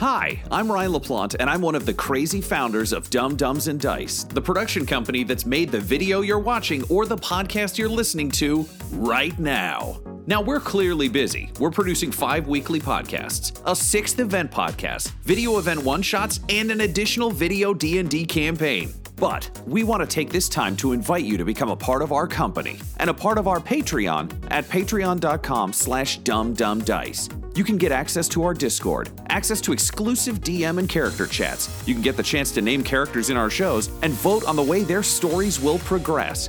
Hi, 0.00 0.42
I'm 0.50 0.72
Ryan 0.72 0.92
LaPlante, 0.92 1.36
and 1.40 1.50
I'm 1.50 1.60
one 1.60 1.74
of 1.74 1.84
the 1.84 1.92
crazy 1.92 2.40
founders 2.40 2.94
of 2.94 3.10
Dumb 3.10 3.36
Dumbs 3.36 3.68
and 3.68 3.78
Dice, 3.78 4.24
the 4.24 4.40
production 4.40 4.86
company 4.86 5.24
that's 5.24 5.44
made 5.44 5.70
the 5.70 5.78
video 5.78 6.22
you're 6.22 6.38
watching 6.38 6.82
or 6.84 7.04
the 7.04 7.18
podcast 7.18 7.76
you're 7.76 7.86
listening 7.86 8.30
to 8.30 8.66
right 8.92 9.38
now. 9.38 10.00
Now, 10.26 10.40
we're 10.40 10.58
clearly 10.58 11.10
busy. 11.10 11.52
We're 11.60 11.70
producing 11.70 12.10
five 12.12 12.48
weekly 12.48 12.80
podcasts, 12.80 13.60
a 13.66 13.76
sixth 13.76 14.20
event 14.20 14.50
podcast, 14.50 15.10
video 15.24 15.58
event 15.58 15.82
one-shots, 15.82 16.40
and 16.48 16.70
an 16.70 16.80
additional 16.80 17.30
video 17.30 17.74
D&D 17.74 18.24
campaign. 18.24 18.94
But 19.20 19.50
we 19.66 19.84
want 19.84 20.00
to 20.00 20.06
take 20.06 20.30
this 20.30 20.48
time 20.48 20.74
to 20.76 20.92
invite 20.92 21.24
you 21.24 21.36
to 21.36 21.44
become 21.44 21.68
a 21.68 21.76
part 21.76 22.00
of 22.00 22.10
our 22.10 22.26
company 22.26 22.78
and 22.96 23.10
a 23.10 23.14
part 23.14 23.36
of 23.36 23.46
our 23.46 23.60
Patreon 23.60 24.32
at 24.50 24.64
patreon.com 24.64 25.74
slash 25.74 26.20
dumbdumbdice. 26.20 27.36
You 27.56 27.62
can 27.62 27.76
get 27.76 27.92
access 27.92 28.28
to 28.28 28.42
our 28.44 28.54
Discord, 28.54 29.10
access 29.28 29.60
to 29.62 29.72
exclusive 29.72 30.40
DM 30.40 30.78
and 30.78 30.88
character 30.88 31.26
chats. 31.26 31.68
You 31.86 31.92
can 31.92 32.02
get 32.02 32.16
the 32.16 32.22
chance 32.22 32.50
to 32.52 32.62
name 32.62 32.82
characters 32.82 33.28
in 33.28 33.36
our 33.36 33.50
shows 33.50 33.90
and 34.02 34.14
vote 34.14 34.44
on 34.44 34.56
the 34.56 34.62
way 34.62 34.84
their 34.84 35.02
stories 35.02 35.60
will 35.60 35.78
progress. 35.80 36.48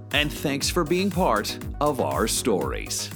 and 0.13 0.31
thanks 0.31 0.69
for 0.69 0.83
being 0.83 1.09
part 1.09 1.57
of 1.79 2.01
our 2.01 2.27
stories. 2.27 3.09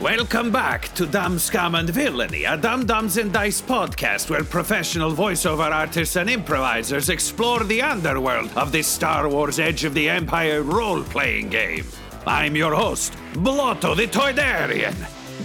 Welcome 0.00 0.52
back 0.52 0.92
to 0.94 1.06
Dumb 1.06 1.38
Scum 1.38 1.74
and 1.74 1.88
Villainy, 1.88 2.44
a 2.44 2.56
Dumb 2.56 2.84
Dumbs 2.84 3.16
and 3.16 3.32
Dice 3.32 3.62
podcast 3.62 4.28
where 4.28 4.44
professional 4.44 5.12
voiceover 5.12 5.70
artists 5.70 6.16
and 6.16 6.28
improvisers 6.28 7.08
explore 7.08 7.64
the 7.64 7.80
underworld 7.80 8.50
of 8.56 8.72
this 8.72 8.86
Star 8.86 9.26
Wars 9.26 9.58
Edge 9.58 9.84
of 9.84 9.94
the 9.94 10.08
Empire 10.10 10.62
role 10.62 11.02
playing 11.02 11.48
game. 11.48 11.86
I'm 12.26 12.54
your 12.54 12.74
host, 12.74 13.14
Blotto 13.32 13.94
the 13.94 14.06
Toydarian. 14.06 14.94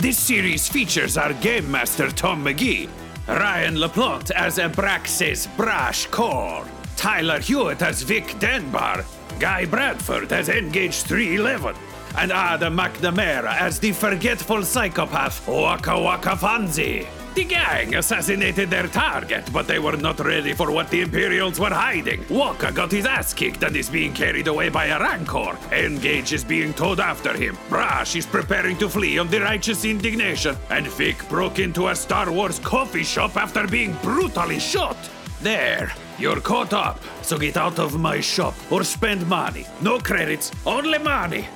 This 0.02 0.18
series 0.18 0.68
features 0.68 1.16
our 1.18 1.34
game 1.36 1.72
master 1.72 2.12
Tom 2.12 2.44
McGee, 2.44 2.90
Ryan 3.30 3.76
LaPlante 3.76 4.32
as 4.32 4.58
Abraxes 4.58 5.48
Brash 5.56 6.08
Korr, 6.10 6.68
Tyler 7.02 7.40
Hewitt 7.40 7.82
as 7.82 8.04
Vic 8.04 8.38
Denbar, 8.38 9.04
Guy 9.40 9.66
Bradford 9.66 10.32
as 10.32 10.50
N-Gage 10.50 11.02
311, 11.02 11.76
and 12.20 12.32
Adam 12.32 12.78
McNamara 12.78 13.60
as 13.60 13.80
the 13.80 13.92
forgetful 13.92 14.62
psychopath 14.62 15.44
Wakka 15.48 15.98
Wakka 15.98 16.38
Fonzie. 16.38 17.08
The 17.34 17.46
gang 17.46 17.96
assassinated 17.96 18.70
their 18.70 18.86
target, 18.86 19.52
but 19.52 19.66
they 19.66 19.80
were 19.80 19.98
not 19.98 20.20
ready 20.20 20.54
for 20.54 20.72
what 20.72 20.92
the 20.92 21.02
Imperials 21.02 21.60
were 21.60 21.74
hiding. 21.74 22.22
Wakka 22.26 22.72
got 22.76 22.92
his 22.92 23.08
ass 23.08 23.34
kicked 23.34 23.64
and 23.64 23.76
is 23.76 23.90
being 23.90 24.14
carried 24.14 24.48
away 24.48 24.70
by 24.70 24.86
a 24.86 25.00
Rancor. 25.00 25.58
N-Gage 25.72 26.34
is 26.34 26.44
being 26.44 26.72
towed 26.72 27.00
after 27.00 27.36
him. 27.36 27.58
Brash 27.68 28.16
is 28.16 28.28
preparing 28.28 28.78
to 28.78 28.88
flee 28.88 29.18
on 29.18 29.28
the 29.32 29.42
righteous 29.42 29.86
indignation. 29.86 30.56
And 30.70 30.86
Vic 30.86 31.28
broke 31.30 31.58
into 31.58 31.88
a 31.88 31.96
Star 31.96 32.32
Wars 32.32 32.60
coffee 32.60 33.04
shop 33.04 33.38
after 33.38 33.66
being 33.66 33.94
brutally 34.04 34.60
shot. 34.60 34.98
There, 35.42 35.92
you're 36.22 36.40
caught 36.40 36.74
up. 36.74 37.00
So 37.22 37.38
get 37.38 37.58
out 37.58 37.80
of 37.80 38.00
my 38.00 38.20
shop 38.20 38.54
or 38.72 38.84
spend 38.84 39.28
money. 39.28 39.66
No 39.82 40.00
credits, 40.00 40.52
only 40.66 41.00
money. 41.00 41.48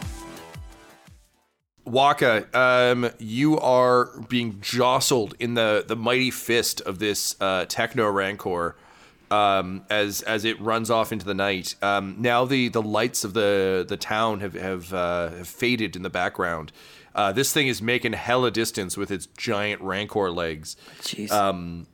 Wakka, 1.86 2.54
um, 2.56 3.12
you 3.20 3.60
are 3.60 4.20
being 4.28 4.60
jostled 4.60 5.36
in 5.40 5.54
the, 5.54 5.86
the 5.88 5.96
mighty 5.96 6.32
fist 6.32 6.82
of 6.82 6.98
this 6.98 7.36
uh, 7.40 7.66
techno 7.66 8.10
rancor 8.10 8.76
um, 9.32 9.84
as 9.90 10.22
as 10.24 10.46
it 10.46 10.60
runs 10.62 10.90
off 10.90 11.12
into 11.12 11.26
the 11.26 11.34
night. 11.34 11.76
Um, 11.82 12.16
now 12.20 12.46
the, 12.46 12.70
the 12.70 12.82
lights 12.82 13.24
of 13.24 13.34
the 13.34 13.86
the 13.88 13.98
town 13.98 14.40
have 14.40 14.54
have, 14.54 14.94
uh, 14.94 15.30
have 15.30 15.48
faded 15.48 15.96
in 15.96 16.02
the 16.04 16.10
background. 16.10 16.72
Uh, 17.14 17.32
this 17.32 17.54
thing 17.54 17.68
is 17.68 17.82
making 17.82 18.14
hella 18.14 18.52
distance 18.52 18.98
with 18.98 19.10
its 19.10 19.26
giant 19.26 19.82
rancor 19.82 20.32
legs. 20.32 20.76
Jeez. 21.02 21.32
Um, 21.32 21.88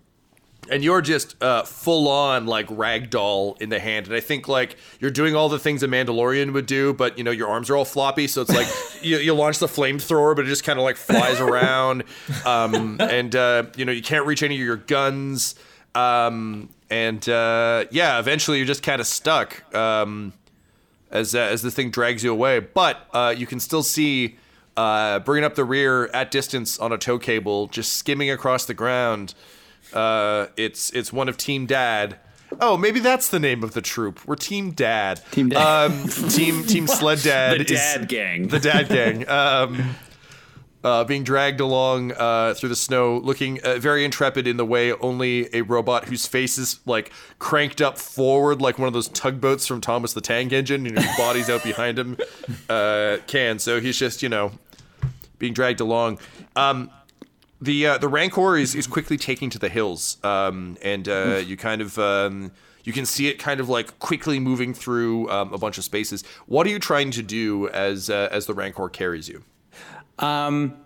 and 0.69 0.83
you're 0.83 1.01
just 1.01 1.41
uh, 1.41 1.63
full 1.63 2.07
on 2.07 2.45
like 2.45 2.67
ragdoll 2.67 3.59
in 3.61 3.69
the 3.69 3.79
hand. 3.79 4.07
And 4.07 4.15
I 4.15 4.19
think 4.19 4.47
like 4.47 4.77
you're 4.99 5.11
doing 5.11 5.35
all 5.35 5.49
the 5.49 5.59
things 5.59 5.81
a 5.83 5.87
Mandalorian 5.87 6.53
would 6.53 6.65
do, 6.65 6.93
but 6.93 7.17
you 7.17 7.23
know 7.23 7.31
your 7.31 7.47
arms 7.47 7.69
are 7.69 7.75
all 7.75 7.85
floppy, 7.85 8.27
so 8.27 8.41
it's 8.41 8.53
like 8.53 8.67
you, 9.01 9.17
you 9.17 9.33
launch 9.33 9.59
the 9.59 9.67
flamethrower, 9.67 10.35
but 10.35 10.45
it 10.45 10.49
just 10.49 10.63
kind 10.63 10.77
of 10.77 10.83
like 10.83 10.97
flies 10.97 11.39
around, 11.39 12.03
um, 12.45 12.97
and 12.99 13.35
uh, 13.35 13.63
you 13.75 13.85
know 13.85 13.91
you 13.91 14.01
can't 14.01 14.25
reach 14.25 14.43
any 14.43 14.55
of 14.55 14.61
your 14.61 14.77
guns, 14.77 15.55
um, 15.95 16.69
and 16.89 17.27
uh, 17.27 17.85
yeah, 17.91 18.19
eventually 18.19 18.57
you're 18.57 18.67
just 18.67 18.83
kind 18.83 19.01
of 19.01 19.07
stuck 19.07 19.73
um, 19.75 20.33
as 21.09 21.33
uh, 21.33 21.39
as 21.39 21.61
the 21.63 21.71
thing 21.71 21.89
drags 21.89 22.23
you 22.23 22.31
away. 22.31 22.59
But 22.59 23.07
uh, 23.13 23.33
you 23.35 23.47
can 23.47 23.59
still 23.59 23.83
see. 23.83 24.37
Uh, 24.77 25.19
bringing 25.19 25.43
up 25.43 25.55
the 25.55 25.65
rear 25.65 26.05
at 26.13 26.31
distance 26.31 26.79
on 26.79 26.93
a 26.93 26.97
tow 26.97 27.19
cable, 27.19 27.67
just 27.67 27.91
skimming 27.97 28.31
across 28.31 28.65
the 28.65 28.73
ground, 28.73 29.35
uh, 29.93 30.47
it's 30.57 30.89
it's 30.91 31.11
one 31.13 31.29
of 31.29 31.37
Team 31.37 31.65
Dad. 31.65 32.17
Oh, 32.59 32.75
maybe 32.77 32.99
that's 32.99 33.29
the 33.29 33.39
name 33.39 33.63
of 33.63 33.73
the 33.73 33.81
troop. 33.81 34.19
We're 34.27 34.35
Team 34.35 34.71
Dad. 34.71 35.21
Team 35.31 35.49
Dad. 35.49 35.91
Um, 35.91 36.07
team 36.29 36.63
Team 36.63 36.85
Sled 36.99 37.19
Dad. 37.19 37.59
The 37.61 37.73
is- 37.73 37.79
dad 37.79 38.07
gang. 38.09 38.47
The 38.49 38.59
Dad 38.59 38.89
Gang. 38.89 39.27
Um, 39.29 39.95
uh, 40.83 41.03
being 41.03 41.23
dragged 41.23 41.59
along 41.59 42.11
uh, 42.13 42.55
through 42.55 42.69
the 42.69 42.75
snow, 42.75 43.17
looking 43.19 43.59
uh, 43.63 43.75
very 43.77 44.03
intrepid 44.03 44.47
in 44.47 44.57
the 44.57 44.65
way 44.65 44.91
only 44.93 45.47
a 45.55 45.61
robot 45.61 46.05
whose 46.05 46.25
face 46.25 46.57
is 46.57 46.79
like 46.87 47.11
cranked 47.37 47.81
up 47.81 47.97
forward, 47.99 48.61
like 48.61 48.79
one 48.79 48.87
of 48.87 48.93
those 48.93 49.07
tugboats 49.09 49.67
from 49.67 49.79
Thomas 49.79 50.13
the 50.13 50.21
Tank 50.21 50.51
Engine, 50.51 50.87
and 50.87 50.97
his 50.97 51.17
body's 51.17 51.49
out 51.51 51.63
behind 51.63 51.99
him, 51.99 52.17
uh, 52.67 53.17
can. 53.27 53.59
So 53.59 53.79
he's 53.79 53.97
just, 53.97 54.23
you 54.23 54.29
know, 54.29 54.51
being 55.37 55.53
dragged 55.53 55.81
along. 55.81 56.17
Um, 56.55 56.89
the 57.61 57.87
uh, 57.87 57.97
the 57.99 58.07
Rancor 58.07 58.57
is, 58.57 58.73
is 58.73 58.87
quickly 58.87 59.17
taking 59.17 59.49
to 59.51 59.59
the 59.59 59.69
hills, 59.69 60.17
um, 60.23 60.77
and 60.81 61.07
uh, 61.07 61.41
you 61.45 61.55
kind 61.55 61.81
of 61.81 61.97
um, 61.99 62.51
you 62.83 62.91
can 62.91 63.05
see 63.05 63.27
it 63.27 63.37
kind 63.39 63.59
of 63.59 63.69
like 63.69 63.99
quickly 63.99 64.39
moving 64.39 64.73
through 64.73 65.29
um, 65.29 65.53
a 65.53 65.57
bunch 65.57 65.77
of 65.77 65.83
spaces. 65.83 66.23
What 66.47 66.65
are 66.65 66.71
you 66.71 66.79
trying 66.79 67.11
to 67.11 67.21
do 67.21 67.69
as 67.69 68.09
uh, 68.09 68.29
as 68.31 68.47
the 68.47 68.53
Rancor 68.53 68.89
carries 68.89 69.29
you? 69.29 69.43
Um, 70.19 70.77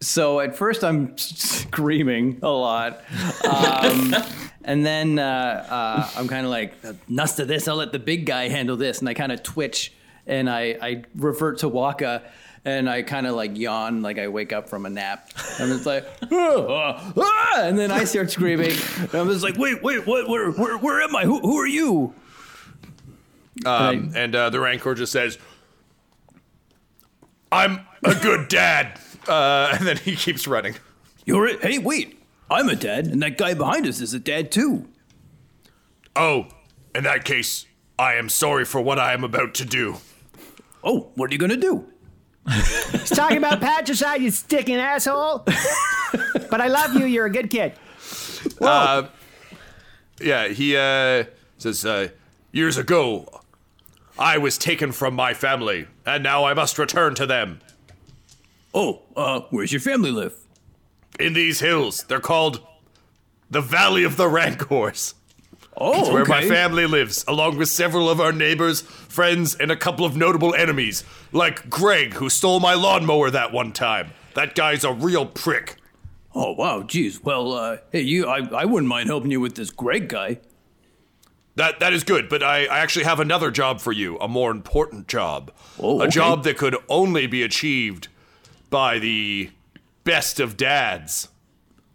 so 0.00 0.40
at 0.40 0.56
first 0.56 0.84
I'm 0.84 1.16
screaming 1.16 2.40
a 2.42 2.50
lot, 2.50 3.02
um, 3.44 4.14
and 4.64 4.84
then 4.84 5.18
uh, 5.18 5.66
uh, 5.70 6.10
I'm 6.16 6.28
kind 6.28 6.44
of 6.44 6.50
like, 6.50 6.74
"Nuts 7.08 7.34
to 7.36 7.44
this! 7.44 7.68
I'll 7.68 7.76
let 7.76 7.92
the 7.92 7.98
big 7.98 8.26
guy 8.26 8.48
handle 8.48 8.76
this." 8.76 8.98
And 8.98 9.08
I 9.08 9.14
kind 9.14 9.32
of 9.32 9.42
twitch, 9.42 9.92
and 10.26 10.50
I, 10.50 10.76
I 10.82 11.04
revert 11.14 11.58
to 11.58 11.70
Wakka, 11.70 12.22
and 12.64 12.88
I 12.88 13.02
kind 13.02 13.26
of 13.26 13.34
like 13.34 13.56
yawn, 13.58 14.02
like 14.02 14.18
I 14.18 14.28
wake 14.28 14.52
up 14.52 14.68
from 14.68 14.86
a 14.86 14.90
nap. 14.90 15.30
And 15.58 15.70
it's 15.70 15.86
like, 15.86 16.06
"Ah, 16.32 17.12
ah," 17.16 17.60
and 17.62 17.78
then 17.78 17.90
I 17.90 18.04
start 18.04 18.30
screaming. 18.30 18.72
And 18.98 19.14
I'm 19.14 19.28
just 19.28 19.42
like, 19.42 19.56
"Wait, 19.56 19.82
wait, 19.82 20.06
what? 20.06 20.28
Where, 20.28 20.50
where, 20.50 20.78
where 20.78 21.02
am 21.02 21.14
I? 21.14 21.24
Who, 21.24 21.40
who 21.40 21.58
are 21.58 21.66
you?" 21.66 22.14
Um, 23.66 24.12
and 24.16 24.34
uh, 24.34 24.50
the 24.50 24.60
Rancor 24.60 24.94
just 24.94 25.12
says, 25.12 25.38
"I'm 27.52 27.80
a 28.02 28.14
good 28.14 28.48
dad," 28.48 28.98
uh, 29.28 29.74
and 29.78 29.86
then 29.86 29.98
he 29.98 30.16
keeps 30.16 30.46
running. 30.46 30.74
You're 31.26 31.46
it. 31.46 31.62
Hey, 31.62 31.78
wait! 31.78 32.22
I'm 32.50 32.68
a 32.68 32.76
dad, 32.76 33.06
and 33.06 33.22
that 33.22 33.36
guy 33.38 33.54
behind 33.54 33.86
us 33.86 34.00
is 34.00 34.14
a 34.14 34.18
dad 34.18 34.50
too. 34.50 34.88
Oh, 36.16 36.46
in 36.94 37.04
that 37.04 37.24
case, 37.24 37.66
I 37.98 38.14
am 38.14 38.28
sorry 38.28 38.64
for 38.64 38.80
what 38.80 38.98
I 38.98 39.12
am 39.12 39.22
about 39.24 39.54
to 39.54 39.64
do. 39.64 39.96
Oh, 40.82 41.10
what 41.14 41.30
are 41.30 41.32
you 41.32 41.38
gonna 41.38 41.56
do? 41.56 41.88
He's 42.50 43.10
talking 43.10 43.38
about 43.38 43.60
patricide, 43.60 44.20
you 44.22 44.30
sticking 44.30 44.76
asshole. 44.76 45.38
but 46.50 46.60
I 46.60 46.68
love 46.68 46.94
you. 46.94 47.06
You're 47.06 47.26
a 47.26 47.30
good 47.30 47.50
kid. 47.50 47.72
Uh, 48.60 49.08
yeah, 50.20 50.48
he 50.48 50.76
uh, 50.76 51.24
says, 51.58 51.84
uh, 51.84 52.08
Years 52.52 52.76
ago, 52.76 53.26
I 54.16 54.38
was 54.38 54.58
taken 54.58 54.92
from 54.92 55.14
my 55.14 55.34
family, 55.34 55.88
and 56.06 56.22
now 56.22 56.44
I 56.44 56.54
must 56.54 56.78
return 56.78 57.16
to 57.16 57.26
them. 57.26 57.60
Oh, 58.72 59.02
uh, 59.16 59.40
where's 59.50 59.72
your 59.72 59.80
family 59.80 60.12
live? 60.12 60.34
In 61.18 61.32
these 61.32 61.58
hills, 61.58 62.04
they're 62.04 62.20
called 62.20 62.60
the 63.50 63.60
Valley 63.60 64.04
of 64.04 64.16
the 64.16 64.28
Rancors. 64.28 65.14
Oh, 65.76 66.00
It's 66.00 66.10
where 66.10 66.24
my 66.24 66.46
family 66.46 66.86
lives, 66.86 67.24
along 67.26 67.56
with 67.58 67.68
several 67.68 68.08
of 68.08 68.20
our 68.20 68.32
neighbors, 68.32 68.82
friends, 68.82 69.54
and 69.56 69.70
a 69.70 69.76
couple 69.76 70.04
of 70.06 70.16
notable 70.16 70.54
enemies, 70.54 71.02
like 71.32 71.68
Greg, 71.68 72.14
who 72.14 72.30
stole 72.30 72.60
my 72.60 72.74
lawnmower 72.74 73.30
that 73.30 73.52
one 73.52 73.72
time. 73.72 74.12
That 74.34 74.54
guy's 74.54 74.84
a 74.84 74.92
real 74.92 75.26
prick. 75.26 75.76
Oh 76.34 76.52
wow, 76.52 76.82
geez. 76.82 77.22
Well, 77.22 77.52
uh, 77.52 77.76
hey, 77.92 78.00
you, 78.02 78.26
I, 78.26 78.38
I 78.52 78.64
wouldn't 78.64 78.88
mind 78.88 79.08
helping 79.08 79.30
you 79.30 79.40
with 79.40 79.54
this 79.54 79.70
Greg 79.70 80.08
guy. 80.08 80.38
That 81.56 81.78
that 81.80 81.92
is 81.92 82.02
good, 82.02 82.28
but 82.28 82.42
I, 82.42 82.66
I 82.66 82.78
actually 82.78 83.04
have 83.04 83.20
another 83.20 83.50
job 83.52 83.80
for 83.80 83.92
you, 83.92 84.18
a 84.18 84.26
more 84.26 84.50
important 84.50 85.06
job. 85.06 85.52
Oh, 85.78 86.00
a 86.00 86.08
job 86.08 86.42
that 86.44 86.56
could 86.58 86.76
only 86.88 87.28
be 87.28 87.42
achieved 87.44 88.08
by 88.70 88.98
the 88.98 89.50
best 90.02 90.40
of 90.40 90.56
dads. 90.56 91.28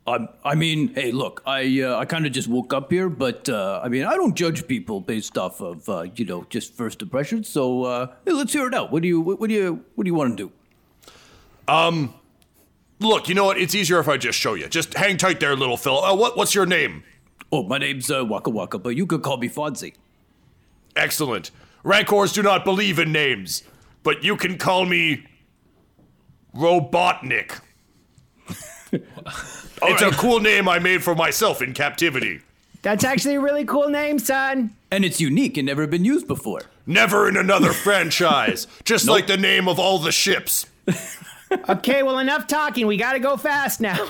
I, 0.09 0.27
I 0.43 0.55
mean, 0.55 0.93
hey, 0.95 1.11
look, 1.11 1.43
I, 1.45 1.81
uh, 1.81 1.97
I 1.97 2.05
kind 2.05 2.25
of 2.25 2.31
just 2.31 2.47
woke 2.47 2.73
up 2.73 2.91
here, 2.91 3.09
but 3.09 3.47
uh, 3.47 3.81
I 3.83 3.89
mean, 3.89 4.03
I 4.05 4.15
don't 4.15 4.35
judge 4.35 4.67
people 4.67 5.01
based 5.01 5.37
off 5.37 5.61
of, 5.61 5.87
uh, 5.87 6.07
you 6.15 6.25
know, 6.25 6.45
just 6.49 6.73
first 6.73 7.01
impressions. 7.01 7.47
So, 7.47 7.83
uh, 7.83 8.07
hey, 8.25 8.31
let's 8.31 8.51
hear 8.51 8.67
it 8.67 8.73
out. 8.73 8.91
What 8.91 9.03
do 9.03 9.07
you, 9.07 9.21
what, 9.21 9.47
do 9.47 9.53
you, 9.53 9.85
what 9.95 10.03
do 10.03 10.09
you 10.09 10.15
want 10.15 10.37
to 10.37 10.43
do? 10.43 10.51
Um, 11.71 12.13
Look, 13.01 13.29
you 13.29 13.35
know 13.35 13.45
what? 13.45 13.57
It's 13.57 13.73
easier 13.73 13.99
if 13.99 14.09
I 14.09 14.17
just 14.17 14.37
show 14.37 14.55
you. 14.55 14.67
Just 14.67 14.93
hang 14.93 15.15
tight 15.15 15.39
there, 15.39 15.55
little 15.55 15.77
Phil. 15.77 16.03
Uh, 16.03 16.13
what 16.13 16.35
what's 16.35 16.53
your 16.53 16.65
name? 16.65 17.03
Oh, 17.49 17.63
my 17.63 17.77
name's 17.77 18.11
uh, 18.11 18.25
Wakka 18.25 18.51
Wakka, 18.51 18.83
but 18.83 18.89
you 18.89 19.05
could 19.05 19.21
call 19.21 19.37
me 19.37 19.47
Fonzie. 19.47 19.93
Excellent. 20.97 21.51
Rancors 21.83 22.33
do 22.33 22.43
not 22.43 22.65
believe 22.65 22.99
in 22.99 23.13
names, 23.13 23.63
but 24.03 24.21
you 24.25 24.35
can 24.35 24.57
call 24.57 24.85
me 24.85 25.25
Robotnik. 26.53 27.61
It's 28.91 30.01
a 30.01 30.11
cool 30.11 30.39
name 30.39 30.67
I 30.67 30.79
made 30.79 31.03
for 31.03 31.15
myself 31.15 31.61
in 31.61 31.73
captivity. 31.73 32.41
That's 32.81 33.03
actually 33.03 33.35
a 33.35 33.41
really 33.41 33.65
cool 33.65 33.89
name, 33.89 34.19
son. 34.19 34.73
And 34.89 35.03
it's 35.03 35.19
unique 35.19 35.57
and 35.57 35.65
never 35.65 35.85
been 35.85 36.05
used 36.05 36.27
before. 36.27 36.61
Never 36.85 37.27
in 37.27 37.35
another 37.37 37.73
franchise. 37.85 38.67
Just 38.85 39.07
like 39.07 39.27
the 39.27 39.37
name 39.37 39.67
of 39.67 39.79
all 39.79 39.99
the 39.99 40.11
ships. 40.11 40.65
Okay, 41.67 42.03
well, 42.03 42.19
enough 42.19 42.47
talking. 42.47 42.87
We 42.87 42.95
gotta 42.97 43.19
go 43.19 43.35
fast 43.35 43.81
now. 43.81 43.95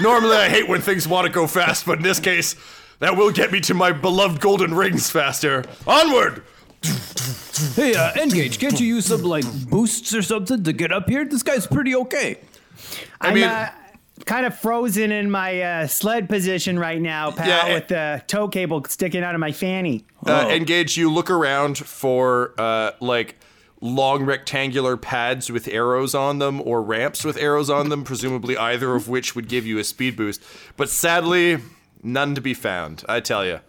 Normally, 0.00 0.36
I 0.36 0.48
hate 0.48 0.68
when 0.68 0.80
things 0.80 1.06
want 1.06 1.26
to 1.26 1.32
go 1.32 1.46
fast, 1.46 1.86
but 1.86 1.98
in 1.98 2.02
this 2.02 2.18
case, 2.18 2.56
that 3.00 3.16
will 3.16 3.30
get 3.30 3.52
me 3.52 3.60
to 3.62 3.74
my 3.74 3.92
beloved 3.92 4.40
golden 4.40 4.74
rings 4.74 5.10
faster. 5.10 5.64
Onward! 5.86 6.42
Hey, 7.74 7.94
uh, 7.94 8.12
N-Gage, 8.16 8.58
can't 8.58 8.78
you 8.80 8.86
use 8.86 9.06
some, 9.06 9.22
like, 9.22 9.44
boosts 9.68 10.14
or 10.14 10.22
something 10.22 10.64
to 10.64 10.72
get 10.72 10.92
up 10.92 11.08
here? 11.08 11.24
This 11.24 11.42
guy's 11.42 11.66
pretty 11.66 11.94
okay. 11.94 12.38
I'm 13.20 13.34
mean- 13.34 13.44
uh, 13.44 13.70
kind 14.26 14.46
of 14.46 14.58
frozen 14.58 15.10
in 15.10 15.30
my 15.30 15.60
uh, 15.60 15.86
sled 15.86 16.28
position 16.28 16.78
right 16.78 17.00
now, 17.00 17.30
pal, 17.32 17.48
Yeah, 17.48 17.74
with 17.74 17.88
the 17.88 18.22
tow 18.26 18.48
cable 18.48 18.84
sticking 18.88 19.22
out 19.24 19.34
of 19.34 19.40
my 19.40 19.52
fanny. 19.52 20.04
Uh, 20.26 20.46
N-Gage, 20.48 20.96
you 20.96 21.10
look 21.10 21.30
around 21.30 21.78
for, 21.78 22.54
uh, 22.56 22.92
like, 23.00 23.36
long 23.80 24.24
rectangular 24.24 24.96
pads 24.96 25.50
with 25.50 25.68
arrows 25.68 26.14
on 26.14 26.38
them 26.38 26.62
or 26.64 26.80
ramps 26.80 27.24
with 27.24 27.36
arrows 27.36 27.68
on 27.68 27.88
them, 27.90 28.04
presumably 28.04 28.56
either 28.56 28.94
of 28.94 29.08
which 29.08 29.34
would 29.34 29.48
give 29.48 29.66
you 29.66 29.78
a 29.78 29.84
speed 29.84 30.16
boost. 30.16 30.40
But 30.76 30.88
sadly, 30.88 31.58
none 32.02 32.34
to 32.34 32.40
be 32.40 32.54
found, 32.54 33.04
I 33.08 33.20
tell 33.20 33.44
you. 33.44 33.60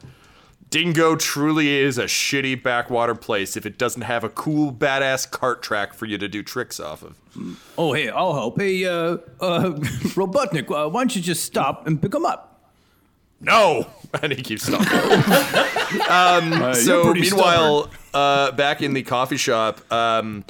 Dingo 0.75 1.15
truly 1.15 1.69
is 1.69 1.97
a 1.97 2.03
shitty 2.03 2.61
backwater 2.61 3.15
place 3.15 3.55
if 3.55 3.65
it 3.65 3.77
doesn't 3.77 4.01
have 4.01 4.25
a 4.25 4.29
cool, 4.29 4.73
badass 4.73 5.31
cart 5.31 5.63
track 5.63 5.93
for 5.93 6.05
you 6.05 6.17
to 6.17 6.27
do 6.27 6.43
tricks 6.43 6.81
off 6.81 7.01
of. 7.01 7.15
Oh, 7.77 7.93
hey, 7.93 8.09
I'll 8.09 8.33
help. 8.33 8.59
Hey, 8.59 8.83
uh, 8.83 8.91
uh, 8.91 9.69
Robotnik, 10.17 10.69
uh, 10.69 10.89
why 10.89 10.99
don't 10.99 11.15
you 11.15 11.21
just 11.21 11.45
stop 11.45 11.87
and 11.87 12.01
pick 12.01 12.13
him 12.13 12.25
up? 12.25 12.73
No! 13.39 13.87
And 14.21 14.33
he 14.33 14.41
keeps 14.41 14.63
stopping. 14.63 14.87
um, 16.09 16.73
so, 16.73 17.13
meanwhile, 17.13 17.89
uh, 18.13 18.51
back 18.51 18.81
in 18.81 18.93
the 18.93 19.03
coffee 19.03 19.35
shop, 19.37 19.79
um, 19.91 20.43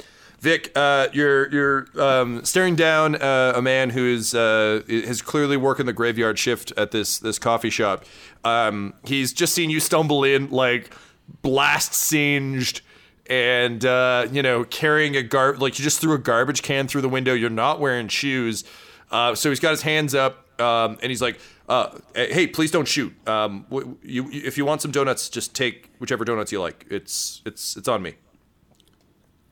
Vic, 0.46 0.70
uh, 0.76 1.08
you're 1.12 1.50
you're 1.50 1.86
um, 2.00 2.44
staring 2.44 2.76
down 2.76 3.16
uh, 3.16 3.54
a 3.56 3.60
man 3.60 3.90
who 3.90 4.06
is 4.06 4.32
uh, 4.32 4.80
is 4.86 5.20
clearly 5.20 5.56
working 5.56 5.86
the 5.86 5.92
graveyard 5.92 6.38
shift 6.38 6.72
at 6.76 6.92
this 6.92 7.18
this 7.18 7.36
coffee 7.36 7.68
shop. 7.68 8.04
Um, 8.44 8.94
he's 9.04 9.32
just 9.32 9.56
seen 9.56 9.70
you 9.70 9.80
stumble 9.80 10.22
in, 10.22 10.48
like 10.50 10.94
blast 11.42 11.94
singed, 11.94 12.82
and 13.28 13.84
uh, 13.84 14.28
you 14.30 14.40
know 14.40 14.62
carrying 14.62 15.16
a 15.16 15.24
gar 15.24 15.56
like 15.56 15.80
you 15.80 15.82
just 15.82 16.00
threw 16.00 16.12
a 16.12 16.18
garbage 16.18 16.62
can 16.62 16.86
through 16.86 17.00
the 17.00 17.08
window. 17.08 17.34
You're 17.34 17.50
not 17.50 17.80
wearing 17.80 18.06
shoes, 18.06 18.62
uh, 19.10 19.34
so 19.34 19.48
he's 19.48 19.58
got 19.58 19.72
his 19.72 19.82
hands 19.82 20.14
up, 20.14 20.60
um, 20.60 20.96
and 21.02 21.10
he's 21.10 21.22
like, 21.22 21.40
uh, 21.68 21.88
"Hey, 22.14 22.46
please 22.46 22.70
don't 22.70 22.86
shoot. 22.86 23.12
Um, 23.28 23.66
w- 23.68 23.96
you, 24.00 24.30
if 24.30 24.56
you 24.56 24.64
want 24.64 24.80
some 24.80 24.92
donuts, 24.92 25.28
just 25.28 25.56
take 25.56 25.90
whichever 25.98 26.24
donuts 26.24 26.52
you 26.52 26.60
like. 26.60 26.86
It's 26.88 27.42
it's 27.44 27.76
it's 27.76 27.88
on 27.88 28.00
me." 28.00 28.14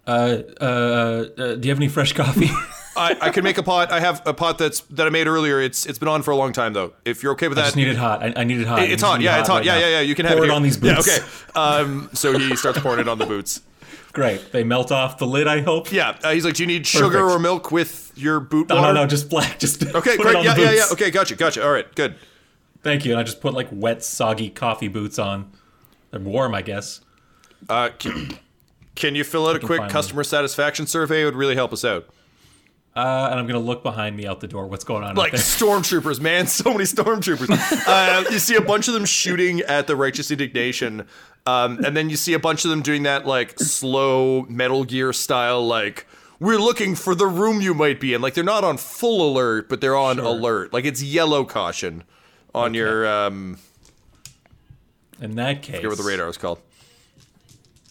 Uh, 0.07 0.43
uh, 0.61 0.65
uh, 0.65 1.55
do 1.55 1.61
you 1.63 1.71
have 1.71 1.79
any 1.79 1.89
fresh 1.89 2.13
coffee? 2.13 2.51
I, 2.97 3.17
I 3.21 3.31
can 3.31 3.43
make 3.43 3.59
a 3.59 3.63
pot. 3.63 3.91
I 3.91 4.01
have 4.01 4.23
a 4.25 4.33
pot 4.33 4.59
that's 4.59 4.81
that 4.81 5.07
I 5.07 5.11
made 5.11 5.27
earlier. 5.27 5.61
It's 5.61 5.85
it's 5.87 5.99
been 5.99 6.09
on 6.09 6.23
for 6.23 6.31
a 6.31 6.37
long 6.37 6.53
time 6.53 6.73
though. 6.75 6.93
If 7.05 7.23
you're 7.23 7.33
okay 7.33 7.49
with 7.49 7.57
that, 7.57 7.63
I 7.63 7.67
just 7.67 7.77
need 7.77 7.89
it 7.89 7.97
hot. 7.97 8.23
I, 8.23 8.33
I 8.37 8.45
need 8.45 8.61
it 8.61 8.67
hot. 8.67 8.83
It- 8.83 8.93
it's 8.93 9.03
hot. 9.03 9.21
Yeah, 9.21 9.41
it's 9.41 9.49
hot. 9.49 9.57
right 9.57 9.65
yeah, 9.65 9.75
now. 9.75 9.81
yeah, 9.81 9.89
yeah. 9.89 10.01
You 10.01 10.15
can 10.15 10.27
have 10.27 10.39
it 10.39 10.45
it 10.45 10.51
on 10.51 10.63
these 10.63 10.77
boots. 10.77 11.07
Yeah, 11.09 11.17
okay. 11.17 11.27
Um, 11.57 12.11
so 12.13 12.39
he 12.39 12.55
starts 12.55 12.79
pouring 12.79 13.01
it 13.01 13.09
on 13.09 13.19
the 13.19 13.27
boots. 13.27 13.63
Great. 14.13 14.53
They 14.53 14.63
melt 14.63 14.93
off 14.93 15.19
the 15.19 15.27
lid. 15.27 15.49
I 15.49 15.63
hope. 15.63 15.91
Yeah, 15.91 16.17
uh, 16.23 16.31
he's 16.33 16.45
like, 16.45 16.55
"Do 16.55 16.63
you 16.63 16.69
need 16.69 16.87
sugar 16.87 17.29
or 17.29 17.41
milk 17.41 17.73
with 17.73 18.13
your 18.15 18.39
boot 18.39 18.69
No, 18.69 18.77
water?" 18.77 18.93
no, 18.95 19.03
no. 19.03 19.07
Just 19.09 19.29
black. 19.29 19.59
Just 19.65 19.83
Okay, 19.85 20.17
great. 20.17 20.45
Yeah, 20.45 20.57
yeah, 20.57 20.71
yeah. 20.71 20.85
Okay, 20.93 21.11
gotcha, 21.11 21.35
gotcha. 21.35 21.65
All 21.65 21.73
right, 21.73 21.93
good. 21.97 22.15
Thank 22.85 23.05
you. 23.05 23.13
And 23.13 23.21
I 23.21 23.25
just 23.25 23.41
put 23.41 23.55
like 23.55 23.69
wet, 23.73 24.05
soggy 24.05 24.51
coffee 24.51 24.89
boots 24.89 25.19
on. 25.19 25.51
They're 26.11 26.21
warm, 26.21 26.55
I 26.55 26.63
guess. 26.63 27.01
Uh, 27.69 27.89
can, 27.99 28.39
can 28.95 29.15
you 29.15 29.25
fill 29.25 29.47
out 29.49 29.57
a 29.57 29.61
quick 29.61 29.89
customer 29.89 30.25
satisfaction 30.25 30.87
survey? 30.87 31.23
It 31.23 31.25
would 31.25 31.37
really 31.37 31.55
help 31.55 31.73
us 31.73 31.85
out. 31.85 32.09
Uh, 32.97 33.29
and 33.29 33.41
I'm 33.41 33.47
gonna 33.49 33.59
look 33.59 33.83
behind 33.83 34.17
me 34.17 34.25
out 34.25 34.41
the 34.41 34.47
door. 34.47 34.69
What's 34.69 34.85
going 34.85 35.03
on? 35.03 35.17
Like 35.17 35.33
stormtroopers, 35.35 36.21
man, 36.21 36.47
so 36.49 36.71
many 36.71 36.85
stormtroopers. 36.85 37.51
uh, 37.89 38.25
you 38.31 38.39
see 38.39 38.55
a 38.55 38.61
bunch 38.61 38.87
of 38.87 38.95
them 38.95 39.05
shooting 39.05 39.61
at 39.63 39.89
the 39.89 39.97
righteous 39.97 40.31
indignation, 40.31 41.07
um, 41.45 41.85
and 41.85 41.97
then 41.97 42.09
you 42.09 42.17
see 42.17 42.35
a 42.35 42.39
bunch 42.39 42.65
of 42.65 42.71
them 42.71 42.83
doing 42.83 43.03
that 43.03 43.27
like 43.27 43.59
slow 43.59 44.43
Metal 44.43 44.85
Gear 44.85 45.13
style, 45.13 45.67
like 45.67 46.07
we're 46.39 46.59
looking 46.59 46.95
for 46.95 47.17
the 47.17 47.27
room 47.27 47.61
you 47.61 47.75
might 47.75 47.99
be 47.99 48.15
in. 48.15 48.21
Like 48.21 48.35
they're 48.35 48.45
not 48.45 48.63
on 48.63 48.77
full 48.77 49.29
alert, 49.29 49.69
but 49.69 49.81
they're 49.81 49.97
on 49.97 50.21
alert. 50.21 50.73
Like 50.73 50.85
it's 50.85 51.03
yellow 51.03 51.45
caution 51.45 52.05
on 52.55 52.75
your 52.75 53.09
um, 53.09 53.59
In 55.21 55.35
that 55.35 55.63
case, 55.63 55.75
I 55.75 55.79
forget 55.79 55.91
what 55.91 55.99
the 55.99 56.05
radar 56.05 56.29
is 56.29 56.37
called. 56.37 56.61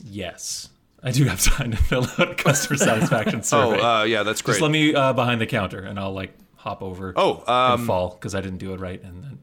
Yes, 0.06 0.70
I 1.04 1.12
do 1.12 1.26
have 1.26 1.42
time 1.42 1.72
to 1.72 1.78
fill 1.78 2.08
out 2.18 2.38
customer 2.38 2.78
satisfaction 2.78 3.40
Oh, 3.40 3.42
survey. 3.42 3.82
uh, 3.82 4.04
yeah, 4.04 4.24
that's 4.24 4.42
great. 4.42 4.54
Just 4.54 4.62
let 4.62 4.72
me 4.72 4.94
uh, 4.96 5.14
behind 5.14 5.42
the 5.42 5.46
counter, 5.46 5.80
and 5.82 6.00
I'll 6.00 6.14
like 6.14 6.34
hop 6.56 6.82
over. 6.82 7.14
Oh, 7.16 7.44
um, 7.46 7.80
and 7.80 7.88
fall 7.88 8.12
because 8.12 8.34
I 8.36 8.42
didn't 8.42 8.60
do 8.60 8.74
it 8.74 8.80
right, 8.80 9.02
and 9.04 9.24
then. 9.24 9.40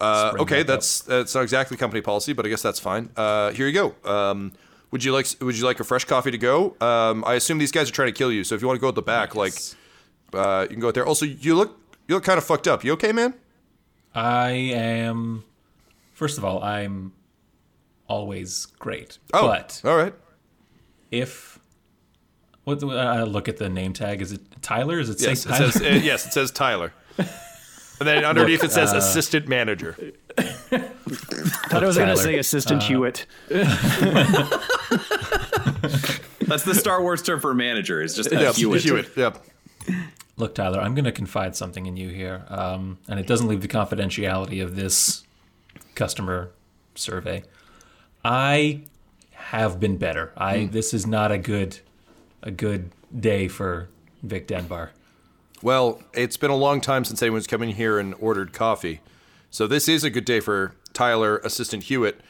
Uh, 0.00 0.32
okay, 0.40 0.56
back 0.56 0.60
up. 0.60 0.66
that's 0.66 1.00
that's 1.00 1.34
not 1.34 1.42
exactly 1.42 1.76
company 1.76 2.02
policy, 2.02 2.32
but 2.32 2.46
I 2.46 2.50
guess 2.50 2.62
that's 2.62 2.78
fine. 2.78 3.10
Uh, 3.16 3.50
here 3.52 3.66
you 3.66 3.72
go. 3.72 3.94
Um, 4.08 4.52
would 4.90 5.02
you 5.02 5.12
like 5.12 5.26
Would 5.40 5.58
you 5.58 5.64
like 5.64 5.80
a 5.80 5.84
fresh 5.84 6.04
coffee 6.04 6.30
to 6.30 6.38
go? 6.38 6.76
Um, 6.80 7.24
I 7.26 7.34
assume 7.34 7.58
these 7.58 7.72
guys 7.72 7.88
are 7.88 7.92
trying 7.92 8.08
to 8.08 8.12
kill 8.16 8.30
you, 8.30 8.44
so 8.44 8.54
if 8.54 8.60
you 8.60 8.68
want 8.68 8.76
to 8.78 8.80
go 8.80 8.88
at 8.88 8.94
the 8.94 9.02
back, 9.02 9.34
like 9.34 9.54
uh, 10.34 10.62
you 10.68 10.74
can 10.76 10.80
go 10.80 10.88
out 10.88 10.94
there. 10.94 11.06
Also, 11.06 11.26
you 11.26 11.54
look 11.56 11.80
you 12.06 12.14
look 12.14 12.24
kind 12.24 12.38
of 12.38 12.44
fucked 12.44 12.68
up. 12.68 12.84
You 12.84 12.92
okay, 12.92 13.12
man? 13.12 13.34
I 14.14 14.50
am. 14.50 15.44
First 16.12 16.38
of 16.38 16.44
all, 16.44 16.62
I'm 16.62 17.12
always 18.08 18.66
great. 18.66 19.18
Oh, 19.32 19.46
but 19.48 19.80
all 19.84 19.96
right. 19.96 20.14
If 21.10 21.58
what 22.64 22.82
I 22.84 23.22
look 23.22 23.48
at 23.48 23.56
the 23.56 23.68
name 23.68 23.92
tag? 23.92 24.20
Is 24.20 24.32
it 24.32 24.40
Tyler? 24.62 24.98
Is 24.98 25.08
it 25.10 25.20
Yes, 25.20 25.42
say 25.42 25.50
it 25.50 25.52
Tyler? 25.54 25.70
says 25.72 25.82
uh, 25.82 26.00
yes. 26.04 26.26
It 26.26 26.32
says 26.32 26.50
Tyler, 26.50 26.92
and 27.16 27.28
then 28.00 28.24
underneath 28.24 28.62
it 28.62 28.70
uh, 28.70 28.74
says 28.74 28.92
assistant 28.92 29.48
manager. 29.48 29.96
I 30.36 30.42
thought 31.70 31.82
I 31.82 31.86
was 31.86 31.96
going 31.96 32.08
to 32.10 32.16
say 32.16 32.38
Assistant 32.38 32.82
Hewitt. 32.82 33.26
That's 36.40 36.62
the 36.64 36.74
Star 36.74 37.02
Wars 37.02 37.22
term 37.22 37.40
for 37.40 37.52
manager. 37.54 38.00
It's 38.02 38.14
just 38.14 38.32
a 38.32 38.40
Yeah, 38.40 38.52
Hewitt. 38.52 38.82
Hewitt. 38.82 39.10
Yep. 39.16 39.44
Look, 40.36 40.54
Tyler, 40.54 40.80
I'm 40.80 40.94
going 40.94 41.04
to 41.04 41.12
confide 41.12 41.56
something 41.56 41.86
in 41.86 41.96
you 41.96 42.10
here, 42.10 42.44
um, 42.48 42.98
and 43.08 43.18
it 43.18 43.26
doesn't 43.26 43.48
leave 43.48 43.60
the 43.60 43.68
confidentiality 43.68 44.62
of 44.62 44.76
this 44.76 45.24
customer 45.94 46.50
survey. 46.94 47.42
I 48.24 48.82
have 49.50 49.80
been 49.80 49.96
better. 49.96 50.30
I 50.36 50.66
this 50.66 50.92
is 50.92 51.06
not 51.06 51.32
a 51.32 51.38
good 51.38 51.78
a 52.42 52.50
good 52.50 52.90
day 53.18 53.48
for 53.48 53.88
Vic 54.22 54.46
Denbar. 54.46 54.90
Well, 55.62 56.02
it's 56.12 56.36
been 56.36 56.50
a 56.50 56.56
long 56.56 56.82
time 56.82 57.04
since 57.04 57.22
anyone's 57.22 57.46
come 57.46 57.62
in 57.62 57.70
here 57.70 57.98
and 57.98 58.14
ordered 58.20 58.52
coffee. 58.52 59.00
So 59.50 59.66
this 59.66 59.88
is 59.88 60.04
a 60.04 60.10
good 60.10 60.26
day 60.26 60.40
for 60.40 60.74
Tyler, 60.92 61.38
Assistant 61.38 61.84
Hewitt. 61.84 62.20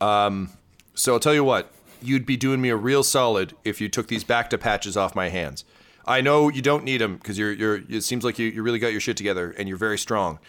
Um, 0.00 0.50
so 0.94 1.14
I'll 1.14 1.20
tell 1.20 1.32
you 1.32 1.44
what, 1.44 1.70
you'd 2.02 2.26
be 2.26 2.36
doing 2.36 2.60
me 2.60 2.70
a 2.70 2.76
real 2.76 3.04
solid 3.04 3.54
if 3.62 3.80
you 3.80 3.88
took 3.88 4.08
these 4.08 4.24
back 4.24 4.50
to 4.50 4.58
patches 4.58 4.96
off 4.96 5.14
my 5.14 5.28
hands. 5.28 5.64
I 6.04 6.20
know 6.20 6.48
you 6.48 6.60
don't 6.60 6.82
need 6.82 7.00
them 7.00 7.16
because 7.16 7.38
you're 7.38 7.52
you're. 7.52 7.82
It 7.88 8.02
seems 8.02 8.24
like 8.24 8.38
you, 8.40 8.48
you 8.48 8.64
really 8.64 8.80
got 8.80 8.88
your 8.88 9.00
shit 9.00 9.16
together 9.16 9.52
and 9.52 9.68
you're 9.68 9.78
very 9.78 9.96
strong. 9.96 10.40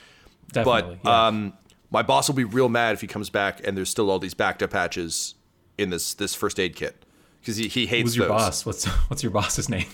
Definitely. 0.51 0.99
but 1.03 1.09
yeah. 1.09 1.27
um, 1.27 1.53
my 1.91 2.01
boss 2.01 2.27
will 2.27 2.35
be 2.35 2.43
real 2.43 2.69
mad 2.69 2.93
if 2.93 3.01
he 3.01 3.07
comes 3.07 3.29
back 3.29 3.65
and 3.65 3.77
there's 3.77 3.89
still 3.89 4.09
all 4.09 4.19
these 4.19 4.33
back 4.33 4.57
to 4.59 4.67
patches 4.67 5.34
in 5.77 5.89
this 5.89 6.13
this 6.13 6.33
first 6.35 6.59
aid 6.59 6.75
kit 6.75 7.05
because 7.41 7.57
he, 7.57 7.67
he 7.67 7.85
hates 7.85 8.09
Who's 8.09 8.17
your 8.17 8.27
those. 8.27 8.37
boss? 8.37 8.65
What's 8.65 8.85
what's 9.09 9.23
your 9.23 9.31
boss's 9.31 9.69
name? 9.69 9.87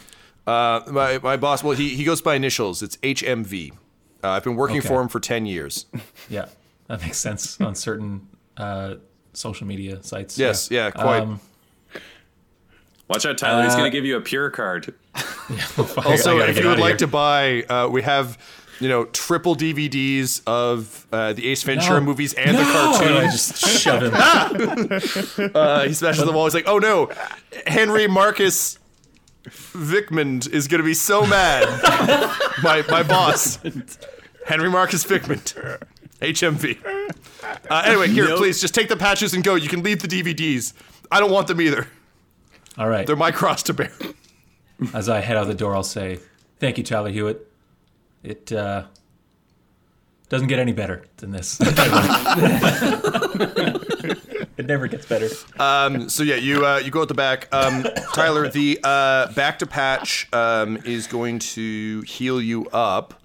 Uh, 0.47 0.81
my 0.87 1.19
my 1.19 1.37
boss. 1.37 1.63
Well, 1.63 1.75
he 1.75 1.89
he 1.95 2.03
goes 2.03 2.21
by 2.21 2.35
initials. 2.35 2.81
It's 2.81 2.97
HMV. 2.97 3.71
Uh, 4.23 4.29
I've 4.29 4.43
been 4.43 4.55
working 4.55 4.77
Okay. 4.79 4.87
for 4.87 5.01
him 5.01 5.07
for 5.07 5.19
ten 5.19 5.45
years. 5.45 5.85
Yeah, 6.29 6.45
that 6.87 7.01
makes 7.01 7.17
sense 7.17 7.59
on 7.59 7.75
certain 7.75 8.27
uh, 8.57 8.95
social 9.33 9.67
media 9.67 10.01
sites. 10.03 10.37
Yes, 10.37 10.69
yeah, 10.71 10.91
quite. 10.91 11.21
Um, 11.21 11.39
Watch 13.07 13.25
out, 13.25 13.37
Tyler. 13.37 13.63
He's 13.63 13.73
going 13.75 13.91
to 13.91 13.95
give 13.95 14.05
you 14.05 14.15
a 14.15 14.21
pure 14.21 14.49
card. 14.49 14.93
Also, 16.05 16.37
gotta 16.37 16.49
if 16.51 16.57
you 16.59 16.63
would 16.63 16.73
outta 16.73 16.81
like 16.81 16.89
here. 16.91 16.97
to 16.99 17.07
buy, 17.07 17.63
uh, 17.63 17.89
we 17.89 18.01
have 18.03 18.37
you 18.81 18.89
know 18.89 19.05
triple 19.05 19.55
DVDs 19.55 20.41
of 20.45 21.07
uh, 21.13 21.31
the 21.33 21.47
Ace 21.47 21.63
Ventura 21.63 21.99
No. 21.99 22.05
movies 22.05 22.33
and 22.33 22.57
the 22.57 22.63
No! 22.63 22.69
I 22.69 22.97
cartoon. 22.97 23.31
just 23.31 23.57
shove 23.79 24.03
him. 24.03 25.51
Uh, 25.55 25.83
he 25.85 25.93
smashes 25.93 26.25
the 26.25 26.31
wall. 26.33 26.45
He's 26.45 26.53
like, 26.53 26.67
"Oh 26.67 26.79
no, 26.79 27.09
Henry 27.67 28.07
Marcus 28.07 28.77
Vickman 29.45 30.49
is 30.51 30.67
going 30.67 30.79
to 30.81 30.85
be 30.85 30.93
so 30.93 31.25
mad." 31.25 31.67
my 32.63 32.83
my 32.89 33.03
boss, 33.03 33.57
Henry 34.45 34.69
Marcus 34.69 35.03
Vickman, 35.05 35.39
HMV. 36.21 36.77
Uh, 37.69 37.81
anyway, 37.85 38.07
here, 38.07 38.27
Nope. 38.27 38.37
please 38.39 38.61
just 38.61 38.73
take 38.75 38.87
the 38.89 38.97
patches 38.97 39.33
and 39.33 39.43
go. 39.43 39.55
You 39.55 39.69
can 39.69 39.83
leave 39.83 40.01
the 40.01 40.07
DVDs. 40.07 40.73
I 41.11 41.19
don't 41.19 41.31
want 41.31 41.47
them 41.47 41.59
either. 41.61 41.87
All 42.77 42.87
right. 42.87 43.05
They're 43.05 43.15
my 43.15 43.31
cross 43.31 43.63
to 43.63 43.73
bear. 43.73 43.91
As 44.93 45.09
I 45.09 45.19
head 45.19 45.37
out 45.37 45.47
the 45.47 45.53
door, 45.53 45.75
I'll 45.75 45.83
say, 45.83 46.19
"Thank 46.59 46.77
you, 46.77 46.83
Tyler 46.83 47.09
Hewitt. 47.11 47.50
It 48.23 48.51
uh, 48.51 48.83
doesn't 50.29 50.47
get 50.47 50.59
any 50.59 50.73
better 50.73 51.05
than 51.17 51.31
this. 51.31 51.59
it 54.57 54.65
never 54.67 54.87
gets 54.87 55.05
better." 55.05 55.27
So 55.27 56.23
yeah, 56.23 56.35
you 56.35 56.65
uh, 56.65 56.77
you 56.77 56.91
go 56.91 57.01
at 57.01 57.07
the 57.07 57.13
back. 57.13 57.47
Um, 57.53 57.85
Tyler, 58.13 58.49
the 58.49 58.79
uh, 58.83 59.31
back 59.33 59.59
to 59.59 59.65
patch 59.67 60.27
um, 60.33 60.77
is 60.85 61.07
going 61.07 61.39
to 61.39 62.01
heal 62.01 62.41
you 62.41 62.67
up. 62.69 63.15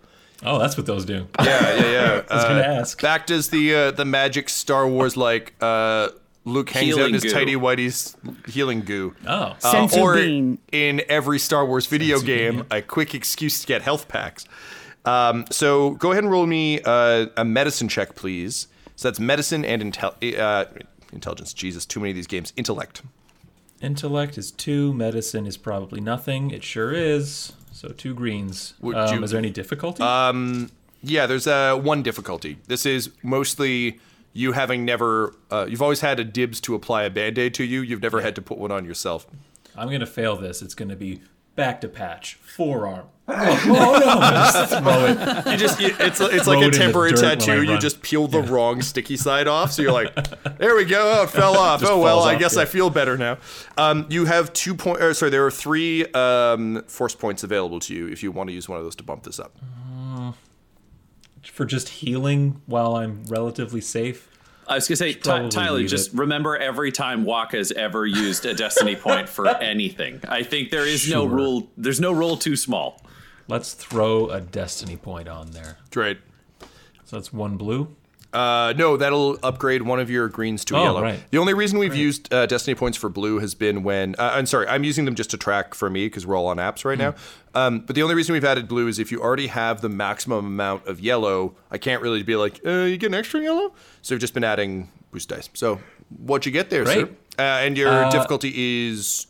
Oh, 0.42 0.58
that's 0.58 0.76
what 0.76 0.86
those 0.86 1.04
do. 1.04 1.26
Yeah, 1.42 1.74
yeah, 1.74 1.90
yeah. 1.90 2.22
I 2.30 2.34
was 2.34 2.44
Uh, 2.44 2.48
gonna 2.48 2.60
ask. 2.62 3.00
Back 3.00 3.26
does 3.26 3.48
the 3.50 3.74
uh, 3.74 3.90
the 3.92 4.04
magic 4.04 4.48
Star 4.48 4.86
Wars 4.86 5.16
like 5.16 5.54
uh, 5.60 6.08
Luke 6.44 6.70
hangs 6.70 6.96
out 6.98 7.08
in 7.08 7.14
his 7.14 7.22
goo. 7.24 7.30
tidy 7.30 7.54
whitey's 7.56 8.16
healing 8.46 8.80
goo. 8.82 9.14
Oh, 9.26 9.32
Uh, 9.32 9.54
Senzu 9.60 9.98
or 10.00 10.14
bean. 10.16 10.58
in 10.72 11.02
every 11.08 11.38
Star 11.38 11.64
Wars 11.66 11.86
video 11.86 12.18
Senzu 12.18 12.26
game, 12.26 12.56
yeah. 12.70 12.78
a 12.78 12.82
quick 12.82 13.14
excuse 13.14 13.60
to 13.62 13.66
get 13.66 13.82
health 13.82 14.08
packs. 14.08 14.46
Um, 15.06 15.44
so 15.50 15.90
go 15.92 16.12
ahead 16.12 16.24
and 16.24 16.30
roll 16.30 16.46
me 16.46 16.80
uh, 16.84 17.26
a 17.36 17.44
medicine 17.44 17.88
check, 17.88 18.14
please. 18.14 18.68
So 18.96 19.08
that's 19.08 19.20
medicine 19.20 19.64
and 19.64 19.82
intel- 19.82 20.38
uh, 20.38 20.64
intelligence. 21.12 21.52
Jesus, 21.54 21.86
too 21.86 22.00
many 22.00 22.10
of 22.10 22.16
these 22.16 22.26
games. 22.26 22.52
Intellect. 22.56 23.02
intellect 23.82 24.38
is 24.38 24.50
two. 24.50 24.92
Medicine 24.94 25.46
is 25.46 25.56
probably 25.56 26.00
nothing. 26.00 26.50
It 26.50 26.64
sure 26.64 26.92
is. 26.92 27.52
So 27.72 27.88
two 27.88 28.14
greens. 28.14 28.74
Would 28.80 28.96
Um, 28.96 29.18
you- 29.18 29.24
is 29.24 29.30
there 29.30 29.38
any 29.38 29.50
difficulty? 29.50 30.02
Yeah, 31.02 31.26
there's 31.26 31.46
uh, 31.46 31.76
one 31.76 32.02
difficulty. 32.02 32.56
This 32.66 32.84
is 32.86 33.10
mostly 33.22 34.00
you 34.32 34.52
having 34.52 34.84
never. 34.84 35.34
Uh, 35.50 35.66
you've 35.68 35.82
always 35.82 36.00
had 36.00 36.18
a 36.18 36.24
dibs 36.24 36.60
to 36.62 36.74
apply 36.74 37.04
a 37.04 37.10
band 37.10 37.38
aid 37.38 37.54
to 37.54 37.64
you. 37.64 37.80
You've 37.82 38.02
never 38.02 38.22
had 38.22 38.34
to 38.36 38.42
put 38.42 38.58
one 38.58 38.72
on 38.72 38.84
yourself. 38.84 39.26
I'm 39.76 39.90
gonna 39.90 40.06
fail 40.06 40.36
this. 40.36 40.62
It's 40.62 40.74
gonna 40.74 40.96
be 40.96 41.20
back 41.56 41.80
to 41.80 41.88
patch, 41.88 42.34
forearm. 42.34 43.06
Oh, 43.28 43.34
oh 43.66 43.98
no! 43.98 44.20
Just 44.30 44.70
throw 44.70 45.06
it. 45.06 45.46
You 45.50 45.56
just 45.56 45.80
you, 45.80 45.88
it's 45.98 46.20
it's 46.20 46.44
Throw 46.44 46.60
like 46.60 46.68
a 46.68 46.70
temporary 46.70 47.10
dirt 47.10 47.22
when 47.22 47.30
I 47.30 47.34
tattoo. 47.34 47.62
You 47.64 47.76
just 47.78 48.00
peel 48.00 48.28
the 48.28 48.40
wrong 48.40 48.82
sticky 48.82 49.16
side 49.16 49.48
off, 49.48 49.72
so 49.72 49.82
you're 49.82 49.90
like, 49.90 50.14
there 50.58 50.76
we 50.76 50.84
go. 50.84 51.18
Oh, 51.18 51.24
it 51.24 51.30
fell 51.30 51.56
off. 51.56 51.80
Just 51.80 51.90
oh 51.90 51.98
well, 51.98 52.18
falls 52.18 52.28
I 52.28 52.34
off, 52.34 52.40
guess 52.40 52.54
yeah. 52.54 52.62
I 52.62 52.64
feel 52.66 52.88
better 52.88 53.16
now. 53.18 53.38
Um, 53.76 54.06
you 54.10 54.26
have 54.26 54.52
two 54.52 54.76
point. 54.76 55.02
Or 55.02 55.12
sorry, 55.12 55.30
there 55.30 55.44
are 55.44 55.50
three 55.50 56.06
um, 56.12 56.84
force 56.86 57.16
points 57.16 57.42
available 57.42 57.80
to 57.80 57.94
you 57.94 58.06
if 58.06 58.22
you 58.22 58.30
want 58.30 58.48
to 58.48 58.54
use 58.54 58.68
one 58.68 58.78
of 58.78 58.84
those 58.84 58.94
to 58.96 59.02
bump 59.02 59.24
this 59.24 59.40
up. 59.40 59.56
For 61.42 61.64
just 61.64 61.88
healing 61.88 62.60
while 62.66 62.94
I'm 62.96 63.24
relatively 63.24 63.80
safe. 63.80 64.28
I 64.68 64.74
was 64.74 64.88
gonna 64.88 64.96
say, 64.96 65.12
Ty- 65.14 65.48
Tyler, 65.48 65.84
just 65.84 66.12
it. 66.12 66.18
remember 66.18 66.56
every 66.56 66.90
time 66.90 67.24
Wakka's 67.24 67.70
ever 67.72 68.06
used 68.06 68.44
a 68.46 68.54
destiny 68.54 68.96
point 68.96 69.28
for 69.28 69.46
anything. 69.62 70.20
I 70.28 70.42
think 70.42 70.70
there 70.70 70.86
is 70.86 71.08
no 71.08 71.24
rule. 71.24 71.68
There's 71.76 72.00
no 72.00 72.12
rule 72.12 72.36
too 72.36 72.56
small. 72.56 73.00
Let's 73.48 73.74
throw 73.74 74.28
a 74.28 74.40
destiny 74.40 74.96
point 74.96 75.28
on 75.28 75.52
there. 75.52 75.78
Great. 75.92 76.18
So 77.04 77.16
that's 77.16 77.32
one 77.32 77.56
blue. 77.56 77.94
Uh, 78.36 78.74
no, 78.76 78.96
that'll 78.98 79.38
upgrade 79.42 79.80
one 79.82 79.98
of 79.98 80.10
your 80.10 80.28
greens 80.28 80.62
to 80.66 80.76
Oh, 80.76 80.82
yellow. 80.82 81.00
right. 81.02 81.18
The 81.30 81.38
only 81.38 81.54
reason 81.54 81.78
we've 81.78 81.96
used 81.96 82.32
uh, 82.34 82.44
destiny 82.44 82.74
points 82.74 82.98
for 82.98 83.08
blue 83.08 83.38
has 83.38 83.54
been 83.54 83.82
when 83.82 84.14
uh, 84.18 84.32
I'm 84.34 84.44
sorry, 84.44 84.68
I'm 84.68 84.84
using 84.84 85.06
them 85.06 85.14
just 85.14 85.30
to 85.30 85.38
track 85.38 85.74
for 85.74 85.88
me 85.88 86.06
because 86.06 86.26
we're 86.26 86.36
all 86.36 86.48
on 86.48 86.58
apps 86.58 86.84
right 86.84 86.98
now. 86.98 87.14
Um, 87.54 87.80
but 87.80 87.96
the 87.96 88.02
only 88.02 88.14
reason 88.14 88.34
we've 88.34 88.44
added 88.44 88.68
blue 88.68 88.88
is 88.88 88.98
if 88.98 89.10
you 89.10 89.22
already 89.22 89.46
have 89.46 89.80
the 89.80 89.88
maximum 89.88 90.44
amount 90.44 90.86
of 90.86 91.00
yellow, 91.00 91.56
I 91.70 91.78
can't 91.78 92.02
really 92.02 92.22
be 92.22 92.36
like, 92.36 92.60
uh, 92.66 92.70
you 92.82 92.98
get 92.98 93.06
an 93.06 93.14
extra 93.14 93.40
yellow. 93.40 93.72
So 94.02 94.14
we've 94.14 94.20
just 94.20 94.34
been 94.34 94.44
adding 94.44 94.90
boost 95.12 95.30
dice. 95.30 95.48
So 95.54 95.80
what 96.18 96.44
you 96.44 96.52
get 96.52 96.68
there, 96.68 96.84
sir? 96.84 97.04
Great. 97.06 97.16
Uh, 97.38 97.42
and 97.42 97.78
your 97.78 97.88
Uh, 97.88 98.10
difficulty 98.10 98.88
is, 98.90 99.26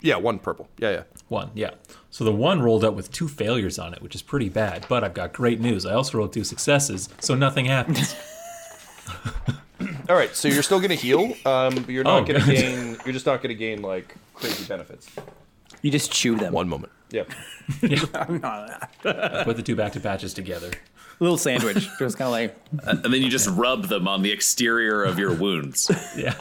yeah, 0.00 0.14
one 0.14 0.38
purple. 0.38 0.68
Yeah, 0.78 0.90
yeah. 0.90 1.02
One, 1.28 1.50
yeah. 1.54 1.70
So 2.10 2.22
the 2.22 2.30
one 2.32 2.62
rolled 2.62 2.84
up 2.84 2.94
with 2.94 3.10
two 3.10 3.26
failures 3.26 3.78
on 3.80 3.92
it, 3.94 4.00
which 4.00 4.14
is 4.14 4.22
pretty 4.22 4.48
bad. 4.48 4.86
But 4.88 5.02
I've 5.02 5.14
got 5.14 5.32
great 5.32 5.58
news. 5.60 5.84
I 5.84 5.94
also 5.94 6.18
rolled 6.18 6.32
two 6.32 6.44
successes, 6.44 7.08
so 7.18 7.34
nothing 7.34 7.64
happens. 7.64 8.14
All 10.08 10.16
right, 10.16 10.34
so 10.36 10.48
you're 10.48 10.62
still 10.62 10.80
gonna 10.80 10.94
heal, 10.94 11.34
um, 11.46 11.74
but 11.74 11.88
you're 11.88 12.04
not 12.04 12.22
Oh, 12.22 12.24
gonna 12.24 12.44
good. 12.44 12.56
gain. 12.56 12.96
You're 13.04 13.12
just 13.12 13.26
not 13.26 13.42
gonna 13.42 13.54
gain 13.54 13.82
like 13.82 14.14
crazy 14.34 14.64
benefits. 14.66 15.08
You 15.82 15.90
just 15.90 16.12
chew 16.12 16.36
them. 16.36 16.52
One 16.52 16.68
moment. 16.68 16.92
Yeah. 17.10 17.24
Put 17.80 19.56
the 19.56 19.62
two 19.64 19.76
back 19.76 19.92
to 19.92 20.00
patches 20.00 20.34
together. 20.34 20.70
little 21.20 21.38
sandwich. 21.38 21.88
Just 21.98 22.18
kind 22.18 22.26
of 22.26 22.32
like 22.32 22.56
And 23.04 23.12
then 23.12 23.22
you 23.22 23.28
just 23.30 23.48
rub 23.50 23.86
them 23.88 24.08
on 24.08 24.22
the 24.22 24.32
exterior 24.32 25.04
of 25.04 25.18
your 25.18 25.34
wounds. 25.34 25.90
Yeah. 26.16 26.34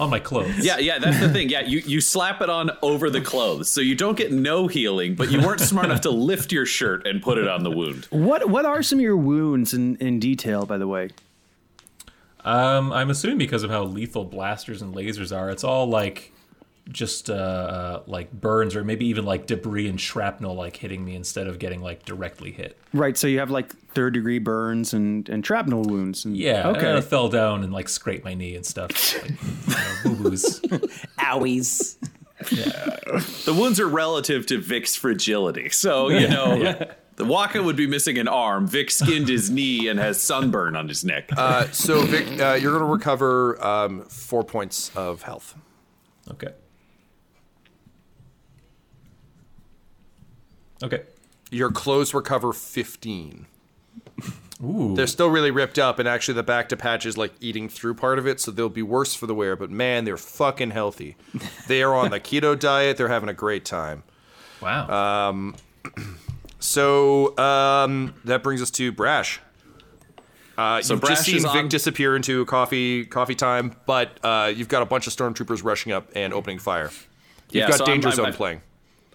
On 0.00 0.10
my 0.10 0.18
clothes. 0.18 0.58
Yeah, 0.58 0.78
yeah, 0.78 0.98
that's 0.98 1.20
the 1.20 1.28
thing. 1.28 1.48
Yeah, 1.48 1.60
you, 1.60 1.78
you 1.78 2.00
slap 2.00 2.40
it 2.42 2.50
on 2.50 2.72
over 2.82 3.10
the 3.10 3.20
clothes. 3.20 3.68
So 3.70 3.80
you 3.80 3.94
don't 3.94 4.16
get 4.16 4.32
no 4.32 4.66
healing, 4.66 5.14
but 5.14 5.30
you 5.30 5.40
weren't 5.40 5.60
smart 5.60 5.86
enough 5.86 6.00
to 6.00 6.10
lift 6.10 6.50
your 6.50 6.66
shirt 6.66 7.06
and 7.06 7.22
put 7.22 7.38
it 7.38 7.46
on 7.46 7.62
the 7.62 7.70
wound. 7.70 8.06
What 8.10 8.48
What 8.50 8.64
are 8.64 8.82
some 8.82 8.98
of 8.98 9.02
your 9.04 9.16
wounds 9.16 9.72
in, 9.72 9.94
in 9.98 10.18
detail, 10.18 10.66
by 10.66 10.78
the 10.78 10.88
way? 10.88 11.10
Um, 12.44 12.92
I'm 12.92 13.10
assuming 13.10 13.38
because 13.38 13.62
of 13.62 13.70
how 13.70 13.84
lethal 13.84 14.24
blasters 14.24 14.82
and 14.82 14.94
lasers 14.94 15.34
are, 15.34 15.50
it's 15.50 15.64
all 15.64 15.86
like 15.86 16.32
just 16.90 17.30
uh, 17.30 17.32
uh, 17.32 18.02
like 18.06 18.30
burns 18.32 18.76
or 18.76 18.84
maybe 18.84 19.06
even 19.06 19.24
like 19.24 19.46
debris 19.46 19.88
and 19.88 19.98
shrapnel 19.98 20.54
like 20.54 20.76
hitting 20.76 21.04
me 21.04 21.14
instead 21.14 21.46
of 21.46 21.58
getting 21.58 21.80
like 21.80 22.04
directly 22.04 22.52
hit. 22.52 22.78
Right, 22.92 23.16
so 23.16 23.26
you 23.26 23.38
have 23.38 23.50
like 23.50 23.74
third 23.88 24.12
degree 24.14 24.38
burns 24.38 24.92
and, 24.92 25.28
and 25.28 25.44
shrapnel 25.44 25.82
wounds. 25.82 26.24
And, 26.24 26.36
Yeah. 26.36 26.68
Okay. 26.68 26.88
And 26.88 26.98
I 26.98 27.00
fell 27.00 27.28
down 27.28 27.64
and 27.64 27.72
like 27.72 27.88
scraped 27.88 28.24
my 28.24 28.34
knee 28.34 28.54
and 28.54 28.66
stuff. 28.66 29.14
Like, 29.22 29.30
you 29.30 29.74
know, 29.74 30.16
boo 30.16 30.30
boos. 30.30 30.60
owies. 31.18 31.96
The 33.44 33.54
wounds 33.54 33.80
are 33.80 33.88
relative 33.88 34.44
to 34.46 34.60
Vic's 34.60 34.94
fragility. 34.94 35.70
So, 35.70 36.10
you 36.10 36.28
know, 36.28 36.86
the 37.16 37.24
Wakka 37.24 37.64
would 37.64 37.76
be 37.76 37.86
missing 37.86 38.18
an 38.18 38.28
arm. 38.28 38.66
Vic 38.66 38.90
skinned 38.90 39.28
his 39.28 39.50
knee 39.50 39.88
and 39.88 39.98
has 39.98 40.20
sunburn 40.20 40.74
on 40.76 40.88
his 40.88 41.04
neck. 41.04 41.30
Uh, 41.36 41.68
so 41.70 42.02
Vic, 42.02 42.40
uh, 42.40 42.54
you're 42.54 42.72
going 42.72 42.84
to 42.84 42.92
recover 42.92 43.64
um, 43.64 44.02
four 44.06 44.42
points 44.42 44.90
of 44.96 45.22
health. 45.22 45.56
Okay. 46.30 46.48
Okay. 50.82 51.02
Your 51.50 51.70
clothes 51.70 52.14
recover 52.14 52.52
15. 52.52 53.46
Ooh. 54.62 54.94
They're 54.96 55.06
still 55.06 55.28
really 55.28 55.50
ripped 55.50 55.78
up, 55.78 55.98
and 55.98 56.08
actually 56.08 56.34
the 56.34 56.42
back 56.42 56.68
to 56.70 56.76
patch 56.76 57.06
is 57.06 57.16
like 57.16 57.32
eating 57.40 57.68
through 57.68 57.94
part 57.94 58.18
of 58.18 58.26
it, 58.26 58.40
so 58.40 58.50
they'll 58.50 58.68
be 58.68 58.82
worse 58.82 59.14
for 59.14 59.26
the 59.26 59.34
wear. 59.34 59.56
But 59.56 59.70
man, 59.70 60.04
they're 60.04 60.16
fucking 60.16 60.70
healthy. 60.70 61.16
They 61.68 61.82
are 61.82 61.94
on 61.94 62.10
the 62.10 62.20
keto 62.20 62.58
diet. 62.58 62.96
They're 62.96 63.08
having 63.08 63.28
a 63.28 63.34
great 63.34 63.64
time. 63.64 64.02
Wow. 64.60 65.54
So 66.64 67.36
um, 67.36 68.14
that 68.24 68.42
brings 68.42 68.62
us 68.62 68.70
to 68.72 68.90
Brash. 68.90 69.38
Uh, 70.56 70.80
So 70.80 70.94
you've 70.94 71.00
Brash 71.02 71.18
just 71.18 71.24
seen 71.26 71.42
Vic 71.42 71.50
on- 71.50 71.68
disappear 71.68 72.16
into 72.16 72.44
coffee 72.46 73.04
coffee 73.04 73.34
time, 73.34 73.76
but 73.86 74.18
uh, 74.24 74.50
you've 74.54 74.68
got 74.68 74.82
a 74.82 74.86
bunch 74.86 75.06
of 75.06 75.12
stormtroopers 75.12 75.62
rushing 75.62 75.92
up 75.92 76.10
and 76.14 76.32
opening 76.32 76.58
fire. 76.58 76.90
You've 77.50 77.62
Yeah, 77.62 77.68
got 77.68 77.78
so 77.78 77.84
I'm- 77.84 77.92
Danger 77.94 78.08
I'm- 78.08 78.16
Zone 78.16 78.26
I've- 78.28 78.36
playing. 78.36 78.60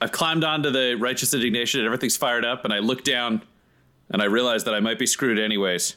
I've 0.01 0.11
climbed 0.11 0.43
onto 0.45 0.69
the 0.69 0.95
righteous 0.99 1.33
indignation 1.33 1.79
and 1.81 1.87
everything's 1.87 2.15
fired 2.15 2.45
up, 2.45 2.63
and 2.65 2.73
I 2.73 2.79
look 2.79 3.03
down 3.03 3.41
and 4.11 4.21
I 4.21 4.25
realize 4.25 4.63
that 4.65 4.73
I 4.75 4.79
might 4.79 4.97
be 4.99 5.05
screwed 5.07 5.37
anyways. 5.39 5.95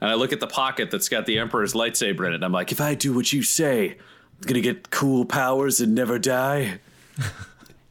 And 0.00 0.10
I 0.10 0.14
look 0.14 0.32
at 0.32 0.40
the 0.40 0.46
pocket 0.46 0.90
that's 0.90 1.08
got 1.08 1.26
the 1.26 1.38
Emperor's 1.38 1.72
lightsaber 1.74 2.26
in 2.26 2.32
it. 2.32 2.36
And 2.36 2.44
I'm 2.44 2.52
like, 2.52 2.72
if 2.72 2.80
I 2.80 2.94
do 2.94 3.12
what 3.12 3.32
you 3.32 3.42
say, 3.42 3.90
I'm 3.90 4.46
gonna 4.46 4.60
get 4.60 4.90
cool 4.90 5.24
powers 5.24 5.80
and 5.80 5.94
never 5.94 6.18
die. 6.18 6.78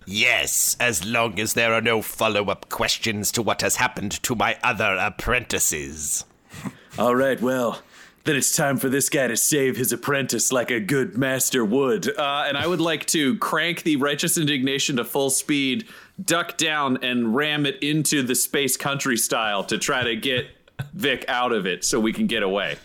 Yes, 0.09 0.77
as 0.79 1.05
long 1.05 1.37
as 1.37 1.53
there 1.53 1.73
are 1.73 1.81
no 1.81 2.01
follow 2.01 2.45
up 2.45 2.69
questions 2.69 3.29
to 3.33 3.41
what 3.41 3.61
has 3.61 3.75
happened 3.75 4.23
to 4.23 4.35
my 4.35 4.57
other 4.63 4.95
apprentices. 4.95 6.23
All 6.97 7.13
right, 7.13 7.41
well, 7.41 7.81
then 8.23 8.37
it's 8.37 8.55
time 8.55 8.77
for 8.77 8.87
this 8.87 9.09
guy 9.09 9.27
to 9.27 9.35
save 9.35 9.75
his 9.75 9.91
apprentice 9.91 10.49
like 10.49 10.71
a 10.71 10.79
good 10.79 11.17
master 11.17 11.65
would. 11.65 12.07
Uh, 12.17 12.45
and 12.47 12.57
I 12.57 12.67
would 12.67 12.79
like 12.79 13.05
to 13.07 13.37
crank 13.39 13.83
the 13.83 13.97
righteous 13.97 14.37
indignation 14.37 14.95
to 14.95 15.03
full 15.03 15.29
speed, 15.29 15.89
duck 16.23 16.55
down, 16.55 17.03
and 17.03 17.35
ram 17.35 17.65
it 17.65 17.83
into 17.83 18.23
the 18.23 18.35
space 18.35 18.77
country 18.77 19.17
style 19.17 19.65
to 19.65 19.77
try 19.77 20.05
to 20.05 20.15
get 20.15 20.47
Vic 20.93 21.25
out 21.27 21.51
of 21.51 21.65
it 21.65 21.83
so 21.83 21.99
we 21.99 22.13
can 22.13 22.27
get 22.27 22.43
away. 22.43 22.77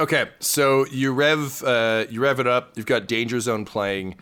Okay, 0.00 0.30
so 0.40 0.86
you 0.86 1.12
rev 1.12 1.62
uh, 1.62 2.06
you 2.08 2.22
rev 2.22 2.40
it 2.40 2.46
up. 2.46 2.72
You've 2.74 2.86
got 2.86 3.06
Danger 3.06 3.38
Zone 3.38 3.66
playing. 3.66 4.16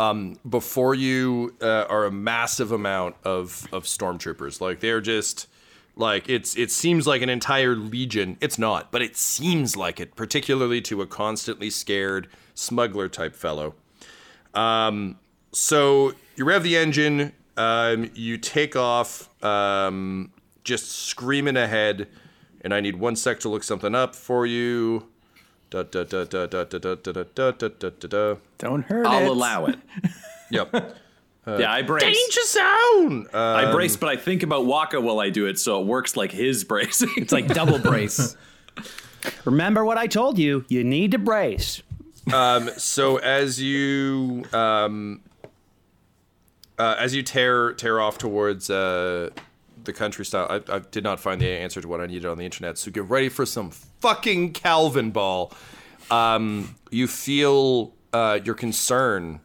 Um, 0.00 0.38
before 0.48 0.94
you 0.94 1.56
uh, 1.60 1.86
are 1.88 2.04
a 2.04 2.12
massive 2.12 2.70
amount 2.70 3.16
of 3.24 3.66
of 3.72 3.84
stormtroopers. 3.84 4.60
Like 4.60 4.80
they're 4.80 5.00
just 5.00 5.48
like 5.96 6.28
it's 6.28 6.56
it 6.56 6.70
seems 6.70 7.06
like 7.06 7.20
an 7.20 7.28
entire 7.28 7.74
legion. 7.74 8.38
It's 8.40 8.58
not, 8.58 8.92
but 8.92 9.02
it 9.02 9.16
seems 9.16 9.76
like 9.76 9.98
it, 9.98 10.14
particularly 10.14 10.80
to 10.82 11.02
a 11.02 11.06
constantly 11.06 11.70
scared 11.70 12.28
smuggler 12.54 13.08
type 13.08 13.34
fellow. 13.34 13.74
Um, 14.54 15.18
so 15.52 16.12
you 16.36 16.44
rev 16.44 16.62
the 16.62 16.76
engine. 16.76 17.32
Um, 17.56 18.10
you 18.14 18.38
take 18.38 18.76
off, 18.76 19.28
um, 19.44 20.30
just 20.62 20.92
screaming 20.92 21.56
ahead, 21.56 22.06
and 22.60 22.72
I 22.72 22.80
need 22.80 22.96
one 22.96 23.16
sec 23.16 23.40
to 23.40 23.48
look 23.48 23.64
something 23.64 23.96
up 23.96 24.14
for 24.14 24.46
you. 24.46 25.08
Don't 25.70 25.92
hurt 28.84 29.06
I'll 29.06 29.22
it. 29.22 29.28
allow 29.28 29.66
it. 29.66 29.78
Yep. 30.50 30.96
yeah, 31.46 31.72
I 31.72 31.82
brace. 31.82 32.02
Danger 32.04 32.40
zone. 32.46 33.26
Uh, 33.32 33.38
I 33.38 33.72
brace, 33.72 33.96
but 33.96 34.08
I 34.08 34.16
think 34.16 34.42
about 34.42 34.64
Wakka 34.64 35.02
while 35.02 35.20
I 35.20 35.30
do 35.30 35.46
it, 35.46 35.58
so 35.58 35.80
it 35.80 35.86
works 35.86 36.16
like 36.16 36.32
his 36.32 36.64
bracing. 36.64 37.10
It's 37.16 37.32
like 37.32 37.48
double 37.48 37.78
brace. 37.78 38.36
Remember 39.44 39.84
what 39.84 39.98
I 39.98 40.06
told 40.06 40.38
you. 40.38 40.64
You 40.68 40.84
need 40.84 41.12
to 41.12 41.18
brace. 41.18 41.82
so 42.76 43.16
as 43.18 43.60
you 43.60 44.44
um, 44.52 45.20
uh, 46.78 46.96
as 46.98 47.14
you 47.14 47.22
tear 47.22 47.72
tear 47.72 48.00
off 48.00 48.18
towards 48.18 48.70
uh, 48.70 49.30
the 49.88 49.92
country 49.92 50.24
style, 50.24 50.46
I, 50.48 50.76
I 50.76 50.78
did 50.78 51.02
not 51.02 51.18
find 51.18 51.40
the 51.40 51.48
answer 51.48 51.80
to 51.80 51.88
what 51.88 52.00
I 52.00 52.06
needed 52.06 52.26
on 52.26 52.38
the 52.38 52.44
internet. 52.44 52.78
So 52.78 52.92
get 52.92 53.04
ready 53.04 53.28
for 53.28 53.44
some 53.44 53.70
fucking 53.70 54.52
Calvin 54.52 55.10
ball. 55.10 55.52
Um, 56.10 56.76
you 56.90 57.08
feel 57.08 57.94
uh, 58.12 58.38
your 58.44 58.54
concern 58.54 59.40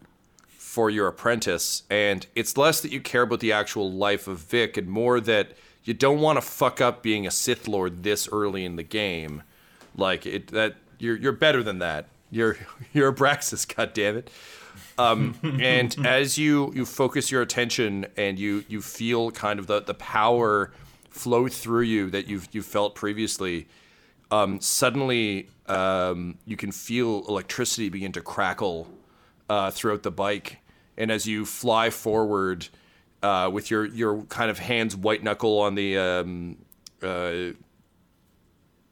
for 0.49 0.89
your 0.89 1.07
apprentice, 1.07 1.83
and 1.89 2.27
it's 2.35 2.57
less 2.57 2.81
that 2.81 2.91
you 2.91 2.99
care 2.99 3.23
about 3.23 3.39
the 3.39 3.51
actual 3.51 3.91
life 3.91 4.27
of 4.27 4.39
Vic, 4.39 4.77
and 4.77 4.87
more 4.87 5.19
that 5.21 5.53
you 5.83 5.93
don't 5.93 6.19
want 6.19 6.37
to 6.37 6.41
fuck 6.41 6.81
up 6.81 7.01
being 7.01 7.25
a 7.25 7.31
Sith 7.31 7.67
Lord 7.67 8.03
this 8.03 8.27
early 8.31 8.65
in 8.65 8.75
the 8.75 8.83
game. 8.83 9.43
Like 9.95 10.25
it, 10.25 10.47
that 10.47 10.75
you're 10.99 11.17
you're 11.17 11.31
better 11.31 11.63
than 11.63 11.79
that. 11.79 12.07
You're 12.31 12.57
you're 12.93 13.11
Abraxes, 13.11 13.65
goddammit. 13.65 14.27
Um, 14.97 15.35
and 15.59 15.95
as 16.05 16.37
you 16.37 16.71
you 16.73 16.85
focus 16.85 17.31
your 17.31 17.41
attention 17.41 18.05
and 18.17 18.37
you 18.37 18.63
you 18.67 18.81
feel 18.81 19.31
kind 19.31 19.59
of 19.59 19.67
the 19.67 19.81
the 19.81 19.93
power 19.93 20.71
flow 21.09 21.47
through 21.47 21.83
you 21.83 22.09
that 22.09 22.27
you've 22.27 22.47
you 22.51 22.61
felt 22.61 22.95
previously, 22.95 23.67
um, 24.31 24.59
suddenly 24.61 25.49
um, 25.67 26.37
you 26.45 26.57
can 26.57 26.71
feel 26.71 27.23
electricity 27.27 27.89
begin 27.89 28.11
to 28.11 28.21
crackle 28.21 28.87
uh, 29.49 29.71
throughout 29.71 30.03
the 30.03 30.11
bike, 30.11 30.57
and 30.97 31.11
as 31.11 31.25
you 31.25 31.45
fly 31.45 31.89
forward 31.89 32.67
uh, 33.21 33.49
with 33.51 33.71
your 33.71 33.85
your 33.85 34.23
kind 34.23 34.51
of 34.51 34.59
hands 34.59 34.95
white 34.95 35.23
knuckle 35.23 35.59
on 35.59 35.75
the 35.75 35.97
um, 35.97 36.57
uh, 37.01 37.51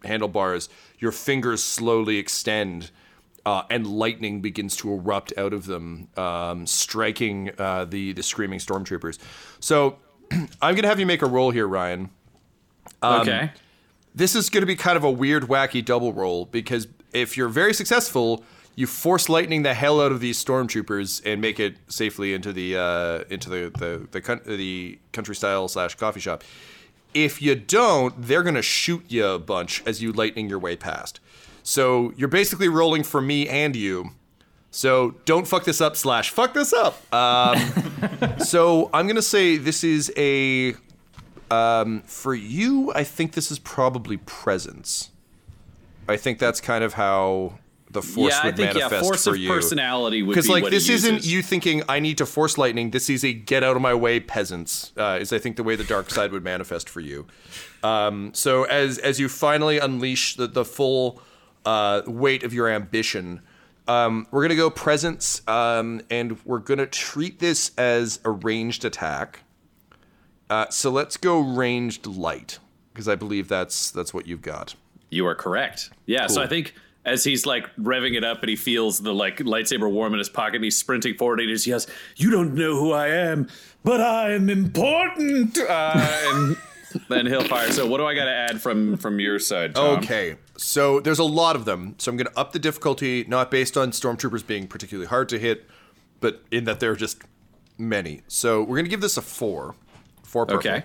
handlebars, 0.03 0.69
your 0.99 1.11
fingers 1.11 1.63
slowly 1.63 2.17
extend. 2.17 2.91
Uh, 3.43 3.63
and 3.71 3.87
lightning 3.87 4.39
begins 4.39 4.75
to 4.75 4.93
erupt 4.93 5.33
out 5.35 5.51
of 5.51 5.65
them, 5.65 6.07
um, 6.15 6.67
striking 6.67 7.49
uh, 7.57 7.85
the 7.85 8.13
the 8.13 8.21
screaming 8.21 8.59
stormtroopers. 8.59 9.17
So, 9.59 9.97
I'm 10.61 10.75
gonna 10.75 10.87
have 10.87 10.99
you 10.99 11.07
make 11.07 11.23
a 11.23 11.27
roll 11.27 11.49
here, 11.49 11.67
Ryan 11.67 12.11
okay. 13.03 13.51
this 14.13 14.35
is 14.35 14.49
going 14.49 14.61
to 14.61 14.67
be 14.67 14.75
kind 14.75 14.97
of 14.97 15.03
a 15.03 15.11
weird, 15.11 15.43
wacky 15.43 15.83
double 15.83 16.13
roll 16.13 16.45
because 16.45 16.87
if 17.13 17.37
you're 17.37 17.49
very 17.49 17.73
successful, 17.73 18.43
you 18.75 18.87
force 18.87 19.27
lightning 19.27 19.63
the 19.63 19.73
hell 19.73 20.01
out 20.01 20.11
of 20.11 20.19
these 20.19 20.43
stormtroopers 20.43 21.21
and 21.25 21.41
make 21.41 21.59
it 21.59 21.75
safely 21.87 22.33
into 22.33 22.53
the 22.53 22.77
uh, 22.77 23.23
into 23.29 23.49
the 23.49 23.71
the 23.77 24.19
the, 24.19 24.55
the 24.55 24.99
country 25.11 25.35
style 25.35 25.67
slash 25.67 25.95
coffee 25.95 26.19
shop. 26.19 26.43
If 27.13 27.41
you 27.41 27.55
don't, 27.55 28.13
they're 28.21 28.43
going 28.43 28.55
to 28.55 28.61
shoot 28.61 29.03
you 29.09 29.25
a 29.25 29.39
bunch 29.39 29.83
as 29.85 30.01
you 30.01 30.13
lightning 30.13 30.47
your 30.47 30.59
way 30.59 30.77
past. 30.77 31.19
So 31.63 32.13
you're 32.15 32.27
basically 32.27 32.67
rolling 32.67 33.03
for 33.03 33.21
me 33.21 33.47
and 33.47 33.75
you. 33.75 34.11
So 34.71 35.15
don't 35.25 35.45
fuck 35.45 35.65
this 35.65 35.81
up 35.81 35.95
slash 35.95 36.29
fuck 36.29 36.53
this 36.53 36.73
up. 36.73 37.13
Um, 37.13 37.57
so 38.39 38.89
I'm 38.93 39.05
gonna 39.07 39.21
say 39.21 39.57
this 39.57 39.83
is 39.83 40.11
a 40.15 40.75
um, 41.51 42.01
for 42.05 42.33
you, 42.33 42.93
I 42.95 43.03
think 43.03 43.33
this 43.33 43.51
is 43.51 43.59
probably 43.59 44.17
presence. 44.17 45.11
I 46.07 46.15
think 46.17 46.39
that's 46.39 46.61
kind 46.61 46.83
of 46.83 46.93
how 46.93 47.59
the 47.89 48.01
force 48.01 48.33
yeah, 48.33 48.39
I 48.41 48.45
would 48.47 48.55
think 48.55 48.73
yeah, 48.73 48.87
force 48.87 49.25
for 49.25 49.31
of 49.31 49.37
you. 49.37 49.49
personality 49.49 50.23
would 50.23 50.31
Because 50.31 50.47
be 50.47 50.53
like 50.53 50.63
what 50.63 50.71
this 50.71 50.87
isn't 50.87 51.25
you 51.25 51.41
thinking 51.41 51.83
I 51.89 51.99
need 51.99 52.17
to 52.19 52.25
force 52.25 52.57
lightning. 52.57 52.91
This 52.91 53.09
is 53.09 53.25
a 53.25 53.33
get 53.33 53.63
out 53.63 53.75
of 53.75 53.81
my 53.81 53.93
way 53.93 54.21
peasants. 54.21 54.93
Uh, 54.95 55.19
is 55.19 55.33
I 55.33 55.39
think 55.39 55.57
the 55.57 55.63
way 55.63 55.75
the 55.75 55.83
dark 55.83 56.09
side 56.09 56.31
would 56.31 56.43
manifest 56.43 56.87
for 56.87 57.01
you. 57.01 57.27
Um, 57.83 58.33
so 58.33 58.63
as 58.63 58.97
as 58.97 59.19
you 59.19 59.27
finally 59.27 59.77
unleash 59.77 60.35
the 60.37 60.47
the 60.47 60.63
full 60.63 61.21
uh, 61.65 62.01
weight 62.05 62.43
of 62.43 62.53
your 62.53 62.69
ambition, 62.69 63.41
um, 63.87 64.27
we're 64.31 64.41
gonna 64.41 64.55
go 64.55 64.69
presence, 64.69 65.41
um, 65.47 66.01
and 66.09 66.43
we're 66.45 66.59
gonna 66.59 66.85
treat 66.85 67.39
this 67.39 67.71
as 67.77 68.19
a 68.23 68.31
ranged 68.31 68.85
attack. 68.85 69.43
Uh, 70.49 70.69
so 70.69 70.89
let's 70.89 71.17
go 71.17 71.39
ranged 71.39 72.05
light 72.05 72.59
because 72.93 73.07
I 73.07 73.15
believe 73.15 73.47
that's 73.47 73.91
that's 73.91 74.13
what 74.13 74.27
you've 74.27 74.41
got. 74.41 74.75
You 75.09 75.25
are 75.27 75.35
correct. 75.35 75.91
Yeah, 76.05 76.27
so 76.27 76.41
I 76.41 76.47
think 76.47 76.73
as 77.05 77.23
he's 77.23 77.45
like 77.45 77.73
revving 77.75 78.15
it 78.15 78.23
up 78.23 78.41
and 78.41 78.49
he 78.49 78.55
feels 78.55 78.99
the 78.99 79.13
like 79.13 79.37
lightsaber 79.37 79.91
warm 79.91 80.13
in 80.13 80.19
his 80.19 80.29
pocket 80.29 80.55
and 80.55 80.63
he's 80.63 80.77
sprinting 80.77 81.15
forward 81.15 81.39
and 81.39 81.49
he 81.49 81.55
just 81.55 81.67
yells, 81.67 81.87
You 82.15 82.29
don't 82.29 82.53
know 82.53 82.75
who 82.79 82.91
I 82.91 83.07
am, 83.07 83.47
but 83.83 84.01
I 84.01 84.31
am 84.31 84.49
important. 84.49 85.57
Uh, 85.71 86.21
and 86.33 86.57
then 87.07 87.25
he'll 87.25 87.43
fire. 87.43 87.71
So 87.71 87.87
what 87.87 87.99
do 87.99 88.05
I 88.05 88.13
got 88.13 88.25
to 88.25 88.33
add 88.33 88.61
from 88.61 88.97
from 88.97 89.19
your 89.19 89.39
side? 89.39 89.75
Tom? 89.75 89.99
Okay, 89.99 90.35
so 90.61 90.99
there's 90.99 91.19
a 91.19 91.23
lot 91.23 91.55
of 91.55 91.65
them. 91.65 91.95
So 91.97 92.11
I'm 92.11 92.17
going 92.17 92.27
to 92.27 92.39
up 92.39 92.51
the 92.51 92.59
difficulty, 92.59 93.25
not 93.27 93.49
based 93.49 93.75
on 93.75 93.91
stormtroopers 93.91 94.45
being 94.45 94.67
particularly 94.67 95.07
hard 95.07 95.27
to 95.29 95.39
hit, 95.39 95.67
but 96.19 96.43
in 96.51 96.65
that 96.65 96.79
there 96.79 96.91
are 96.91 96.95
just 96.95 97.23
many. 97.79 98.21
So 98.27 98.61
we're 98.61 98.75
going 98.77 98.85
to 98.85 98.89
give 98.89 99.01
this 99.01 99.17
a 99.17 99.23
four. 99.23 99.73
Four. 100.23 100.45
Perfect. 100.45 100.67
Okay. 100.67 100.83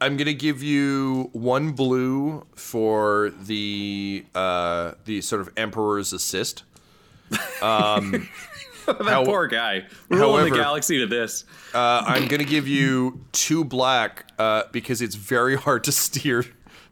I'm 0.00 0.16
going 0.16 0.26
to 0.26 0.34
give 0.34 0.62
you 0.62 1.30
one 1.32 1.72
blue 1.72 2.46
for 2.54 3.32
the 3.42 4.24
uh, 4.34 4.92
the 5.04 5.20
sort 5.20 5.40
of 5.40 5.50
emperor's 5.56 6.12
assist. 6.12 6.62
that 8.86 9.04
How- 9.04 9.24
poor 9.24 9.46
guy. 9.46 9.84
Ruling 10.08 10.50
the 10.50 10.56
galaxy 10.56 10.98
to 10.98 11.06
this. 11.06 11.44
Uh, 11.74 12.02
I'm 12.06 12.26
going 12.28 12.40
to 12.40 12.48
give 12.48 12.66
you 12.68 13.24
two 13.32 13.64
black 13.64 14.30
uh, 14.38 14.64
because 14.72 15.00
it's 15.02 15.14
very 15.14 15.56
hard 15.56 15.84
to 15.84 15.92
steer 15.92 16.44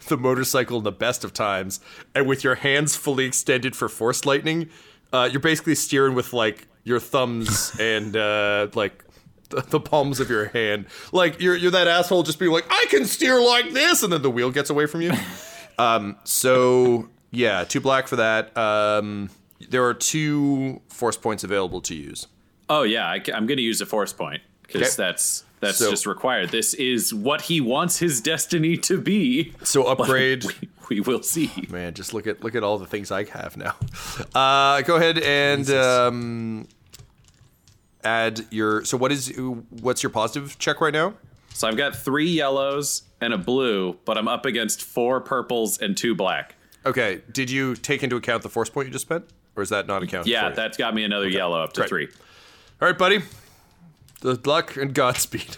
the 0.08 0.16
motorcycle 0.16 0.78
in 0.78 0.84
the 0.84 0.92
best 0.92 1.24
of 1.24 1.32
times. 1.32 1.80
And 2.14 2.26
with 2.26 2.42
your 2.44 2.56
hands 2.56 2.96
fully 2.96 3.24
extended 3.26 3.76
for 3.76 3.88
force 3.88 4.24
lightning, 4.24 4.70
uh, 5.12 5.28
you're 5.30 5.40
basically 5.40 5.74
steering 5.74 6.14
with 6.14 6.32
like 6.32 6.66
your 6.84 7.00
thumbs 7.00 7.76
and 7.80 8.16
uh, 8.16 8.68
like 8.74 9.04
the, 9.50 9.60
the 9.62 9.80
palms 9.80 10.20
of 10.20 10.30
your 10.30 10.46
hand. 10.48 10.86
Like 11.12 11.40
you're 11.40 11.56
you're 11.56 11.72
that 11.72 11.88
asshole 11.88 12.22
just 12.22 12.38
being 12.38 12.52
like, 12.52 12.66
I 12.70 12.86
can 12.88 13.04
steer 13.04 13.40
like 13.40 13.72
this, 13.72 14.02
and 14.02 14.12
then 14.12 14.22
the 14.22 14.30
wheel 14.30 14.50
gets 14.50 14.70
away 14.70 14.86
from 14.86 15.02
you. 15.02 15.12
um, 15.78 16.16
so 16.24 17.08
yeah, 17.30 17.64
two 17.64 17.80
black 17.80 18.08
for 18.08 18.16
that. 18.16 18.56
Um, 18.56 19.30
there 19.68 19.84
are 19.84 19.94
two 19.94 20.80
force 20.88 21.16
points 21.16 21.44
available 21.44 21.80
to 21.82 21.94
use. 21.94 22.26
Oh 22.68 22.82
yeah, 22.82 23.06
I, 23.08 23.16
am 23.32 23.46
going 23.46 23.56
to 23.56 23.62
use 23.62 23.80
a 23.80 23.86
force 23.86 24.12
point 24.12 24.42
because 24.62 24.82
Okay. 24.82 24.94
that's 24.96 25.44
that's 25.60 25.78
So- 25.78 25.90
just 25.90 26.06
required. 26.06 26.50
This 26.50 26.72
is 26.74 27.12
what 27.12 27.42
he 27.42 27.60
wants 27.60 27.98
his 27.98 28.20
destiny 28.20 28.76
to 28.78 28.98
be. 29.00 29.52
So 29.62 29.84
upgrade. 29.86 30.44
We, 30.44 30.54
we 30.88 31.00
will 31.00 31.22
see. 31.22 31.50
Man, 31.70 31.94
just 31.94 32.14
look 32.14 32.26
at 32.26 32.42
look 32.42 32.54
at 32.54 32.62
all 32.64 32.78
the 32.78 32.86
things 32.86 33.10
I 33.10 33.24
have 33.24 33.56
now. 33.56 33.76
Uh, 34.34 34.82
go 34.82 34.96
ahead 34.96 35.18
and 35.18 35.68
um, 35.70 36.68
add 38.02 38.46
your. 38.50 38.84
So 38.84 38.96
what 38.96 39.12
is 39.12 39.32
what's 39.70 40.02
your 40.02 40.10
positive 40.10 40.58
check 40.58 40.80
right 40.80 40.92
now? 40.92 41.14
So 41.52 41.68
I've 41.68 41.76
got 41.76 41.94
three 41.94 42.30
yellows 42.30 43.02
and 43.20 43.34
a 43.34 43.38
blue, 43.38 43.98
but 44.04 44.16
I'm 44.16 44.28
up 44.28 44.46
against 44.46 44.82
four 44.82 45.20
purples 45.20 45.78
and 45.78 45.96
two 45.96 46.14
black. 46.14 46.54
Okay. 46.86 47.20
Did 47.30 47.50
you 47.50 47.76
take 47.76 48.02
into 48.02 48.16
account 48.16 48.42
the 48.42 48.48
force 48.48 48.70
point 48.70 48.86
you 48.86 48.92
just 48.92 49.04
spent, 49.04 49.24
or 49.56 49.62
is 49.62 49.68
that 49.70 49.86
not 49.86 50.02
accounted? 50.02 50.28
Yeah, 50.30 50.44
for 50.44 50.48
you? 50.50 50.56
that's 50.56 50.76
got 50.76 50.94
me 50.94 51.04
another 51.04 51.28
yellow 51.28 51.62
up 51.62 51.72
to 51.74 51.80
Great. 51.80 51.88
three. 51.88 52.08
All 52.80 52.88
right, 52.88 52.96
buddy. 52.98 53.20
Good 54.20 54.46
luck 54.46 54.76
and 54.76 54.94
Godspeed. 54.94 55.56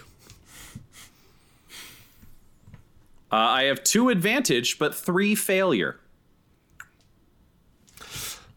Uh, 3.31 3.35
I 3.35 3.63
have 3.63 3.83
two 3.83 4.09
advantage, 4.09 4.77
but 4.77 4.93
three 4.93 5.33
failure. 5.35 5.99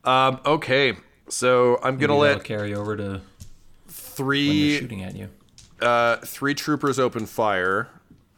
Um, 0.05 0.41
okay. 0.45 0.95
So 1.29 1.79
I'm 1.83 1.97
gonna 1.99 2.13
Maybe 2.13 2.21
let 2.35 2.45
carry 2.45 2.75
over 2.75 2.97
to 2.97 3.21
three 3.89 4.79
shooting 4.79 5.03
at 5.03 5.17
you. 5.17 5.29
uh, 5.81 6.17
three 6.19 6.55
troopers 6.55 6.99
open 6.99 7.27
fire. 7.27 7.89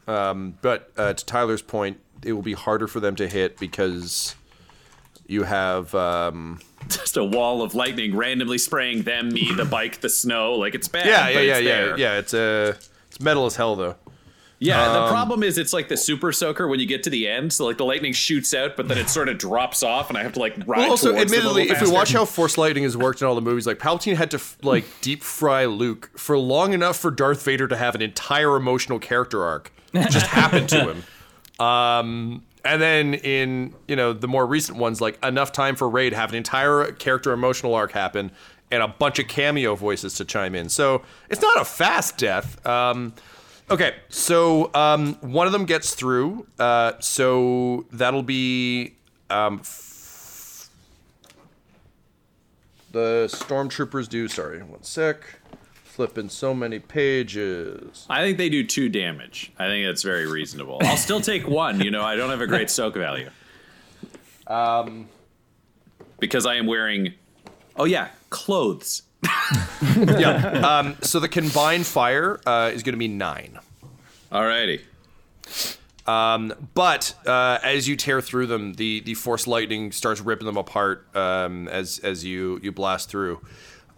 Um, 0.07 0.57
but 0.61 0.91
uh, 0.97 1.13
to 1.13 1.25
Tyler's 1.25 1.61
point, 1.61 1.99
it 2.23 2.33
will 2.33 2.41
be 2.41 2.53
harder 2.53 2.87
for 2.87 2.99
them 2.99 3.15
to 3.17 3.27
hit 3.27 3.57
because 3.59 4.35
you 5.29 5.43
have 5.43 5.93
um, 5.95 6.59
Just 6.89 7.15
a 7.17 7.23
wall 7.23 7.61
of 7.61 7.75
lightning 7.75 8.15
randomly 8.15 8.57
spraying 8.57 9.03
them, 9.03 9.29
me, 9.29 9.51
the 9.55 9.65
bike, 9.77 10.01
the 10.01 10.09
snow. 10.09 10.55
Like 10.55 10.75
it's 10.75 10.87
bad. 10.87 11.05
yeah, 11.05 11.27
yeah, 11.29 11.33
but 11.33 11.43
yeah, 11.45 11.55
it's 11.57 11.65
yeah, 11.65 11.75
there. 11.85 11.97
yeah. 11.99 12.17
It's 12.17 12.33
a 12.33 12.77
it's 13.07 13.19
metal 13.21 13.45
as 13.45 13.55
hell 13.55 13.75
though. 13.75 13.95
Yeah, 14.61 14.85
Um, 14.85 15.05
the 15.05 15.09
problem 15.11 15.41
is 15.41 15.57
it's 15.57 15.71
like 15.71 15.87
the 15.87 15.95
super 15.95 16.33
soaker 16.33 16.67
when 16.67 16.81
you 16.81 16.85
get 16.85 17.03
to 17.03 17.09
the 17.09 17.29
end. 17.29 17.53
So 17.53 17.65
like 17.65 17.77
the 17.77 17.85
lightning 17.85 18.11
shoots 18.11 18.53
out, 18.53 18.75
but 18.75 18.89
then 18.89 18.97
it 18.97 19.07
sort 19.09 19.29
of 19.29 19.37
drops 19.37 19.83
off, 19.83 20.09
and 20.09 20.17
I 20.17 20.23
have 20.23 20.33
to 20.33 20.39
like 20.39 20.53
ride 20.67 20.79
Well, 20.79 20.89
also, 20.89 21.15
admittedly, 21.15 21.69
if 21.69 21.81
we 21.81 21.89
watch 21.89 22.11
how 22.11 22.25
Force 22.35 22.57
Lightning 22.57 22.83
has 22.83 22.97
worked 22.97 23.21
in 23.21 23.27
all 23.27 23.35
the 23.35 23.41
movies, 23.41 23.65
like 23.65 23.77
Palpatine 23.79 24.17
had 24.17 24.31
to 24.31 24.41
like 24.61 24.83
deep 24.99 25.23
fry 25.23 25.63
Luke 25.65 26.11
for 26.17 26.37
long 26.37 26.73
enough 26.73 26.97
for 26.97 27.09
Darth 27.09 27.41
Vader 27.43 27.69
to 27.69 27.77
have 27.77 27.95
an 27.95 28.01
entire 28.01 28.57
emotional 28.57 28.99
character 28.99 29.45
arc 29.45 29.71
just 29.93 30.27
happen 30.27 30.67
to 30.67 30.93
him. 30.93 31.65
Um, 31.65 32.43
and 32.69 32.79
then 32.79 33.15
in 33.15 33.73
you 33.87 33.95
know 33.95 34.13
the 34.13 34.27
more 34.27 34.45
recent 34.45 34.77
ones, 34.77 35.01
like 35.01 35.23
enough 35.25 35.51
time 35.51 35.75
for 35.75 35.89
to 36.09 36.15
have 36.15 36.29
an 36.29 36.35
entire 36.35 36.91
character 36.91 37.33
emotional 37.33 37.73
arc 37.73 37.91
happen 37.91 38.31
and 38.69 38.83
a 38.83 38.87
bunch 38.87 39.17
of 39.17 39.27
cameo 39.27 39.75
voices 39.75 40.13
to 40.15 40.25
chime 40.25 40.53
in. 40.53 40.69
So 40.69 41.01
it's 41.29 41.41
not 41.41 41.59
a 41.59 41.65
fast 41.65 42.19
death. 42.19 42.63
Um, 42.67 43.13
okay, 43.71 43.95
so 44.09 44.69
um, 44.75 45.15
one 45.21 45.47
of 45.47 45.53
them 45.53 45.65
gets 45.65 45.95
through. 45.95 46.45
Uh, 46.59 46.93
so 46.99 47.87
that'll 47.91 48.21
be 48.21 48.93
um, 49.31 49.61
the 52.91 53.27
stormtroopers 53.31 54.07
do. 54.07 54.27
Sorry, 54.27 54.61
one 54.61 54.83
sec. 54.83 55.23
Flipping 55.89 56.29
so 56.29 56.53
many 56.53 56.79
pages. 56.79 58.05
I 58.09 58.21
think 58.21 58.37
they 58.37 58.47
do 58.47 58.63
two 58.63 58.87
damage. 58.89 59.51
I 59.59 59.65
think 59.67 59.85
that's 59.85 60.03
very 60.03 60.27
reasonable. 60.27 60.77
I'll 60.83 60.95
still 60.95 61.19
take 61.19 61.47
one. 61.47 61.81
You 61.81 61.91
know, 61.91 62.03
I 62.03 62.15
don't 62.15 62.29
have 62.29 62.41
a 62.41 62.47
great 62.47 62.69
soak 62.69 62.95
value. 62.95 63.29
Um, 64.47 65.07
because 66.19 66.47
I 66.47 66.55
am 66.55 66.65
wearing. 66.65 67.13
Oh 67.75 67.85
yeah, 67.85 68.07
clothes. 68.31 69.03
yeah. 69.95 70.79
Um, 70.79 70.97
So 71.01 71.19
the 71.19 71.27
combined 71.29 71.85
fire 71.85 72.39
uh, 72.47 72.71
is 72.73 72.81
going 72.81 72.93
to 72.93 72.97
be 72.99 73.07
nine. 73.07 73.59
Alrighty. 74.31 74.81
Um, 76.07 76.51
but 76.73 77.13
uh, 77.27 77.59
as 77.61 77.87
you 77.87 77.95
tear 77.95 78.21
through 78.21 78.47
them, 78.47 78.73
the, 78.73 79.01
the 79.01 79.13
force 79.13 79.45
lightning 79.45 79.91
starts 79.91 80.19
ripping 80.19 80.47
them 80.47 80.57
apart 80.57 81.05
um, 81.15 81.67
as 81.67 81.99
as 81.99 82.25
you 82.25 82.59
you 82.63 82.71
blast 82.71 83.07
through. 83.09 83.41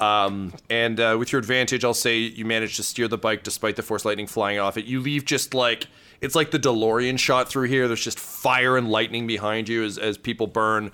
Um, 0.02 0.54
and 0.70 1.00
uh, 1.00 1.16
with 1.20 1.32
your 1.32 1.40
advantage, 1.40 1.86
I'll 1.86 1.94
say 1.94 2.18
you 2.18 2.44
manage 2.44 2.76
to 2.78 2.84
steer 2.84 3.08
the 3.08 3.20
bike 3.20 3.44
despite 3.44 3.76
the 3.76 3.84
force 3.84 4.04
lightning 4.04 4.26
flying 4.26 4.58
off 4.58 4.76
it. 4.76 4.86
You 4.86 5.00
leave 5.00 5.26
just 5.26 5.54
like 5.54 5.88
it's 6.22 6.36
like 6.36 6.52
the 6.52 6.60
DeLorean 6.60 7.20
shot 7.20 7.48
through 7.48 7.68
here. 7.68 7.88
There's 7.88 8.04
just 8.04 8.20
fire 8.20 8.78
and 8.78 8.90
lightning 8.90 9.28
behind 9.28 9.70
you 9.70 9.84
as 9.84 10.00
as 10.00 10.18
people 10.18 10.48
burn, 10.48 10.92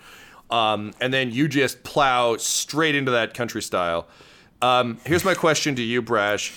um, 0.49 0.93
and 0.99 1.13
then 1.13 1.31
you 1.31 1.47
just 1.47 1.83
plow 1.83 2.35
straight 2.35 2.95
into 2.95 3.11
that 3.11 3.33
country 3.33 3.61
style. 3.61 4.07
Um, 4.61 4.99
here's 5.05 5.23
my 5.23 5.33
question 5.33 5.75
to 5.75 5.81
you, 5.81 6.01
Brash: 6.01 6.53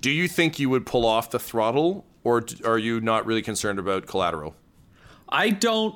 Do 0.00 0.10
you 0.10 0.26
think 0.26 0.58
you 0.58 0.68
would 0.70 0.84
pull 0.84 1.06
off 1.06 1.30
the 1.30 1.38
throttle, 1.38 2.04
or 2.24 2.44
are 2.64 2.78
you 2.78 3.00
not 3.00 3.26
really 3.26 3.42
concerned 3.42 3.78
about 3.78 4.06
collateral? 4.06 4.56
I 5.28 5.50
don't. 5.50 5.94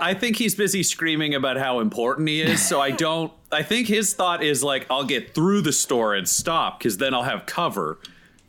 I 0.00 0.14
think 0.14 0.36
he's 0.36 0.54
busy 0.54 0.82
screaming 0.82 1.34
about 1.34 1.56
how 1.56 1.80
important 1.80 2.28
he 2.28 2.42
is. 2.42 2.66
So 2.66 2.80
I 2.80 2.90
don't. 3.06 3.32
I 3.50 3.62
think 3.62 3.88
his 3.88 4.14
thought 4.14 4.42
is 4.42 4.62
like, 4.62 4.86
I'll 4.90 5.04
get 5.04 5.34
through 5.34 5.62
the 5.62 5.72
store 5.72 6.14
and 6.14 6.28
stop 6.28 6.78
because 6.78 6.98
then 6.98 7.14
I'll 7.14 7.22
have 7.22 7.46
cover. 7.46 7.98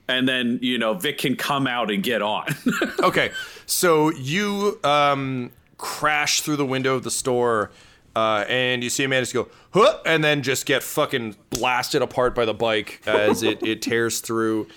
And 0.07 0.27
then, 0.27 0.59
you 0.61 0.77
know, 0.77 0.95
Vic 0.95 1.19
can 1.19 1.35
come 1.35 1.67
out 1.67 1.91
and 1.91 2.01
get 2.01 2.21
on. 2.21 2.47
okay, 2.99 3.31
so 3.67 4.09
you 4.09 4.79
um, 4.83 5.51
crash 5.77 6.41
through 6.41 6.55
the 6.55 6.65
window 6.65 6.95
of 6.95 7.03
the 7.03 7.11
store, 7.11 7.69
uh, 8.15 8.43
and 8.49 8.83
you 8.83 8.89
see 8.89 9.03
Amanda 9.03 9.21
just 9.21 9.35
go, 9.35 9.49
huh, 9.71 9.99
and 10.07 10.23
then 10.23 10.41
just 10.41 10.65
get 10.65 10.81
fucking 10.81 11.35
blasted 11.51 12.01
apart 12.01 12.33
by 12.33 12.43
the 12.43 12.55
bike 12.55 13.01
as 13.05 13.43
it, 13.43 13.61
it 13.61 13.83
tears 13.83 14.19
through. 14.19 14.67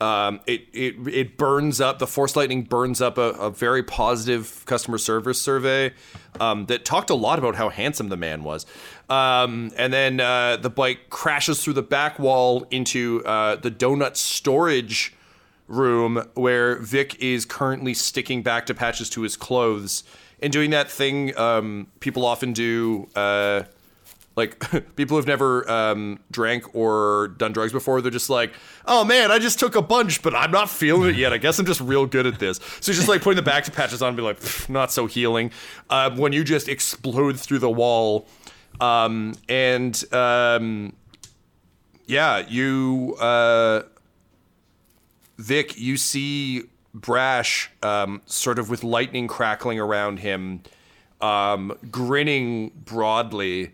Um, 0.00 0.40
it, 0.46 0.66
it 0.72 0.94
it 1.08 1.36
burns 1.36 1.80
up. 1.80 1.98
The 1.98 2.06
force 2.06 2.36
lightning 2.36 2.62
burns 2.62 3.00
up 3.00 3.18
a, 3.18 3.30
a 3.30 3.50
very 3.50 3.82
positive 3.82 4.62
customer 4.66 4.98
service 4.98 5.40
survey 5.40 5.92
um, 6.38 6.66
that 6.66 6.84
talked 6.84 7.10
a 7.10 7.14
lot 7.14 7.38
about 7.38 7.56
how 7.56 7.68
handsome 7.68 8.08
the 8.08 8.16
man 8.16 8.44
was. 8.44 8.64
Um, 9.08 9.72
and 9.76 9.92
then 9.92 10.20
uh, 10.20 10.56
the 10.56 10.70
bike 10.70 11.10
crashes 11.10 11.64
through 11.64 11.72
the 11.74 11.82
back 11.82 12.18
wall 12.18 12.66
into 12.70 13.24
uh, 13.24 13.56
the 13.56 13.70
donut 13.70 14.16
storage 14.16 15.14
room 15.66 16.24
where 16.34 16.76
Vic 16.76 17.16
is 17.20 17.44
currently 17.44 17.94
sticking 17.94 18.42
back 18.42 18.66
to 18.66 18.74
patches 18.74 19.10
to 19.10 19.22
his 19.22 19.36
clothes 19.36 20.04
and 20.40 20.52
doing 20.52 20.70
that 20.70 20.90
thing 20.90 21.36
um, 21.36 21.88
people 22.00 22.24
often 22.24 22.52
do. 22.52 23.08
Uh, 23.14 23.62
like 24.38 24.58
people 24.96 25.16
who've 25.16 25.26
never 25.26 25.70
um, 25.70 26.18
drank 26.30 26.74
or 26.74 27.34
done 27.36 27.52
drugs 27.52 27.72
before, 27.72 28.00
they're 28.00 28.10
just 28.10 28.30
like, 28.30 28.54
"Oh 28.86 29.04
man, 29.04 29.30
I 29.30 29.38
just 29.38 29.58
took 29.58 29.76
a 29.76 29.82
bunch, 29.82 30.22
but 30.22 30.34
I'm 30.34 30.50
not 30.50 30.70
feeling 30.70 31.10
it 31.10 31.16
yet. 31.16 31.32
I 31.32 31.38
guess 31.38 31.58
I'm 31.58 31.66
just 31.66 31.80
real 31.80 32.06
good 32.06 32.26
at 32.26 32.38
this." 32.38 32.58
So 32.80 32.92
just 32.92 33.08
like 33.08 33.20
putting 33.20 33.36
the 33.36 33.42
back 33.42 33.64
to 33.64 33.70
patches 33.70 34.00
on, 34.00 34.08
and 34.08 34.16
be 34.16 34.22
like, 34.22 34.38
"Not 34.70 34.90
so 34.90 35.06
healing." 35.06 35.50
Uh, 35.90 36.10
when 36.16 36.32
you 36.32 36.44
just 36.44 36.68
explode 36.68 37.38
through 37.38 37.58
the 37.58 37.70
wall, 37.70 38.26
um, 38.80 39.34
and 39.48 40.02
um, 40.14 40.94
yeah, 42.06 42.38
you. 42.48 43.16
Uh, 43.20 43.82
Vic, 45.38 45.78
you 45.78 45.96
see 45.96 46.64
Brash 46.92 47.70
um, 47.82 48.22
sort 48.26 48.58
of 48.58 48.70
with 48.70 48.82
lightning 48.82 49.28
crackling 49.28 49.78
around 49.78 50.18
him, 50.18 50.62
um, 51.20 51.76
grinning 51.90 52.72
broadly, 52.84 53.72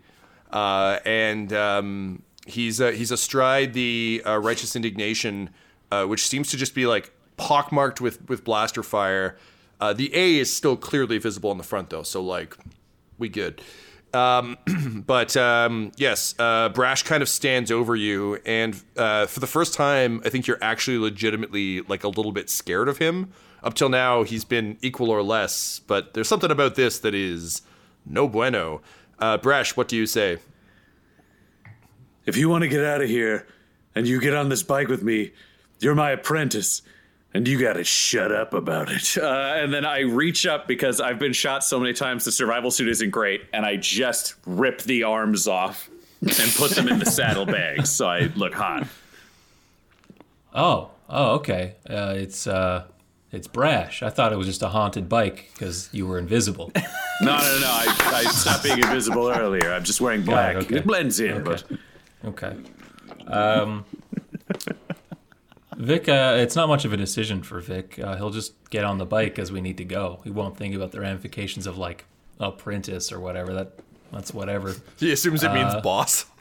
uh, 0.51 0.99
and 1.05 1.51
um, 1.53 2.21
he's 2.45 2.79
uh, 2.79 2.91
he's 2.91 3.11
astride 3.11 3.73
the 3.73 4.21
uh, 4.25 4.37
righteous 4.37 4.75
indignation, 4.75 5.49
uh, 5.91 6.05
which 6.05 6.27
seems 6.27 6.49
to 6.51 6.57
just 6.57 6.75
be 6.75 6.85
like 6.85 7.11
pockmarked 7.37 8.01
with 8.01 8.27
with 8.29 8.43
blaster 8.43 8.83
fire. 8.83 9.37
Uh, 9.79 9.93
the 9.93 10.15
A 10.15 10.37
is 10.37 10.55
still 10.55 10.77
clearly 10.77 11.17
visible 11.17 11.51
in 11.51 11.57
the 11.57 11.63
front 11.63 11.89
though, 11.89 12.03
so 12.03 12.21
like 12.21 12.57
we 13.17 13.29
good. 13.29 13.61
Um, 14.13 14.57
but 15.05 15.35
um, 15.35 15.91
yes, 15.97 16.35
uh, 16.39 16.69
Brash 16.69 17.03
kind 17.03 17.21
of 17.21 17.27
stands 17.27 17.71
over 17.71 17.95
you, 17.95 18.35
and 18.45 18.75
for 18.75 19.39
the 19.39 19.47
first 19.47 19.73
time, 19.73 20.21
I 20.23 20.29
think 20.29 20.47
you're 20.47 20.61
actually 20.61 20.97
legitimately 20.97 21.81
like 21.81 22.03
a 22.03 22.07
little 22.07 22.31
bit 22.31 22.49
scared 22.49 22.87
of 22.87 22.99
him. 22.99 23.31
Up 23.63 23.73
till 23.73 23.89
now, 23.89 24.21
he's 24.21 24.45
been 24.45 24.77
equal 24.81 25.09
or 25.09 25.23
less, 25.23 25.79
but 25.79 26.13
there's 26.13 26.27
something 26.27 26.51
about 26.51 26.75
this 26.75 26.99
that 26.99 27.15
is 27.15 27.63
no 28.05 28.27
bueno. 28.27 28.81
Uh, 29.19 29.37
Brash, 29.37 29.75
what 29.77 29.87
do 29.87 29.95
you 29.95 30.05
say? 30.05 30.39
if 32.25 32.37
you 32.37 32.49
want 32.49 32.63
to 32.63 32.67
get 32.67 32.83
out 32.83 33.01
of 33.01 33.09
here 33.09 33.47
and 33.93 34.07
you 34.07 34.19
get 34.19 34.33
on 34.33 34.49
this 34.49 34.63
bike 34.63 34.87
with 34.87 35.03
me, 35.03 35.31
you're 35.79 35.95
my 35.95 36.11
apprentice. 36.11 36.81
And 37.33 37.45
you 37.49 37.59
gotta 37.59 37.83
shut 37.83 38.31
up 38.31 38.53
about 38.53 38.89
it. 38.89 39.17
Uh, 39.21 39.55
and 39.57 39.73
then 39.73 39.85
I 39.85 39.99
reach 40.01 40.45
up 40.45 40.67
because 40.69 41.01
I've 41.01 41.19
been 41.19 41.33
shot 41.33 41.65
so 41.65 41.79
many 41.79 41.91
times, 41.91 42.23
the 42.23 42.31
survival 42.31 42.71
suit 42.71 42.87
isn't 42.87 43.09
great. 43.09 43.41
And 43.51 43.65
I 43.65 43.75
just 43.75 44.35
rip 44.45 44.81
the 44.83 45.03
arms 45.03 45.45
off 45.45 45.89
and 46.21 46.53
put 46.55 46.71
them 46.71 46.87
in 46.87 46.97
the 46.97 47.05
saddlebags 47.11 47.89
so 47.89 48.07
I 48.07 48.31
look 48.37 48.53
hot. 48.53 48.87
Oh, 50.53 50.91
oh, 51.09 51.35
okay. 51.35 51.75
Uh, 51.89 52.13
it's 52.15 52.47
uh, 52.47 52.85
it's 53.31 53.47
brash. 53.47 54.01
I 54.03 54.09
thought 54.09 54.31
it 54.33 54.37
was 54.37 54.47
just 54.47 54.61
a 54.61 54.69
haunted 54.69 55.09
bike 55.09 55.49
because 55.53 55.89
you 55.91 56.07
were 56.07 56.17
invisible. 56.19 56.71
No, 57.21 57.27
no, 57.37 57.59
no. 57.61 57.67
I, 57.67 58.11
I 58.13 58.23
stopped 58.25 58.63
being 58.65 58.77
invisible 58.77 59.29
earlier. 59.29 59.71
I'm 59.71 59.85
just 59.85 60.01
wearing 60.01 60.23
black. 60.23 60.57
okay. 60.57 60.75
It 60.79 60.85
blends 60.85 61.21
in, 61.21 61.31
Okay. 61.31 61.43
but 61.43 61.63
Okay. 62.25 62.57
Um, 63.27 63.85
Vic, 65.77 66.09
uh, 66.09 66.35
it's 66.37 66.57
not 66.57 66.67
much 66.67 66.83
of 66.83 66.91
a 66.91 66.97
decision 66.97 67.41
for 67.41 67.61
Vic. 67.61 67.97
Uh, 68.03 68.17
he'll 68.17 68.31
just 68.31 68.53
get 68.69 68.83
on 68.83 68.97
the 68.97 69.05
bike 69.05 69.39
as 69.39 69.49
we 69.51 69.61
need 69.61 69.77
to 69.77 69.85
go. 69.85 70.19
He 70.25 70.29
won't 70.29 70.57
think 70.57 70.75
about 70.75 70.91
the 70.91 70.99
ramifications 70.99 71.67
of 71.67 71.77
like 71.77 72.03
apprentice 72.39 73.11
or 73.13 73.19
whatever. 73.21 73.53
That 73.53 73.79
that's 74.11 74.33
whatever. 74.33 74.75
He 74.99 75.11
assumes 75.13 75.43
it 75.43 75.53
means 75.53 75.73
boss. 75.81 76.25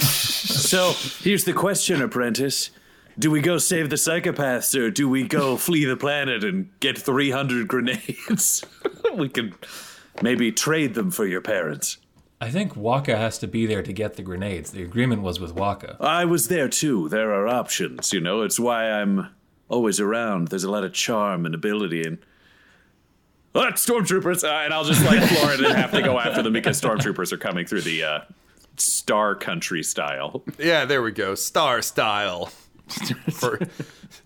So 0.00 0.94
here's 1.20 1.44
the 1.44 1.52
question, 1.52 2.00
apprentice. 2.00 2.70
Do 3.18 3.30
we 3.30 3.40
go 3.40 3.58
save 3.58 3.90
the 3.90 3.96
psychopaths 3.96 4.78
or 4.78 4.90
do 4.90 5.08
we 5.08 5.24
go 5.26 5.56
flee 5.58 5.84
the 5.84 5.96
planet 5.96 6.42
and 6.44 6.68
get 6.80 6.98
300 6.98 7.68
grenades? 7.68 8.64
we 9.16 9.28
could 9.28 9.54
maybe 10.22 10.50
trade 10.50 10.94
them 10.94 11.10
for 11.10 11.26
your 11.26 11.40
parents. 11.40 11.98
I 12.40 12.50
think 12.50 12.74
Wakka 12.74 13.16
has 13.16 13.38
to 13.38 13.46
be 13.46 13.64
there 13.66 13.82
to 13.82 13.92
get 13.92 14.14
the 14.14 14.22
grenades. 14.22 14.72
The 14.72 14.82
agreement 14.82 15.22
was 15.22 15.40
with 15.40 15.54
Wakka. 15.54 16.00
I 16.00 16.24
was 16.24 16.48
there 16.48 16.68
too. 16.68 17.08
There 17.08 17.32
are 17.32 17.46
options, 17.46 18.12
you 18.12 18.20
know. 18.20 18.42
It's 18.42 18.58
why 18.58 18.90
I'm 18.90 19.28
always 19.68 20.00
around. 20.00 20.48
There's 20.48 20.64
a 20.64 20.70
lot 20.70 20.84
of 20.84 20.92
charm 20.92 21.46
and 21.46 21.54
ability 21.54 22.02
and. 22.02 22.18
Ah, 23.56 23.70
stormtroopers! 23.70 24.42
Uh, 24.42 24.64
and 24.64 24.74
I'll 24.74 24.82
just 24.84 25.04
like 25.04 25.22
floor 25.30 25.52
it 25.52 25.60
and 25.60 25.74
have 25.76 25.92
to 25.92 26.02
go 26.02 26.18
after 26.18 26.42
them 26.42 26.52
because 26.52 26.78
stormtroopers 26.80 27.32
are 27.32 27.36
coming 27.38 27.64
through 27.64 27.82
the 27.82 28.02
uh, 28.02 28.20
Star 28.76 29.36
Country 29.36 29.84
style. 29.84 30.42
Yeah, 30.58 30.84
there 30.84 31.02
we 31.02 31.12
go. 31.12 31.36
Star 31.36 31.80
style. 31.80 32.50
for 33.30 33.58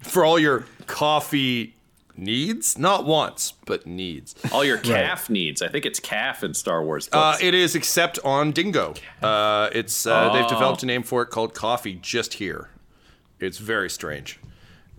for 0.00 0.24
all 0.24 0.38
your 0.38 0.66
coffee 0.86 1.74
needs, 2.16 2.76
not 2.78 3.04
wants, 3.06 3.52
but 3.64 3.86
needs. 3.86 4.34
All 4.52 4.64
your 4.64 4.78
caf 4.78 5.30
needs. 5.30 5.62
I 5.62 5.68
think 5.68 5.86
it's 5.86 6.00
caf 6.00 6.42
in 6.42 6.54
Star 6.54 6.82
Wars 6.82 7.08
Uh, 7.12 7.36
it 7.40 7.54
is 7.54 7.74
except 7.74 8.18
on 8.24 8.52
Dingo. 8.52 8.94
Uh, 9.22 9.70
it's 9.72 10.06
uh, 10.06 10.32
they've 10.32 10.48
developed 10.48 10.82
a 10.82 10.86
name 10.86 11.02
for 11.02 11.22
it 11.22 11.26
called 11.26 11.54
coffee 11.54 11.94
just 11.94 12.34
here. 12.34 12.68
It's 13.40 13.58
very 13.58 13.88
strange. 13.88 14.38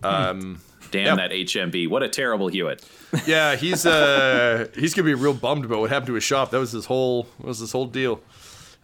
Um, 0.02 0.60
Damn 0.90 1.06
yeah. 1.06 1.14
that 1.16 1.30
HMV! 1.30 1.88
What 1.88 2.02
a 2.02 2.08
terrible 2.08 2.48
Hewitt. 2.48 2.84
yeah, 3.26 3.54
he's 3.54 3.86
uh, 3.86 4.66
he's 4.74 4.92
gonna 4.92 5.06
be 5.06 5.14
real 5.14 5.34
bummed 5.34 5.64
about 5.64 5.80
what 5.80 5.90
happened 5.90 6.08
to 6.08 6.14
his 6.14 6.24
shop. 6.24 6.50
That 6.50 6.58
was 6.58 6.72
his 6.72 6.86
whole 6.86 7.28
that 7.38 7.46
was 7.46 7.60
his 7.60 7.70
whole 7.70 7.86
deal. 7.86 8.20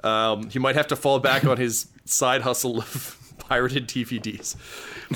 Um, 0.04 0.48
he 0.50 0.60
might 0.60 0.76
have 0.76 0.86
to 0.88 0.96
fall 0.96 1.18
back 1.18 1.44
on 1.44 1.56
his 1.56 1.88
side 2.04 2.42
hustle 2.42 2.78
of 2.78 3.25
pirated 3.46 3.88
DVDs. 3.88 4.56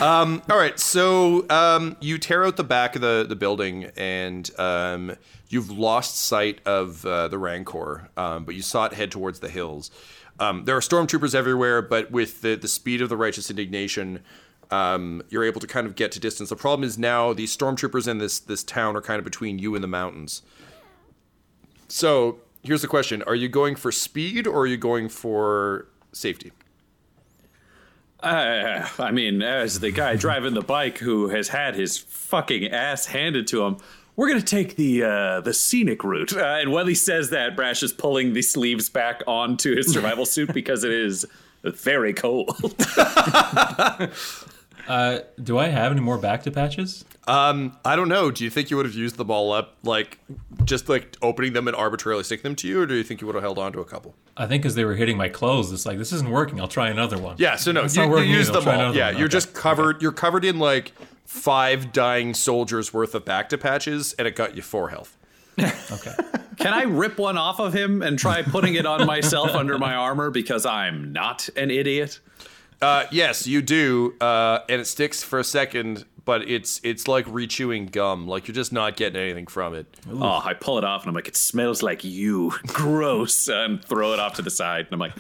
Um, 0.00 0.42
all 0.48 0.56
right, 0.56 0.78
so 0.78 1.48
um, 1.50 1.96
you 2.00 2.18
tear 2.18 2.44
out 2.44 2.56
the 2.56 2.64
back 2.64 2.94
of 2.94 3.02
the, 3.02 3.26
the 3.28 3.36
building 3.36 3.90
and 3.96 4.50
um, 4.58 5.16
you've 5.48 5.70
lost 5.70 6.16
sight 6.16 6.60
of 6.64 7.04
uh, 7.04 7.28
the 7.28 7.38
Rancor, 7.38 8.08
um, 8.16 8.44
but 8.44 8.54
you 8.54 8.62
saw 8.62 8.84
it 8.84 8.92
head 8.92 9.10
towards 9.10 9.40
the 9.40 9.48
hills. 9.48 9.90
Um, 10.38 10.64
there 10.64 10.76
are 10.76 10.80
stormtroopers 10.80 11.34
everywhere, 11.34 11.82
but 11.82 12.10
with 12.10 12.40
the, 12.40 12.54
the 12.54 12.68
speed 12.68 13.02
of 13.02 13.08
the 13.08 13.16
righteous 13.16 13.50
indignation, 13.50 14.20
um, 14.70 15.22
you're 15.28 15.44
able 15.44 15.60
to 15.60 15.66
kind 15.66 15.86
of 15.86 15.96
get 15.96 16.12
to 16.12 16.20
distance. 16.20 16.48
The 16.48 16.56
problem 16.56 16.86
is 16.86 16.96
now 16.96 17.32
these 17.32 17.54
stormtroopers 17.54 18.06
in 18.06 18.18
this 18.18 18.38
this 18.38 18.62
town 18.62 18.96
are 18.96 19.02
kind 19.02 19.18
of 19.18 19.24
between 19.24 19.58
you 19.58 19.74
and 19.74 19.82
the 19.82 19.88
mountains. 19.88 20.42
So 21.88 22.38
here's 22.62 22.82
the 22.82 22.88
question: 22.88 23.22
Are 23.24 23.34
you 23.34 23.48
going 23.48 23.74
for 23.74 23.90
speed 23.90 24.46
or 24.46 24.60
are 24.60 24.66
you 24.66 24.76
going 24.76 25.08
for 25.08 25.88
safety? 26.12 26.52
Uh, 28.22 28.87
I 28.98 29.11
mean, 29.11 29.42
as 29.42 29.80
the 29.80 29.90
guy 29.90 30.16
driving 30.16 30.54
the 30.54 30.62
bike 30.62 30.98
who 30.98 31.28
has 31.28 31.48
had 31.48 31.74
his 31.74 31.98
fucking 31.98 32.70
ass 32.70 33.06
handed 33.06 33.46
to 33.48 33.64
him, 33.64 33.78
we're 34.16 34.28
gonna 34.28 34.42
take 34.42 34.76
the 34.76 35.02
uh, 35.02 35.40
the 35.40 35.54
scenic 35.54 36.04
route. 36.04 36.37
Uh, 36.37 36.59
and 36.61 36.72
while 36.72 36.87
he 36.87 36.94
says 36.94 37.30
that, 37.30 37.56
Brash 37.56 37.83
is 37.83 37.92
pulling 37.92 38.35
the 38.35 38.42
sleeves 38.42 38.88
back 38.90 39.22
onto 39.26 39.74
his 39.74 39.92
survival 39.92 40.26
suit 40.26 40.52
because 40.52 40.85
it 40.85 40.92
is 40.92 41.24
very 41.64 42.12
cold. 42.12 42.54
Uh, 44.90 45.20
do 45.42 45.57
I 45.57 45.68
have 45.68 45.92
any 45.92 46.00
more 46.00 46.18
back 46.18 46.42
to 46.42 46.50
patches? 46.50 47.05
Um, 47.29 47.76
I 47.85 47.94
don't 47.94 48.09
know. 48.09 48.31
Do 48.33 48.42
you 48.42 48.50
think 48.50 48.70
you 48.70 48.76
would 48.76 48.87
have 48.87 48.94
used 48.94 49.16
them 49.18 49.31
all 49.31 49.53
up, 49.53 49.76
like 49.85 50.18
just 50.64 50.88
like 50.88 51.16
opening 51.22 51.53
them 51.53 51.68
and 51.68 51.76
arbitrarily 51.76 52.24
sticking 52.24 52.42
them 52.42 52.57
to 52.57 52.66
you, 52.68 52.81
or 52.81 52.87
do 52.87 52.94
you 52.94 53.05
think 53.05 53.20
you 53.20 53.26
would 53.29 53.35
have 53.37 53.44
held 53.44 53.59
on 53.59 53.72
to 53.74 53.81
a 53.81 53.85
couple? 53.85 54.16
I 54.37 54.46
think 54.48 54.64
as 54.66 54.74
they 54.74 54.85
were 54.85 54.96
hitting 54.96 55.16
my 55.16 55.29
clothes, 55.29 55.70
it's 55.72 55.87
like 55.87 55.96
this 55.98 56.12
isn't 56.12 56.29
working. 56.31 56.61
I'll 56.61 56.66
try 56.66 56.88
another 56.88 57.18
one. 57.18 57.37
Yeah. 57.38 57.55
So 57.55 57.70
no, 57.70 57.85
It's 57.85 57.94
you, 57.94 58.03
not 58.03 58.07
you 58.09 58.12
working 58.14 58.31
use 58.31 58.48
either. 58.48 58.59
I'll 58.59 58.64
them 58.64 58.64
try 58.64 58.74
all. 58.74 58.81
another 58.81 58.98
Yeah, 58.98 59.07
one. 59.11 59.16
you're 59.18 59.26
Okay. 59.26 59.33
just 59.33 59.55
covered. 59.55 60.03
You're 60.03 60.11
covered 60.12 60.44
in 60.44 60.59
like 60.59 60.92
five 61.24 61.92
dying 61.92 62.35
soldiers 62.35 62.92
worth 62.92 63.14
of 63.14 63.24
back 63.24 63.48
to 63.50 63.59
patches, 63.59 64.12
and 64.14 64.26
it 64.26 64.35
got 64.35 64.57
you 64.57 64.62
four 64.62 64.88
health. 64.88 65.16
okay. 65.61 66.14
Can 66.59 66.72
I 66.74 66.83
rip 66.83 67.16
one 67.18 67.38
off 67.38 67.61
of 67.61 67.72
him 67.72 68.03
and 68.03 68.18
try 68.18 68.42
putting 68.42 68.74
it 68.74 68.87
on 68.87 69.07
myself 69.07 69.50
under 69.55 69.79
my 69.79 69.94
armor 69.94 70.31
because 70.31 70.66
I'm 70.66 71.12
not 71.12 71.48
an 71.57 71.70
idiot? 71.70 72.18
Uh, 72.82 73.04
yes, 73.10 73.46
you 73.46 73.60
do, 73.62 74.14
uh, 74.20 74.60
and 74.68 74.80
it 74.80 74.86
sticks 74.86 75.22
for 75.22 75.38
a 75.38 75.44
second, 75.44 76.04
but 76.24 76.48
it's 76.48 76.80
it's 76.82 77.06
like 77.06 77.26
rechewing 77.28 77.86
gum. 77.86 78.26
Like 78.26 78.48
you're 78.48 78.54
just 78.54 78.72
not 78.72 78.96
getting 78.96 79.20
anything 79.20 79.46
from 79.46 79.74
it. 79.74 79.86
Oh, 80.10 80.40
I 80.44 80.54
pull 80.54 80.78
it 80.78 80.84
off 80.84 81.02
and 81.02 81.08
I'm 81.10 81.14
like, 81.14 81.28
it 81.28 81.36
smells 81.36 81.82
like 81.82 82.04
you. 82.04 82.52
Gross. 82.68 83.48
And 83.48 83.84
throw 83.84 84.12
it 84.14 84.18
off 84.18 84.34
to 84.34 84.42
the 84.42 84.50
side. 84.50 84.86
And 84.86 84.94
I'm 84.94 84.98
like, 84.98 85.12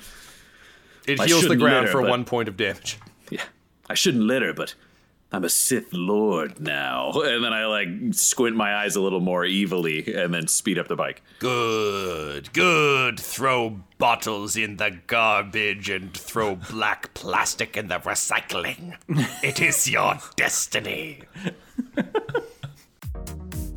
It 1.06 1.20
I 1.20 1.26
heals 1.26 1.46
the 1.48 1.56
ground 1.56 1.86
litter, 1.86 1.92
for 1.92 2.00
but- 2.02 2.10
one 2.10 2.24
point 2.24 2.48
of 2.48 2.56
damage. 2.56 2.98
yeah, 3.30 3.42
I 3.90 3.94
shouldn't 3.94 4.24
litter, 4.24 4.54
but 4.54 4.74
I'm 5.32 5.44
a 5.44 5.48
Sith 5.48 5.92
Lord 5.92 6.60
now. 6.60 7.12
And 7.30 7.44
then 7.44 7.52
I 7.52 7.66
like 7.66 7.88
squint 8.12 8.56
my 8.56 8.74
eyes 8.74 8.96
a 8.96 9.00
little 9.00 9.20
more 9.20 9.44
evilly 9.44 10.12
and 10.14 10.34
then 10.34 10.48
speed 10.48 10.78
up 10.78 10.88
the 10.88 10.96
bike. 10.96 11.22
Good, 11.38 12.52
good. 12.52 13.20
Throw 13.20 13.80
bottles 13.98 14.56
in 14.56 14.76
the 14.78 14.98
garbage 15.06 15.88
and 15.88 16.12
throw 16.12 16.56
black 16.56 17.14
plastic 17.14 17.76
in 17.76 17.88
the 17.88 17.98
recycling. 18.00 18.96
It 19.42 19.60
is 19.60 19.88
your 19.88 20.18
destiny. 20.36 21.22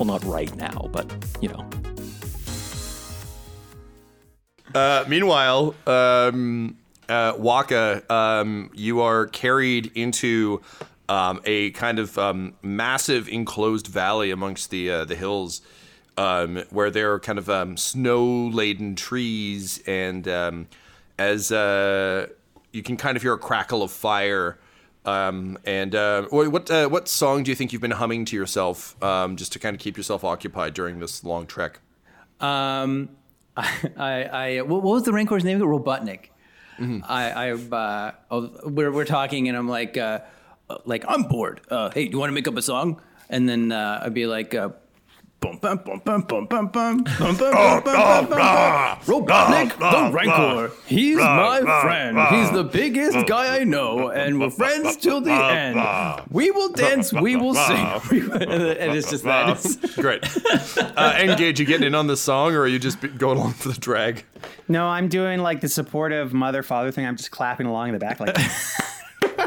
Well, 0.00 0.06
not 0.06 0.24
right 0.24 0.56
now, 0.56 0.88
but 0.92 1.12
you 1.42 1.50
know. 1.50 1.68
Uh, 4.74 5.04
meanwhile, 5.06 5.74
um, 5.86 6.78
uh, 7.06 7.34
Wakka, 7.34 8.10
um, 8.10 8.70
you 8.72 9.02
are 9.02 9.26
carried 9.26 9.92
into 9.94 10.62
um, 11.10 11.42
a 11.44 11.72
kind 11.72 11.98
of 11.98 12.16
um, 12.16 12.54
massive 12.62 13.28
enclosed 13.28 13.88
valley 13.88 14.30
amongst 14.30 14.70
the 14.70 14.90
uh, 14.90 15.04
the 15.04 15.16
hills, 15.16 15.60
um, 16.16 16.64
where 16.70 16.90
there 16.90 17.12
are 17.12 17.20
kind 17.20 17.38
of 17.38 17.50
um, 17.50 17.76
snow 17.76 18.24
laden 18.24 18.96
trees, 18.96 19.82
and 19.86 20.66
as 21.18 21.52
uh, 21.52 22.26
you 22.72 22.82
can 22.82 22.96
kind 22.96 23.18
of 23.18 23.22
hear 23.22 23.34
a 23.34 23.38
crackle 23.38 23.82
of 23.82 23.90
fire. 23.90 24.58
Um, 25.04 25.58
and 25.64 25.94
uh, 25.94 26.22
what 26.30 26.48
what, 26.48 26.70
uh, 26.70 26.88
what 26.88 27.08
song 27.08 27.42
do 27.42 27.50
you 27.50 27.54
think 27.54 27.72
you've 27.72 27.82
been 27.82 27.90
humming 27.90 28.24
to 28.26 28.36
yourself, 28.36 29.02
um, 29.02 29.36
just 29.36 29.52
to 29.52 29.58
kind 29.58 29.74
of 29.74 29.80
keep 29.80 29.96
yourself 29.96 30.24
occupied 30.24 30.74
during 30.74 31.00
this 31.00 31.24
long 31.24 31.46
trek? 31.46 31.80
Um, 32.40 33.10
I, 33.56 33.90
I, 33.96 34.22
I 34.24 34.60
what 34.62 34.82
what 34.82 34.92
was 34.92 35.02
the 35.04 35.12
Rancor's 35.12 35.44
name? 35.44 35.58
Robotnik. 35.60 36.30
I, 36.80 37.30
I, 37.30 37.50
uh, 37.52 38.12
we're, 38.64 38.90
we're 38.90 39.04
talking, 39.04 39.48
and 39.48 39.56
I'm 39.56 39.68
like, 39.68 39.98
uh, 39.98 40.20
uh, 40.70 40.78
like 40.86 41.04
I'm 41.06 41.24
bored. 41.24 41.60
Uh, 41.68 41.90
hey, 41.90 42.06
do 42.06 42.12
you 42.12 42.18
want 42.18 42.30
to 42.30 42.34
make 42.34 42.48
up 42.48 42.56
a 42.56 42.62
song? 42.62 43.02
And 43.28 43.48
then 43.48 43.70
uh, 43.70 44.00
I'd 44.02 44.14
be 44.14 44.26
like, 44.26 44.54
uh, 44.54 44.70
bum 45.40 45.56
bum 45.56 45.78
bum 45.84 46.00
bum 46.04 46.22
bum 46.22 46.46
bum 46.46 46.66
bum 46.66 46.66
bum 46.68 47.02
bum 47.02 47.36
bum 47.36 47.82
bum 47.82 47.82
bum 47.82 48.26
bum. 48.28 48.98
Robotnik, 49.06 49.78
the 49.78 50.12
Rancor. 50.12 50.70
He's 50.86 51.16
my 51.16 51.60
friend. 51.82 52.18
He's 52.28 52.50
the 52.52 52.64
biggest 52.64 53.26
guy 53.26 53.58
I 53.60 53.64
know, 53.64 54.10
and 54.10 54.38
we're 54.40 54.50
friends 54.50 54.96
till 54.96 55.20
the 55.20 55.32
end. 55.32 55.80
We 56.30 56.50
will 56.50 56.70
dance. 56.72 57.12
We 57.12 57.36
will 57.36 57.54
sing. 57.54 57.86
And 58.10 58.92
it's 58.96 59.10
just 59.10 59.24
that. 59.24 59.64
It's, 59.64 59.96
Great. 59.96 60.24
Uh, 60.76 61.14
N-Gage, 61.16 61.60
you 61.60 61.66
getting 61.66 61.86
in 61.86 61.94
on 61.94 62.06
the 62.06 62.16
song, 62.16 62.54
or 62.54 62.60
are 62.60 62.66
you 62.68 62.78
just 62.78 63.00
going 63.18 63.38
along 63.38 63.54
for 63.54 63.68
the 63.68 63.78
drag? 63.78 64.24
No, 64.68 64.86
I'm 64.86 65.08
doing 65.08 65.40
like 65.40 65.60
the 65.60 65.68
supportive 65.68 66.32
mother 66.32 66.62
father 66.62 66.90
thing. 66.90 67.06
I'm 67.06 67.16
just 67.16 67.30
clapping 67.30 67.66
along 67.66 67.88
in 67.88 67.94
the 67.94 67.98
back, 67.98 68.20
like 68.20 68.36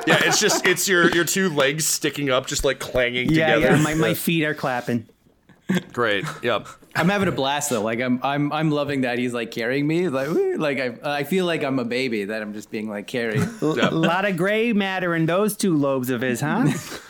Yeah, 0.07 0.19
it's 0.23 0.39
just 0.39 0.65
it's 0.65 0.87
your 0.87 1.09
your 1.11 1.23
two 1.23 1.49
legs 1.49 1.85
sticking 1.85 2.29
up, 2.29 2.47
just 2.47 2.65
like 2.65 2.79
clanging 2.79 3.29
yeah, 3.29 3.55
together. 3.55 3.75
yeah. 3.75 3.81
My, 3.83 3.93
my 3.93 4.13
feet 4.13 4.43
are 4.43 4.53
clapping. 4.55 5.07
Great. 5.91 6.25
Yep. 6.43 6.67
I'm 6.95 7.09
having 7.09 7.27
a 7.27 7.31
blast 7.31 7.69
though. 7.69 7.81
Like 7.81 7.99
I'm, 7.99 8.19
I'm, 8.21 8.51
I'm 8.51 8.69
loving 8.69 9.01
that 9.01 9.17
he's 9.17 9.33
like 9.33 9.51
carrying 9.51 9.87
me. 9.87 10.09
Like, 10.09 10.27
woo, 10.27 10.57
like 10.57 10.79
I, 10.79 11.19
I 11.19 11.23
feel 11.23 11.45
like 11.45 11.63
I'm 11.63 11.79
a 11.79 11.85
baby 11.85 12.25
that 12.25 12.41
I'm 12.41 12.53
just 12.53 12.69
being 12.69 12.89
like 12.89 13.07
carried. 13.07 13.41
A 13.61 13.89
lot 13.91 14.25
of 14.25 14.37
gray 14.37 14.73
matter 14.73 15.15
in 15.15 15.25
those 15.25 15.55
two 15.57 15.75
lobes 15.75 16.09
of 16.09 16.21
his, 16.21 16.41
huh? 16.41 16.65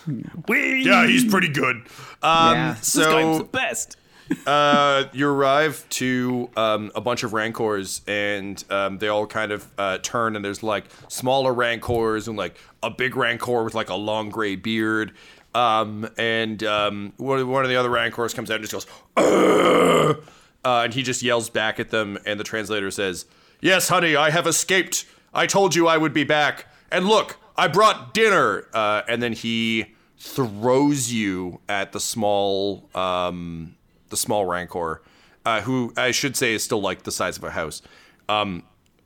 Yeah, 0.85 1.07
he's 1.07 1.25
pretty 1.25 1.49
good. 1.49 1.77
Um, 2.21 2.53
Yeah. 2.53 2.73
This 2.73 2.95
guy's 2.95 3.37
the 3.39 3.43
best. 3.45 3.97
uh, 4.47 5.05
you 5.11 5.27
arrive 5.27 5.85
to 5.89 6.49
um, 6.55 6.91
a 6.95 7.01
bunch 7.01 7.23
of 7.23 7.33
rancors, 7.33 8.01
and 8.07 8.63
um, 8.69 8.97
they 8.97 9.07
all 9.07 9.27
kind 9.27 9.51
of 9.51 9.69
uh, 9.77 9.97
turn, 9.99 10.35
and 10.35 10.43
there's 10.43 10.63
like 10.63 10.85
smaller 11.07 11.53
rancors 11.53 12.27
and 12.27 12.37
like 12.37 12.57
a 12.81 12.89
big 12.89 13.15
rancor 13.15 13.63
with 13.63 13.75
like 13.75 13.89
a 13.89 13.95
long 13.95 14.29
gray 14.29 14.55
beard. 14.55 15.13
Um, 15.55 16.09
and 16.17 16.63
um, 16.63 17.13
one, 17.17 17.47
one 17.47 17.63
of 17.63 17.69
the 17.69 17.75
other 17.75 17.89
Rancors 17.89 18.33
comes 18.33 18.49
out 18.49 18.59
and 18.59 18.67
just 18.67 18.87
goes, 18.87 18.87
uh, 19.17 20.15
and 20.63 20.93
he 20.93 21.03
just 21.03 21.21
yells 21.21 21.49
back 21.49 21.79
at 21.79 21.89
them. 21.89 22.17
And 22.25 22.39
the 22.39 22.43
translator 22.43 22.91
says, 22.91 23.25
Yes, 23.61 23.89
honey, 23.89 24.15
I 24.15 24.29
have 24.29 24.47
escaped. 24.47 25.05
I 25.33 25.47
told 25.47 25.75
you 25.75 25.87
I 25.87 25.97
would 25.97 26.13
be 26.13 26.23
back. 26.23 26.67
And 26.91 27.07
look, 27.07 27.37
I 27.55 27.67
brought 27.67 28.13
dinner. 28.13 28.67
Uh, 28.73 29.03
and 29.07 29.21
then 29.21 29.33
he 29.33 29.93
throws 30.17 31.11
you 31.11 31.59
at 31.69 31.91
the 31.91 31.99
small, 31.99 32.89
um, 32.95 33.75
the 34.09 34.17
small 34.17 34.45
Rancor, 34.45 35.01
uh, 35.45 35.61
who 35.61 35.93
I 35.97 36.11
should 36.11 36.35
say 36.35 36.53
is 36.53 36.63
still 36.63 36.81
like 36.81 37.03
the 37.03 37.11
size 37.11 37.37
of 37.37 37.43
a 37.43 37.51
house. 37.51 37.81
Um, 38.29 38.63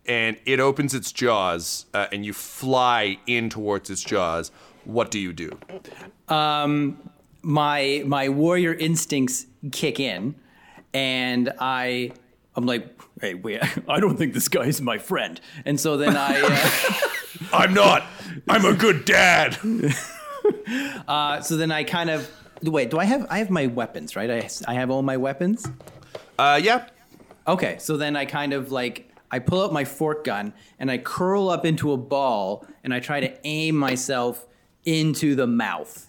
and 0.08 0.38
it 0.46 0.60
opens 0.60 0.94
its 0.94 1.12
jaws, 1.12 1.86
uh, 1.94 2.08
and 2.12 2.26
you 2.26 2.32
fly 2.32 3.18
in 3.28 3.50
towards 3.50 3.90
its 3.90 4.02
jaws. 4.02 4.52
What 4.88 5.12
do 5.12 5.20
you 5.20 5.34
do? 5.34 5.52
my 7.44 8.04
my 8.06 8.30
warrior 8.30 8.74
instincts 8.74 9.46
kick 9.72 10.00
in, 10.00 10.36
and 10.94 11.54
I 11.60 12.12
I'm 12.56 12.66
like, 12.66 13.00
hey, 13.22 13.34
wait, 13.34 13.62
I 13.90 14.00
don't 14.00 14.18
think 14.18 14.34
this 14.34 14.48
guy's 14.48 14.82
my 14.82 14.98
friend, 14.98 15.40
and 15.66 15.80
so 15.80 15.98
then 15.98 16.16
I. 16.16 16.42
Uh, 16.42 17.08
I'm 17.54 17.74
not. 17.74 18.06
I'm 18.50 18.66
a 18.66 18.74
good 18.74 19.06
dad. 19.06 19.58
Uh, 21.10 21.42
so 21.42 21.58
then 21.58 21.72
I 21.72 21.84
kind 21.84 22.10
of 22.10 22.30
wait. 22.64 22.90
Do 22.90 23.00
I 23.00 23.04
have 23.04 23.28
I 23.30 23.40
have 23.40 23.50
my 23.50 23.68
weapons 23.68 24.16
right? 24.16 24.32
I 24.32 24.50
I 24.66 24.76
have 24.76 24.90
all 24.90 25.02
my 25.02 25.18
weapons. 25.18 25.68
Uh, 26.40 26.58
yeah. 26.64 26.88
Okay, 27.46 27.78
so 27.80 27.98
then 27.98 28.16
I 28.16 28.24
kind 28.24 28.54
of 28.54 28.72
like 28.72 29.12
I 29.30 29.40
pull 29.40 29.62
out 29.62 29.74
my 29.74 29.84
fork 29.84 30.24
gun 30.24 30.54
and 30.80 30.90
I 30.90 31.00
curl 31.00 31.50
up 31.50 31.66
into 31.66 31.92
a 31.92 31.98
ball 31.98 32.66
and 32.82 32.94
I 32.94 33.02
try 33.02 33.20
to 33.20 33.38
aim 33.46 33.76
myself 33.76 34.48
into 34.88 35.36
the 35.36 35.46
mouth. 35.46 36.06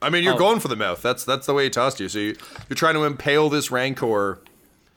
I 0.00 0.08
mean, 0.08 0.24
you're 0.24 0.38
going 0.38 0.60
for 0.60 0.68
the 0.68 0.76
mouth. 0.76 1.02
That's 1.02 1.24
that's 1.24 1.46
the 1.46 1.54
way 1.54 1.64
he 1.64 1.70
tossed 1.70 2.00
you. 2.00 2.08
So 2.08 2.18
you, 2.18 2.36
you're 2.68 2.76
trying 2.76 2.94
to 2.94 3.04
impale 3.04 3.50
this 3.50 3.70
rancor. 3.70 4.40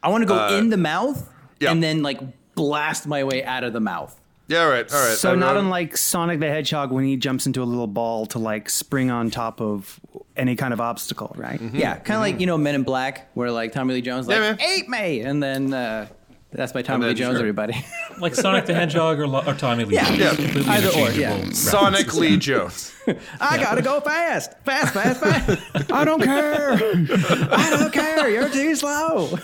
I 0.01 0.09
want 0.09 0.21
to 0.21 0.27
go 0.27 0.57
in 0.57 0.69
the 0.69 0.77
mouth 0.77 1.29
yeah. 1.59 1.71
and 1.71 1.81
then 1.81 2.01
like 2.01 2.19
blast 2.55 3.07
my 3.07 3.23
way 3.23 3.43
out 3.43 3.63
of 3.63 3.73
the 3.73 3.79
mouth. 3.79 4.19
Yeah, 4.47 4.61
all 4.61 4.69
right, 4.69 4.91
all 4.93 5.07
right. 5.07 5.17
So 5.17 5.31
Uh, 5.31 5.35
not 5.35 5.55
uh, 5.55 5.59
unlike 5.59 5.97
Sonic 5.97 6.39
the 6.39 6.47
Hedgehog 6.47 6.91
when 6.91 7.03
he 7.03 7.17
jumps 7.17 7.47
into 7.47 7.63
a 7.63 7.65
little 7.65 7.87
ball 7.87 8.27
to 8.27 8.39
like 8.39 8.69
spring 8.69 9.09
on 9.09 9.31
top 9.31 9.59
of 9.59 9.99
any 10.37 10.55
kind 10.55 10.71
of 10.71 10.79
obstacle, 10.79 11.33
right? 11.35 11.59
Yeah, 11.59 11.95
kind 11.95 12.15
of 12.17 12.21
like 12.21 12.39
you 12.39 12.45
know 12.45 12.57
Men 12.57 12.75
in 12.75 12.83
Black, 12.83 13.31
where 13.33 13.49
like 13.51 13.71
Tommy 13.71 13.95
Lee 13.95 14.01
Jones 14.01 14.27
like 14.27 14.37
Mm-hmm. 14.37 14.59
Yeah, 14.59 14.67
man. 14.67 14.77
ate 14.77 14.89
me, 14.89 15.19
and 15.21 15.41
then 15.41 15.73
uh, 15.73 16.07
that's 16.55 16.73
my 16.73 16.81
Tommy 16.81 17.07
Lee 17.07 17.13
Jones, 17.13 17.33
sure. 17.33 17.39
everybody. 17.39 17.73
Like 18.17 18.33
Sonic 18.33 18.65
the 18.65 18.73
Hedgehog 18.73 19.19
or, 19.19 19.27
Lo- 19.27 19.43
or 19.45 19.53
Tommy 19.53 19.83
Lee. 19.83 19.95
Yeah, 19.95 20.05
Jones. 20.05 20.19
yeah. 20.19 20.35
Completely 20.35 20.69
Either 20.71 20.87
or, 20.99 21.11
yeah. 21.11 21.49
Sonic 21.51 22.13
Lee 22.15 22.37
Jones. 22.47 22.95
I 23.41 23.57
gotta 23.57 23.81
go 23.81 23.99
fast, 23.99 24.53
fast, 24.63 24.93
fast, 24.93 25.19
fast. 25.19 25.91
I 25.91 26.05
don't 26.05 26.23
care. 26.23 26.71
I 27.51 27.67
don't 27.77 27.91
care. 27.91 28.29
You're 28.29 28.47
too 28.49 28.73
slow. 28.75 29.37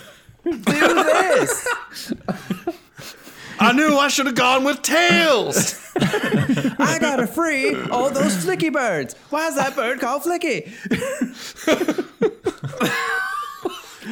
Do 0.45 0.53
this. 0.53 1.67
I 3.59 3.73
knew 3.73 3.97
I 3.97 4.07
should 4.07 4.25
have 4.27 4.35
gone 4.35 4.63
with 4.63 4.81
Tails. 4.81 5.77
I 5.97 6.97
gotta 7.01 7.27
free 7.27 7.75
all 7.91 8.09
those 8.09 8.33
flicky 8.45 8.71
birds. 8.71 9.15
Why 9.31 9.47
is 9.49 9.55
that 9.55 9.75
bird 9.75 9.99
called 9.99 10.23
Flicky? 10.23 10.71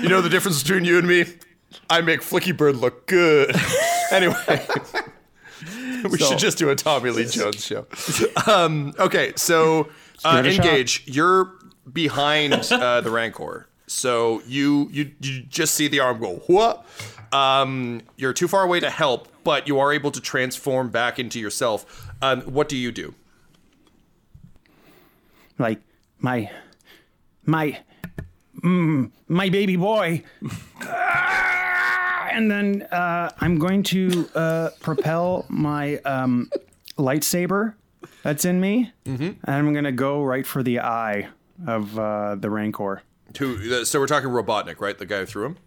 you 0.04 0.10
know 0.10 0.22
the 0.22 0.30
difference 0.30 0.62
between 0.62 0.84
you 0.84 0.98
and 0.98 1.08
me? 1.08 1.26
I 1.90 2.02
make 2.02 2.22
Flicky 2.22 2.56
Bird 2.56 2.76
look 2.78 3.08
good. 3.08 3.56
anyway, 4.12 4.36
we 6.04 6.18
So- 6.18 6.26
should 6.30 6.38
just 6.40 6.58
do 6.58 6.70
a 6.70 6.76
Tommy 6.76 7.10
Lee 7.10 7.26
Jones 7.26 7.66
show. 7.66 7.86
Um, 8.48 8.94
okay, 9.00 9.34
so 9.36 9.90
uh, 10.24 10.42
N-Gage. 10.46 11.04
You're 11.06 11.52
behind 11.92 12.54
uh, 12.72 13.02
the 13.02 13.10
Rancor, 13.12 13.68
so 13.88 14.42
you 14.48 14.90
you 14.92 15.12
you 15.22 15.42
just 15.44 15.76
see 15.76 15.88
the 15.88 16.00
arm 16.00 16.20
go 16.20 16.36
what? 16.48 16.86
Um, 17.32 18.02
you're 18.18 18.34
too 18.34 18.48
far 18.48 18.64
away 18.64 18.80
to 18.80 18.90
help, 18.90 19.28
but 19.44 19.68
you 19.68 19.78
are 19.80 19.94
able 19.94 20.10
to 20.12 20.20
transform 20.22 20.90
back 20.90 21.20
into 21.20 21.40
yourself. 21.40 22.10
Um, 22.22 22.42
what 22.42 22.68
do 22.70 22.76
you 22.78 22.92
do? 22.92 23.14
like 25.60 25.82
my 26.20 26.50
my 27.46 27.78
mm, 28.64 29.12
my 29.28 29.50
baby 29.50 29.76
boy 29.76 30.24
and 32.32 32.50
then 32.52 32.84
uh, 32.92 33.30
i'm 33.40 33.58
going 33.60 33.84
to 33.84 34.28
uh, 34.36 34.70
propel 34.80 35.46
my 35.50 35.98
um, 36.00 36.50
lightsaber 36.98 37.74
that's 38.24 38.46
in 38.46 38.60
me 38.60 38.92
and 39.06 39.38
i'm 39.48 39.72
going 39.74 39.86
to 39.86 39.92
go 39.92 40.24
right 40.24 40.46
for 40.46 40.64
the 40.64 40.80
eye 40.80 41.28
of 41.68 41.98
uh, 42.00 42.36
the 42.36 42.50
rancor? 42.50 43.02
Uh, 43.40 43.84
so 43.84 44.00
we're 44.00 44.08
talking 44.08 44.30
Robotnik, 44.30 44.80
right? 44.80 44.98
The 44.98 45.06
guy 45.06 45.20
who 45.20 45.26
threw 45.26 45.46
him. 45.46 45.58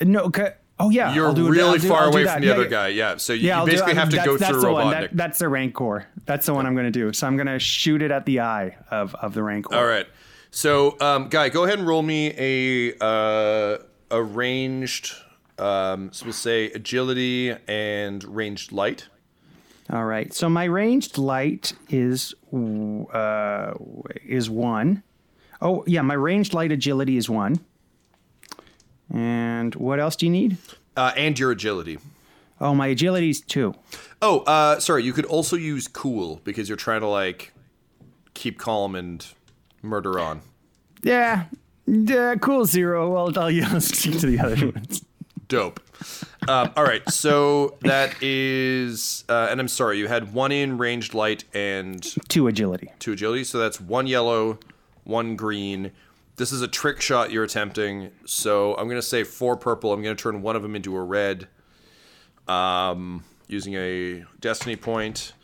no 0.00 0.28
ca- 0.30 0.54
oh 0.80 0.88
yeah 0.90 1.14
You're 1.14 1.26
I'll 1.28 1.34
do 1.34 1.46
it- 1.46 1.50
really 1.50 1.78
do- 1.78 1.88
far 1.88 2.06
away 2.08 2.24
from 2.24 2.40
the 2.40 2.46
Yeah, 2.48 2.52
other 2.54 2.62
yeah. 2.64 2.68
guy. 2.68 2.88
Yeah. 2.88 3.16
So 3.18 3.32
you, 3.34 3.46
Yeah, 3.46 3.54
you 3.56 3.60
I'll 3.60 3.66
do- 3.66 3.72
basically 3.72 3.94
have 3.94 4.08
to 4.08 4.16
go 4.16 4.36
through. 4.38 4.62
Robotnik. 4.62 4.90
That, 4.92 5.16
that's 5.16 5.38
the 5.38 5.48
Rancor. 5.48 6.06
That's 6.24 6.46
the 6.46 6.54
one 6.54 6.66
I'm 6.66 6.74
going 6.74 6.86
to 6.86 6.90
do. 6.90 7.12
So 7.12 7.26
I'm 7.28 7.36
going 7.36 7.46
to 7.46 7.58
shoot 7.60 8.00
it 8.02 8.10
at 8.10 8.24
the 8.26 8.40
eye 8.40 8.76
of, 8.90 9.14
of 9.16 9.34
the 9.34 9.42
Rancor. 9.42 9.74
All 9.74 9.84
right. 9.86 10.06
So, 10.50 10.96
um, 11.00 11.28
guy, 11.28 11.48
go 11.50 11.62
ahead 11.64 11.78
and 11.78 11.86
roll 11.86 12.02
me 12.02 12.32
a 12.36 12.94
uh, 13.00 13.78
a 14.10 14.22
ranged. 14.22 15.14
Um, 15.60 16.12
so 16.12 16.26
we'll 16.26 16.32
say 16.32 16.66
agility 16.72 17.54
and 17.68 18.24
ranged 18.24 18.72
light. 18.72 19.08
All 19.92 20.04
right. 20.04 20.32
So 20.32 20.48
my 20.48 20.64
ranged 20.64 21.18
light 21.18 21.72
is 21.88 22.34
uh, 22.52 23.74
is 24.24 24.48
one. 24.48 25.02
Oh 25.60 25.84
yeah, 25.86 26.02
my 26.02 26.14
ranged 26.14 26.54
light 26.54 26.72
agility 26.72 27.16
is 27.16 27.28
one. 27.28 27.60
And 29.12 29.74
what 29.74 29.98
else 29.98 30.16
do 30.16 30.26
you 30.26 30.32
need? 30.32 30.56
Uh, 30.96 31.12
and 31.16 31.38
your 31.38 31.50
agility. 31.50 31.98
Oh, 32.60 32.74
my 32.74 32.88
agility 32.88 33.30
is 33.30 33.40
two. 33.40 33.74
Oh, 34.20 34.40
uh, 34.40 34.78
sorry. 34.80 35.02
You 35.02 35.12
could 35.12 35.24
also 35.24 35.56
use 35.56 35.88
cool 35.88 36.40
because 36.44 36.68
you're 36.68 36.76
trying 36.76 37.00
to 37.00 37.08
like 37.08 37.52
keep 38.34 38.58
calm 38.58 38.94
and 38.94 39.26
murder 39.82 40.20
on. 40.20 40.42
Yeah. 41.02 41.44
Yeah, 41.86 42.36
cool 42.36 42.66
zero. 42.66 43.10
Well, 43.10 43.38
I'll, 43.38 43.64
I'll 43.74 43.80
stick 43.80 44.18
to 44.20 44.26
the 44.26 44.38
other 44.38 44.70
ones. 44.70 45.04
Dope. 45.50 45.80
Um, 46.48 46.70
all 46.76 46.84
right, 46.84 47.06
so 47.10 47.76
that 47.82 48.14
is, 48.22 49.24
uh, 49.28 49.48
and 49.50 49.60
I'm 49.60 49.68
sorry, 49.68 49.98
you 49.98 50.06
had 50.08 50.32
one 50.32 50.52
in 50.52 50.78
ranged 50.78 51.12
light 51.12 51.44
and 51.52 52.02
Two 52.28 52.46
agility. 52.46 52.90
two 52.98 53.12
agility, 53.12 53.44
so 53.44 53.58
that's 53.58 53.78
one 53.80 54.06
yellow, 54.06 54.58
one 55.04 55.36
green. 55.36 55.90
This 56.36 56.52
is 56.52 56.62
a 56.62 56.68
trick 56.68 57.02
shot 57.02 57.30
you're 57.30 57.44
attempting, 57.44 58.10
so 58.24 58.74
I'm 58.76 58.88
gonna 58.88 59.02
say 59.02 59.24
four 59.24 59.56
purple. 59.58 59.92
I'm 59.92 60.02
gonna 60.02 60.14
turn 60.14 60.40
one 60.40 60.56
of 60.56 60.62
them 60.62 60.74
into 60.74 60.96
a 60.96 61.02
red, 61.02 61.48
um, 62.48 63.22
using 63.48 63.74
a 63.74 64.24
destiny 64.40 64.76
point. 64.76 65.34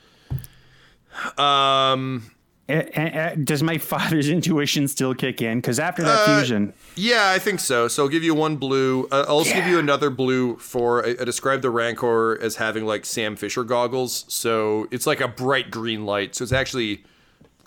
Um, 1.39 2.31
eh, 2.69 2.83
eh, 2.95 3.35
does 3.43 3.63
my 3.63 3.79
father's 3.79 4.29
intuition 4.31 4.89
still 4.89 5.15
kick 5.15 5.43
in? 5.43 5.59
Because 5.59 5.79
after 5.79 6.03
that 6.03 6.21
Uh, 6.29 6.39
fusion, 6.39 6.73
Yeah, 6.99 7.31
I 7.31 7.39
think 7.39 7.61
so. 7.61 7.89
So 7.89 8.05
I'll 8.05 8.09
give 8.09 8.23
you 8.25 8.35
one 8.35 8.57
blue. 8.57 9.07
Uh, 9.13 9.27
I'll 9.29 9.37
also 9.37 9.53
give 9.55 9.67
you 9.67 9.79
another 9.79 10.09
blue 10.09 10.57
for 10.57 11.05
I, 11.07 11.11
I 11.21 11.25
describe 11.25 11.61
the 11.61 11.69
Rancor 11.71 12.39
as 12.41 12.57
having 12.57 12.87
like 12.87 13.05
Sam 13.05 13.37
Fisher 13.37 13.65
goggles. 13.65 14.25
So 14.29 14.89
it's 14.91 15.07
like 15.07 15.21
a 15.21 15.29
bright 15.29 15.71
green 15.71 16.07
light. 16.07 16.35
So 16.35 16.43
it's 16.43 16.53
actually 16.55 17.05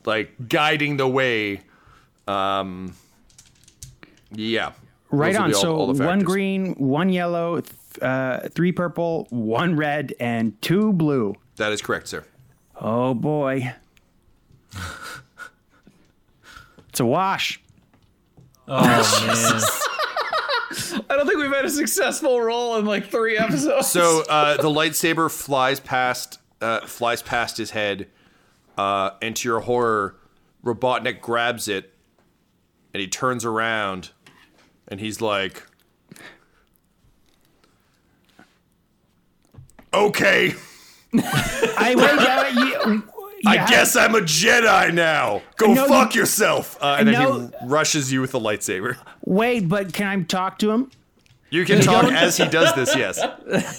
like 0.05 0.31
guiding 0.49 0.97
the 0.97 1.07
way. 1.07 1.61
Um, 2.27 2.95
yeah. 4.31 4.71
right 5.11 5.35
on. 5.35 5.53
all- 5.53 5.61
so 5.61 5.75
all 5.75 5.93
one 5.93 6.19
green, 6.21 6.73
one 6.75 7.09
yellow, 7.09 7.61
th- 7.61 7.73
uh, 8.01 8.49
three 8.49 8.71
purple, 8.71 9.27
one 9.29 9.75
red, 9.75 10.13
and 10.19 10.59
two 10.61 10.91
blue. 10.93 11.35
That 11.57 11.71
is 11.71 11.81
correct, 11.83 12.07
sir. 12.07 12.25
Oh 12.81 13.13
boy. 13.13 13.73
it's 16.89 16.99
a 16.99 17.05
wash. 17.05 17.61
Oh 18.69 19.25
man. 19.25 19.62
I 21.10 21.15
don't 21.15 21.25
think 21.25 21.39
we've 21.39 21.52
had 21.52 21.65
a 21.65 21.69
successful 21.69 22.39
roll 22.39 22.77
in 22.77 22.85
like 22.85 23.08
three 23.08 23.35
episodes. 23.37 23.87
So 23.87 24.23
uh, 24.29 24.58
the 24.58 24.69
lightsaber 24.69 25.31
flies 25.31 25.79
past 25.79 26.39
uh, 26.62 26.81
flies 26.81 27.23
past 27.23 27.58
his 27.58 27.71
head, 27.71 28.08
uh, 28.77 29.12
and 29.21 29.35
to 29.37 29.48
your 29.50 29.62
horror, 29.62 30.17
Robotnik 30.63 31.19
grabs 31.21 31.67
it, 31.67 31.93
and 32.93 33.02
he 33.02 33.08
turns 33.08 33.43
around, 33.43 34.12
and 34.87 35.00
he's 35.00 35.19
like, 35.19 35.63
"Okay, 39.91 40.54
I 41.13 41.96
wait. 41.98 43.18
Uh, 43.46 43.52
you, 43.52 43.56
you 43.58 43.63
I 43.63 43.67
guess 43.69 43.96
I'm 43.96 44.15
a 44.15 44.21
Jedi 44.21 44.94
now. 44.94 45.42
Go 45.58 45.73
No, 45.73 45.83
you- 45.83 45.87
fuck 45.90 46.15
yourself." 46.15 46.77
Uh, 46.81 46.98
and 47.00 47.08
then 47.08 47.13
No. 47.21 47.40
he 47.40 47.50
rushes 47.67 48.12
you 48.12 48.21
with 48.21 48.31
the 48.31 48.40
lightsaber. 48.40 48.98
Wait, 49.25 49.67
but 49.69 49.94
can 49.94 50.08
I 50.08 50.21
talk 50.23 50.60
to 50.60 50.71
him? 50.71 50.92
You 51.52 51.65
can 51.65 51.81
talk 51.81 52.06
as 52.12 52.37
he 52.37 52.48
does 52.48 52.73
this. 52.75 52.96
Yes. 52.96 53.19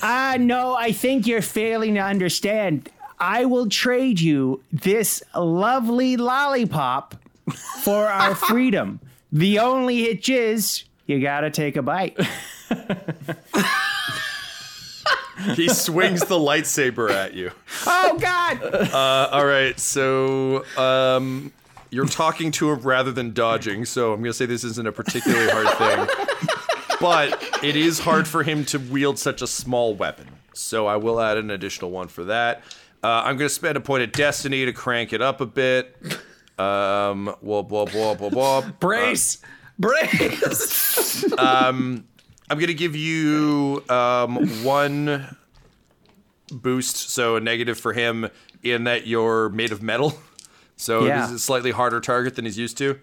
Ah, 0.02 0.36
no. 0.40 0.74
I 0.74 0.90
think 0.92 1.26
you're 1.26 1.40
failing 1.42 1.94
to 1.94 2.00
understand. 2.00 2.88
I 3.20 3.44
will 3.44 3.68
trade 3.68 4.18
you 4.20 4.62
this 4.72 5.22
lovely 5.36 6.16
lollipop 6.16 7.14
for 7.82 8.06
our 8.08 8.34
freedom. 8.48 8.98
The 9.30 9.58
only 9.60 10.02
hitch 10.02 10.28
is 10.28 10.82
you 11.06 11.20
gotta 11.20 11.50
take 11.50 11.76
a 11.76 11.82
bite. 11.82 12.18
He 15.54 15.68
swings 15.68 16.20
the 16.20 16.36
lightsaber 16.36 17.10
at 17.10 17.34
you. 17.34 17.50
Oh 17.86 18.18
God! 18.18 18.62
Uh, 18.62 19.28
all 19.32 19.46
right, 19.46 19.78
so 19.78 20.64
um, 20.76 21.52
you're 21.90 22.06
talking 22.06 22.50
to 22.52 22.70
him 22.70 22.80
rather 22.80 23.12
than 23.12 23.32
dodging. 23.32 23.84
So 23.84 24.12
I'm 24.12 24.20
gonna 24.20 24.32
say 24.32 24.46
this 24.46 24.64
isn't 24.64 24.86
a 24.86 24.92
particularly 24.92 25.50
hard 25.50 26.08
thing, 26.08 26.48
but 27.00 27.60
it 27.62 27.76
is 27.76 27.98
hard 27.98 28.26
for 28.28 28.42
him 28.42 28.64
to 28.66 28.78
wield 28.78 29.18
such 29.18 29.42
a 29.42 29.46
small 29.46 29.94
weapon. 29.94 30.26
So 30.52 30.86
I 30.86 30.96
will 30.96 31.20
add 31.20 31.36
an 31.36 31.50
additional 31.50 31.90
one 31.90 32.08
for 32.08 32.24
that. 32.24 32.62
Uh, 33.02 33.22
I'm 33.24 33.36
gonna 33.36 33.48
spend 33.48 33.76
a 33.76 33.80
point 33.80 34.02
of 34.02 34.12
destiny 34.12 34.64
to 34.66 34.72
crank 34.72 35.12
it 35.12 35.22
up 35.22 35.40
a 35.40 35.46
bit. 35.46 35.96
Um, 36.58 37.34
whoop, 37.40 37.70
whoop, 37.70 37.94
whoop, 37.94 38.20
whoop, 38.20 38.32
whoop. 38.34 38.80
Brace! 38.80 39.38
Brace! 39.78 41.24
I'm 42.50 42.58
gonna 42.58 42.74
give 42.74 42.96
you 42.96 43.82
um, 43.88 44.36
one 44.64 45.36
boost, 46.50 47.10
so 47.10 47.36
a 47.36 47.40
negative 47.40 47.78
for 47.78 47.92
him 47.92 48.28
in 48.62 48.84
that 48.84 49.06
you're 49.06 49.48
made 49.50 49.72
of 49.72 49.82
metal. 49.82 50.18
So 50.76 51.04
Yeah. 51.04 51.20
this 51.20 51.28
is 51.28 51.36
a 51.36 51.38
slightly 51.38 51.72
harder 51.72 52.00
target 52.00 52.36
than 52.36 52.46
he's 52.46 52.56
used 52.56 52.78
to. 52.78 52.98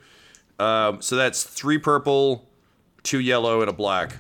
Um, 0.57 0.99
so 0.99 1.15
that's 1.15 1.43
three 1.43 1.77
purple, 1.77 2.49
two 3.03 3.19
yellow, 3.19 3.61
and 3.61 3.69
a 3.69 3.73
black. 3.73 4.17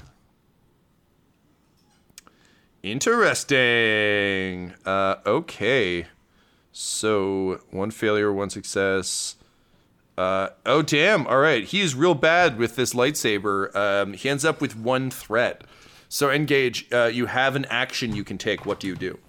Interesting. 2.83 4.73
Uh, 4.85 5.15
okay. 5.25 6.05
So 6.71 7.61
one 7.71 7.89
failure, 7.89 8.31
one 8.31 8.51
success. 8.51 9.36
Uh, 10.17 10.49
oh 10.65 10.81
damn! 10.81 11.27
All 11.27 11.37
right, 11.37 11.63
he 11.63 11.81
is 11.81 11.93
real 11.93 12.15
bad 12.15 12.57
with 12.57 12.75
this 12.75 12.93
lightsaber. 12.93 13.75
Um, 13.75 14.13
he 14.13 14.27
ends 14.29 14.43
up 14.43 14.61
with 14.61 14.75
one 14.75 15.11
threat. 15.11 15.63
So 16.09 16.29
N-Gage. 16.29 16.87
Uh, 16.91 17.05
you 17.05 17.25
have 17.27 17.55
an 17.55 17.65
action 17.65 18.15
you 18.15 18.23
can 18.23 18.37
take. 18.37 18.65
What 18.65 18.79
do 18.79 18.87
you 18.87 18.95
do? 18.95 19.19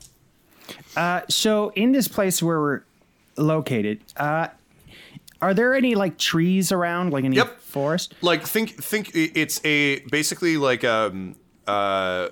Uh, 0.97 1.23
so 1.29 1.71
in 1.75 1.93
this 1.93 2.09
place 2.09 2.43
where 2.43 2.61
we're 2.61 2.81
located, 3.37 4.01
uh, 4.17 4.49
are 5.43 5.55
there 5.55 5.75
any 5.75 5.95
like 5.95 6.19
trees 6.19 6.73
around, 6.73 7.13
like 7.13 7.25
any 7.25 7.37
Yep. 7.37 7.61
forest? 7.61 8.15
Like 8.23 8.47
think 8.47 8.71
think 8.71 9.11
it's 9.15 9.61
a 9.65 10.01
basically 10.11 10.57
like 10.57 10.85
um 10.85 11.37
uh 11.67 12.29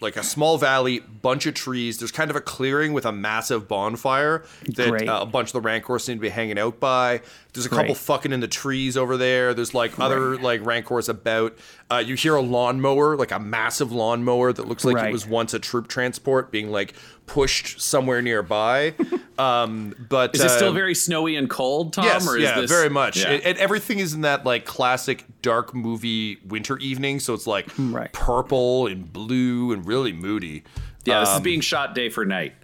like 0.00 0.16
a 0.16 0.22
small 0.22 0.56
valley, 0.58 1.00
bunch 1.00 1.46
of 1.46 1.54
trees. 1.54 1.98
There's 1.98 2.10
kind 2.10 2.30
of 2.30 2.36
a 2.36 2.40
clearing 2.40 2.92
with 2.92 3.04
a 3.04 3.12
massive 3.12 3.68
bonfire 3.68 4.44
that 4.76 4.90
uh, 5.08 5.20
a 5.20 5.26
bunch 5.26 5.48
of 5.50 5.52
the 5.52 5.60
rancors 5.60 6.04
seem 6.04 6.16
to 6.16 6.22
be 6.22 6.30
hanging 6.30 6.58
out 6.58 6.80
by. 6.80 7.20
There's 7.52 7.66
a 7.66 7.68
couple 7.68 7.94
fucking 7.94 8.32
in 8.32 8.40
the 8.40 8.48
trees 8.48 8.96
over 8.96 9.16
there. 9.16 9.52
There's 9.54 9.74
like 9.74 9.98
other 9.98 10.38
like 10.38 10.64
rancors 10.64 11.08
about. 11.08 11.58
Uh, 11.90 11.98
you 11.98 12.14
hear 12.14 12.34
a 12.36 12.40
lawnmower, 12.40 13.16
like 13.16 13.32
a 13.32 13.40
massive 13.40 13.92
lawnmower 13.92 14.52
that 14.52 14.68
looks 14.68 14.84
like 14.84 14.94
it 15.08 15.12
was 15.12 15.26
once 15.26 15.52
a 15.52 15.58
troop 15.58 15.88
transport 15.88 16.50
being 16.50 16.70
like 16.70 16.94
pushed 17.30 17.80
somewhere 17.80 18.20
nearby. 18.20 18.92
um, 19.38 19.94
but 20.08 20.34
Is 20.34 20.42
it 20.42 20.48
still 20.50 20.70
uh, 20.70 20.72
very 20.72 20.96
snowy 20.96 21.36
and 21.36 21.48
cold, 21.48 21.92
Tom? 21.92 22.04
Yes, 22.04 22.26
or 22.26 22.36
is 22.36 22.42
yeah, 22.42 22.60
this... 22.60 22.70
very 22.70 22.90
much. 22.90 23.18
Yeah. 23.18 23.30
And, 23.30 23.42
and 23.44 23.58
everything 23.58 24.00
is 24.00 24.14
in 24.14 24.22
that 24.22 24.44
like 24.44 24.64
classic 24.64 25.24
dark 25.40 25.72
movie 25.72 26.38
winter 26.44 26.76
evening, 26.78 27.20
so 27.20 27.32
it's 27.32 27.46
like 27.46 27.68
Right. 27.78 28.12
purple 28.12 28.88
and 28.88 29.12
blue 29.12 29.72
and 29.72 29.86
really 29.86 30.12
moody. 30.12 30.64
yeah, 31.04 31.20
this 31.20 31.28
is 31.30 31.36
Um, 31.36 31.42
being 31.42 31.60
shot 31.60 31.94
day 31.94 32.08
for 32.08 32.24
night. 32.26 32.54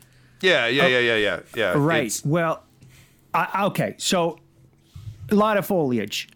Yeah, 0.40 0.66
yeah, 0.66 0.86
yeah, 0.88 0.98
yeah, 0.98 1.16
yeah, 1.16 1.40
yeah. 1.54 1.72
Right. 1.76 2.06
It's 2.06 2.24
Well, 2.24 2.64
I, 3.32 3.66
okay. 3.66 3.94
So 3.98 4.40
a 5.30 5.34
lot 5.36 5.56
of 5.56 5.64
foliage. 5.64 6.28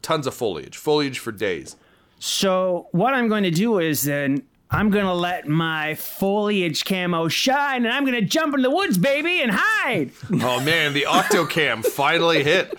tons 0.00 0.26
of 0.26 0.34
foliage, 0.34 0.76
foliage 0.78 1.18
for 1.18 1.32
days. 1.32 1.76
So 2.18 2.88
what 2.92 3.12
I'm 3.12 3.28
going 3.28 3.44
to 3.44 3.50
do 3.50 3.78
is 3.78 4.04
then 4.04 4.42
I'm 4.74 4.90
going 4.90 5.04
to 5.04 5.14
let 5.14 5.46
my 5.46 5.94
foliage 5.94 6.84
camo 6.84 7.28
shine, 7.28 7.84
and 7.84 7.94
I'm 7.94 8.04
going 8.04 8.20
to 8.20 8.26
jump 8.26 8.56
in 8.56 8.62
the 8.62 8.72
woods, 8.72 8.98
baby, 8.98 9.40
and 9.40 9.52
hide. 9.54 10.10
Oh 10.42 10.60
man, 10.60 10.92
the 10.94 11.02
Octocam 11.02 11.86
finally 11.86 12.42
hit. 12.42 12.76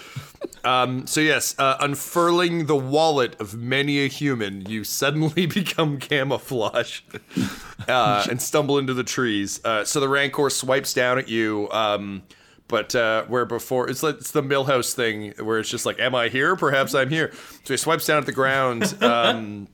Um, 0.65 1.07
so 1.07 1.21
yes, 1.21 1.55
uh, 1.57 1.77
unfurling 1.79 2.65
the 2.65 2.75
wallet 2.75 3.39
of 3.39 3.55
many 3.55 4.03
a 4.03 4.09
human, 4.09 4.65
you 4.65 4.83
suddenly 4.83 5.45
become 5.45 5.97
camouflage 5.97 6.99
uh, 7.87 8.25
and 8.29 8.41
stumble 8.41 8.77
into 8.77 8.93
the 8.93 9.05
trees. 9.05 9.63
Uh, 9.63 9.85
so 9.85 10.01
the 10.01 10.09
Rancor 10.09 10.49
swipes 10.49 10.93
down 10.93 11.17
at 11.17 11.29
you, 11.29 11.69
um, 11.71 12.23
but 12.67 12.93
uh, 12.93 13.23
where 13.27 13.45
before 13.45 13.89
it's 13.89 14.03
like 14.03 14.15
it's 14.15 14.31
the 14.31 14.43
Millhouse 14.43 14.93
thing 14.93 15.33
where 15.39 15.59
it's 15.59 15.69
just 15.69 15.85
like, 15.85 15.97
"Am 15.99 16.13
I 16.13 16.27
here? 16.27 16.57
Perhaps 16.57 16.93
I'm 16.93 17.09
here." 17.09 17.31
So 17.63 17.73
he 17.73 17.77
swipes 17.77 18.05
down 18.05 18.17
at 18.17 18.25
the 18.25 18.33
ground. 18.33 18.97
Um, 19.01 19.69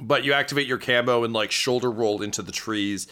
but 0.00 0.24
you 0.24 0.32
activate 0.32 0.66
your 0.66 0.78
camo 0.78 1.24
and 1.24 1.32
like 1.32 1.50
shoulder 1.50 1.90
roll 1.90 2.22
into 2.22 2.42
the 2.42 2.52
trees. 2.52 3.06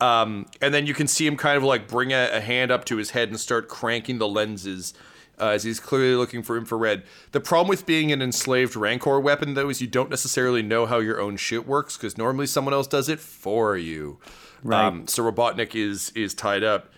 Um, 0.00 0.46
and 0.62 0.72
then 0.72 0.86
you 0.86 0.94
can 0.94 1.06
see 1.06 1.26
him 1.26 1.36
kind 1.36 1.56
of 1.56 1.62
like 1.62 1.86
bring 1.86 2.12
a, 2.12 2.30
a 2.32 2.40
hand 2.40 2.70
up 2.70 2.84
to 2.86 2.96
his 2.96 3.10
head 3.10 3.28
and 3.28 3.38
start 3.38 3.68
cranking 3.68 4.18
the 4.18 4.28
lenses 4.28 4.94
uh, 5.40 5.48
as 5.48 5.64
he's 5.64 5.80
clearly 5.80 6.14
looking 6.14 6.42
for 6.42 6.56
infrared. 6.56 7.02
The 7.32 7.40
problem 7.40 7.68
with 7.68 7.86
being 7.86 8.12
an 8.12 8.20
enslaved 8.20 8.76
Rancor 8.76 9.18
weapon, 9.20 9.54
though, 9.54 9.70
is 9.70 9.80
you 9.80 9.86
don't 9.86 10.10
necessarily 10.10 10.62
know 10.62 10.86
how 10.86 10.98
your 10.98 11.20
own 11.20 11.36
shit 11.36 11.66
works 11.66 11.96
because 11.96 12.18
normally 12.18 12.46
someone 12.46 12.74
else 12.74 12.86
does 12.86 13.08
it 13.08 13.20
for 13.20 13.76
you. 13.76 14.18
Right. 14.62 14.84
Um, 14.84 15.06
so 15.06 15.22
Robotnik 15.22 15.74
is 15.74 16.12
is 16.14 16.34
tied 16.34 16.62
up. 16.62 16.92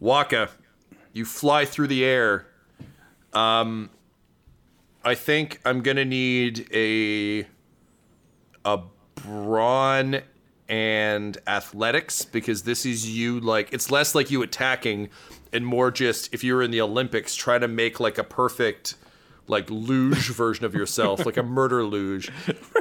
Wakka, 0.00 0.50
you 1.12 1.24
fly 1.24 1.64
through 1.64 1.88
the 1.88 2.04
air. 2.04 2.46
Um, 3.34 3.90
I 5.04 5.14
think 5.14 5.60
I'm 5.64 5.82
gonna 5.82 6.04
need 6.04 6.68
a 6.72 7.46
a 8.64 8.80
brawn 9.14 10.20
and 10.68 11.38
athletics 11.46 12.24
because 12.24 12.62
this 12.62 12.86
is 12.86 13.08
you 13.08 13.40
like 13.40 13.72
it's 13.72 13.90
less 13.90 14.14
like 14.14 14.30
you 14.30 14.42
attacking 14.42 15.08
and 15.52 15.66
more 15.66 15.90
just 15.90 16.32
if 16.32 16.42
you 16.42 16.54
were 16.54 16.62
in 16.62 16.70
the 16.70 16.80
Olympics 16.80 17.34
trying 17.34 17.60
to 17.60 17.68
make 17.68 18.00
like 18.00 18.16
a 18.18 18.24
perfect 18.24 18.94
like 19.48 19.68
luge 19.70 20.28
version 20.32 20.64
of 20.64 20.72
yourself 20.72 21.26
like 21.26 21.36
a 21.36 21.42
murder 21.42 21.84
luge 21.84 22.30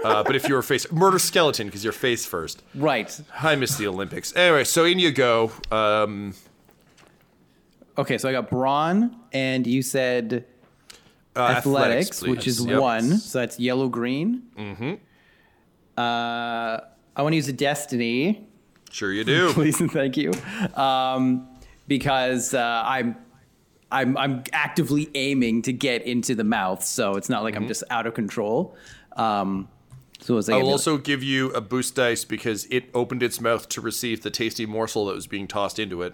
uh, 0.06 0.24
but 0.24 0.36
if 0.36 0.48
you 0.48 0.54
were 0.56 0.62
face 0.62 0.90
murder 0.92 1.20
skeleton 1.20 1.68
because 1.68 1.84
you're 1.84 1.92
face 1.92 2.26
first 2.26 2.62
Right. 2.76 3.20
I 3.42 3.56
miss 3.56 3.76
the 3.78 3.88
Olympics 3.88 4.34
anyway 4.36 4.64
so 4.64 4.86
in 4.86 5.00
you 5.00 5.12
go 5.12 5.52
um, 5.72 6.34
Okay, 7.98 8.18
so 8.18 8.30
I 8.30 8.32
got 8.32 8.50
brawn, 8.50 9.16
and 9.34 9.68
you 9.68 9.82
said 9.82 10.46
uh, 11.36 11.40
athletics, 11.42 12.22
which 12.22 12.48
is 12.48 12.66
Yep. 12.66 12.80
one. 12.80 13.04
So 13.18 13.40
that's 13.40 13.60
yellow 13.60 13.90
green. 13.90 14.44
Mm-hmm. 14.58 14.94
Uh, 16.02 16.82
I 17.16 17.22
want 17.22 17.34
to 17.34 17.38
use 17.38 17.48
a 17.48 17.54
destiny. 17.54 18.48
sure 18.90 19.12
you 19.12 19.24
do 19.24 19.52
Please 19.54 19.80
and 19.82 19.92
thank 19.92 20.18
you. 20.18 20.32
Um, 20.76 21.48
because 21.88 22.54
uh, 22.54 22.84
I'm. 22.86 23.16
I'm, 23.94 24.16
I'm 24.16 24.44
actively 24.54 25.10
aiming 25.16 25.64
to 25.64 25.74
get 25.74 26.04
into 26.04 26.34
the 26.34 26.46
mouth, 26.46 26.82
so 26.82 27.16
it's 27.16 27.28
not 27.28 27.44
like 27.44 27.58
I'm 27.58 27.68
just 27.68 27.84
out 27.90 28.08
of 28.08 28.14
control. 28.14 28.74
Um, 29.18 29.68
so 30.22 30.38
I 30.38 30.56
will 30.56 30.62
to- 30.62 30.72
also 30.72 30.98
give 30.98 31.22
you 31.24 31.50
a 31.50 31.60
boost 31.60 31.96
dice 31.96 32.24
because 32.24 32.66
it 32.72 32.86
opened 32.94 33.22
its 33.22 33.42
mouth 33.42 33.68
to 33.68 33.82
receive 33.82 34.22
the 34.22 34.30
tasty 34.30 34.66
morsel 34.66 35.08
that 35.08 35.16
was 35.16 35.28
being 35.28 35.46
tossed 35.46 35.78
into 35.78 36.04
it. 36.04 36.14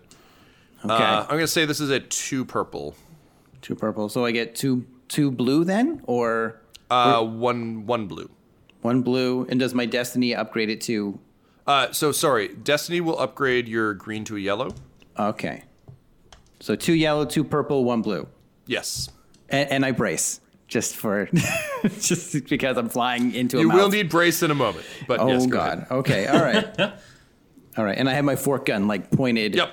okay, 0.84 0.92
Uh, 0.92 1.22
I'm 1.24 1.30
gonna 1.30 1.46
say 1.46 1.66
this 1.66 1.80
is 1.80 1.92
a 1.92 2.00
two 2.00 2.46
purple, 2.46 2.96
two 3.62 3.76
purple. 3.76 4.10
So 4.10 4.26
I 4.26 4.32
get 4.32 4.56
two 4.56 4.84
two 5.08 5.30
blue 5.30 5.64
then, 5.64 6.02
or 6.06 6.60
uh, 6.90 7.24
one 7.24 7.86
one 7.86 8.08
blue. 8.08 8.30
One 8.82 9.02
blue. 9.02 9.46
And 9.50 9.60
does 9.60 9.74
my 9.74 9.86
destiny 9.86 10.36
upgrade 10.36 10.70
it 10.70 10.82
to? 10.82 11.20
Uh, 11.66 11.92
so 11.92 12.12
sorry, 12.12 12.48
Destiny 12.50 13.02
will 13.02 13.20
upgrade 13.20 13.68
your 13.68 13.94
green 13.94 14.24
to 14.26 14.38
a 14.38 14.40
yellow. 14.40 14.74
Okay, 15.20 15.64
so 16.60 16.76
two 16.76 16.94
yellow, 16.94 17.26
two 17.26 17.44
purple, 17.44 17.84
one 17.84 18.02
blue. 18.02 18.28
Yes, 18.66 19.10
and, 19.50 19.70
and 19.70 19.86
I 19.86 19.92
brace 19.92 20.40
just 20.68 20.96
for 20.96 21.30
just 21.84 22.48
because 22.48 22.78
I'm 22.78 22.90
flying 22.90 23.34
into 23.34 23.58
a 23.58 23.62
you 23.62 23.70
will 23.70 23.90
need 23.90 24.10
brace 24.10 24.44
in 24.44 24.52
a 24.52 24.56
moment. 24.56 24.86
But 25.08 25.20
Oh 25.20 25.28
yes, 25.28 25.46
go 25.46 25.58
God. 25.58 25.78
ahead. 25.80 25.92
Okay. 25.92 26.28
All 26.28 26.42
right. 26.42 26.80
all 27.78 27.84
right. 27.84 27.98
And 27.98 28.10
I 28.10 28.14
have 28.14 28.26
my 28.26 28.36
fork 28.36 28.66
gun 28.66 28.88
like 28.88 29.10
pointed. 29.12 29.56
Yep. 29.56 29.72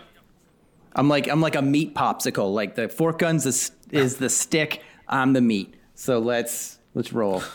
I'm 0.94 1.08
like 1.08 1.28
I'm 1.28 1.40
like 1.40 1.56
a 1.56 1.62
meat 1.62 1.94
popsicle. 1.94 2.54
Like 2.54 2.76
the 2.76 2.88
fork 2.88 3.18
gun's 3.18 3.44
is, 3.46 3.72
is 3.90 4.16
the 4.16 4.30
stick. 4.30 4.82
I'm 5.08 5.32
the 5.32 5.40
meat. 5.40 5.74
So 5.94 6.18
let's 6.20 6.78
let's 6.94 7.12
roll. 7.12 7.42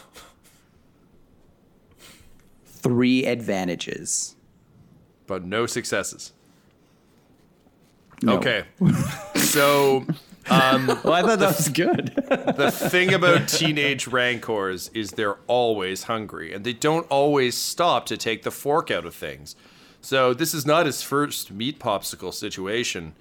Three 2.81 3.25
advantages. 3.25 4.35
But 5.27 5.45
no 5.45 5.65
successes. 5.65 6.33
No. 8.21 8.37
Okay. 8.37 8.65
so 9.35 10.05
Well, 11.03 11.13
I 11.13 11.21
thought 11.21 11.39
that 11.39 11.57
was 11.57 11.69
good. 11.69 12.13
the 12.57 12.71
thing 12.71 13.13
about 13.13 13.47
teenage 13.47 14.07
rancors 14.07 14.89
is 14.93 15.11
they're 15.11 15.37
always 15.47 16.03
hungry 16.03 16.53
and 16.53 16.65
they 16.65 16.73
don't 16.73 17.05
always 17.09 17.55
stop 17.55 18.05
to 18.07 18.17
take 18.17 18.43
the 18.43 18.51
fork 18.51 18.89
out 18.89 19.05
of 19.05 19.13
things. 19.13 19.55
So 20.01 20.33
this 20.33 20.53
is 20.53 20.65
not 20.65 20.85
his 20.85 21.03
first 21.03 21.51
meat 21.51 21.79
popsicle 21.79 22.33
situation. 22.33 23.13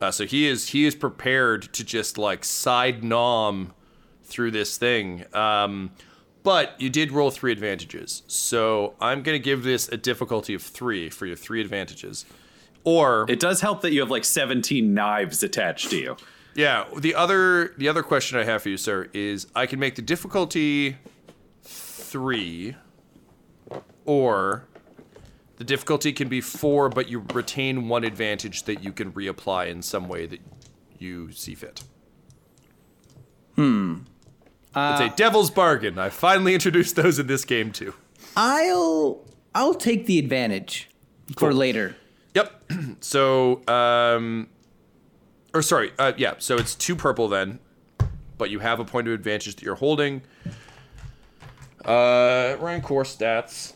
Uh, 0.00 0.10
so 0.10 0.24
he 0.24 0.48
is 0.48 0.70
he 0.70 0.84
is 0.84 0.94
prepared 0.94 1.72
to 1.74 1.84
just 1.84 2.18
like 2.18 2.44
side 2.44 3.04
nom 3.04 3.72
through 4.24 4.50
this 4.52 4.76
thing. 4.76 5.24
Um, 5.34 5.90
but 6.42 6.80
you 6.80 6.90
did 6.90 7.12
roll 7.12 7.30
three 7.30 7.52
advantages, 7.52 8.22
so 8.26 8.94
I'm 9.00 9.22
gonna 9.22 9.38
give 9.38 9.62
this 9.62 9.88
a 9.88 9.96
difficulty 9.96 10.54
of 10.54 10.62
three 10.62 11.08
for 11.10 11.26
your 11.26 11.36
three 11.36 11.60
advantages. 11.60 12.24
Or 12.84 13.26
It 13.28 13.38
does 13.38 13.60
help 13.60 13.80
that 13.82 13.92
you 13.92 14.00
have 14.00 14.10
like 14.10 14.24
17 14.24 14.92
knives 14.92 15.42
attached 15.42 15.90
to 15.90 15.96
you. 15.98 16.16
yeah, 16.54 16.84
the 16.96 17.14
other 17.14 17.74
the 17.78 17.88
other 17.88 18.02
question 18.02 18.38
I 18.38 18.44
have 18.44 18.62
for 18.62 18.70
you, 18.70 18.76
sir, 18.76 19.08
is 19.12 19.46
I 19.54 19.66
can 19.66 19.78
make 19.78 19.94
the 19.94 20.02
difficulty 20.02 20.96
three, 21.62 22.74
or 24.04 24.64
the 25.56 25.64
difficulty 25.64 26.12
can 26.12 26.28
be 26.28 26.40
four, 26.40 26.88
but 26.88 27.08
you 27.08 27.24
retain 27.32 27.88
one 27.88 28.02
advantage 28.04 28.64
that 28.64 28.82
you 28.82 28.92
can 28.92 29.12
reapply 29.12 29.68
in 29.68 29.80
some 29.80 30.08
way 30.08 30.26
that 30.26 30.40
you 30.98 31.30
see 31.30 31.54
fit. 31.54 31.82
Hmm. 33.54 33.98
It's 34.74 35.00
a 35.00 35.12
devil's 35.16 35.50
bargain. 35.50 35.98
I 35.98 36.08
finally 36.08 36.54
introduced 36.54 36.96
those 36.96 37.18
in 37.18 37.26
this 37.26 37.44
game 37.44 37.72
too. 37.72 37.94
I'll 38.36 39.20
I'll 39.54 39.74
take 39.74 40.06
the 40.06 40.18
advantage 40.18 40.88
for 41.36 41.52
later. 41.52 41.96
Yep. 42.34 42.58
So, 43.00 43.66
um, 43.68 44.48
or 45.52 45.60
sorry, 45.60 45.92
uh, 45.98 46.12
yeah. 46.16 46.34
So 46.38 46.56
it's 46.56 46.74
two 46.74 46.96
purple 46.96 47.28
then, 47.28 47.58
but 48.38 48.48
you 48.48 48.60
have 48.60 48.80
a 48.80 48.84
point 48.84 49.08
of 49.08 49.12
advantage 49.14 49.56
that 49.56 49.62
you're 49.62 49.74
holding. 49.74 50.22
Uh, 51.84 52.56
Rancor 52.60 53.02
stats. 53.02 53.74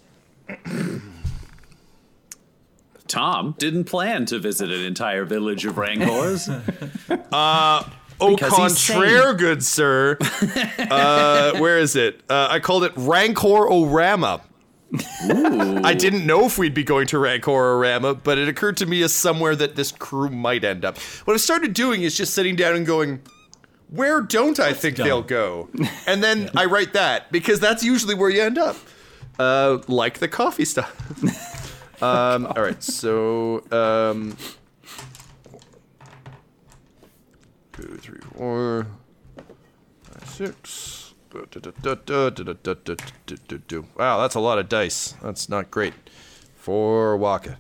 Tom 3.09 3.55
didn't 3.59 3.85
plan 3.85 4.27
to 4.27 4.39
visit 4.39 4.71
an 4.71 4.81
entire 4.85 5.25
village 5.25 5.67
of 5.67 5.77
Rancors. 5.77 6.49
Au 8.21 8.35
Because 8.35 8.57
he's 8.57 8.89
contraire, 8.89 9.35
good 9.35 9.63
sir. 9.63 10.17
uh, 10.91 11.57
where 11.59 11.79
is 11.79 11.97
it? 11.97 12.21
Uh, 12.29 12.49
I 12.51 12.61
called 12.61 12.85
it 12.85 12.93
Rancor-O-Rama. 12.97 14.43
I 14.95 15.95
didn't 15.95 16.25
know 16.27 16.47
if 16.47 16.59
we'd 16.59 16.75
be 16.75 16.85
going 16.85 17.07
to 17.09 17.19
Rancor-O-Rama, 17.19 18.15
but 18.15 18.39
it 18.39 18.49
occurred 18.49 18.77
to 18.79 18.87
me 18.87 19.03
as 19.03 19.13
somewhere 19.13 19.57
that 19.57 19.77
this 19.77 19.93
crew 19.93 20.31
might 20.31 20.65
end 20.65 20.85
up. 20.85 20.99
What 21.25 21.35
I 21.35 21.39
started 21.39 21.75
doing 21.75 22.03
is 22.03 22.17
just 22.17 22.35
sitting 22.35 22.57
down 22.57 22.75
and 22.77 22.87
going, 22.87 23.21
where 23.91 24.21
don't 24.21 24.59
I 24.59 24.73
think 24.73 24.97
they'll 24.97 25.23
go? 25.23 25.69
And 26.07 26.23
then 26.23 26.51
I 26.57 26.67
write 26.67 26.93
that 26.93 27.31
because 27.33 27.61
that's 27.61 27.83
usually 27.83 28.15
where 28.15 28.31
you 28.31 28.43
end 28.43 28.59
up. 28.59 28.77
Uh, 29.39 29.79
like 29.89 30.19
the 30.19 30.29
coffee 30.29 30.65
stuff. 30.65 30.95
um, 32.03 32.47
all 32.47 32.63
right, 32.63 32.83
so 32.83 33.63
um, 33.71 34.37
two, 37.77 37.97
three, 37.99 38.21
four, 38.35 38.87
five, 40.03 40.29
six. 40.29 41.15
Wow, 43.97 44.21
that's 44.21 44.35
a 44.35 44.41
lot 44.41 44.59
of 44.59 44.69
dice. 44.69 45.15
That's 45.23 45.49
not 45.49 45.71
great 45.71 45.95
for 46.55 47.19
Wakka. 47.19 47.57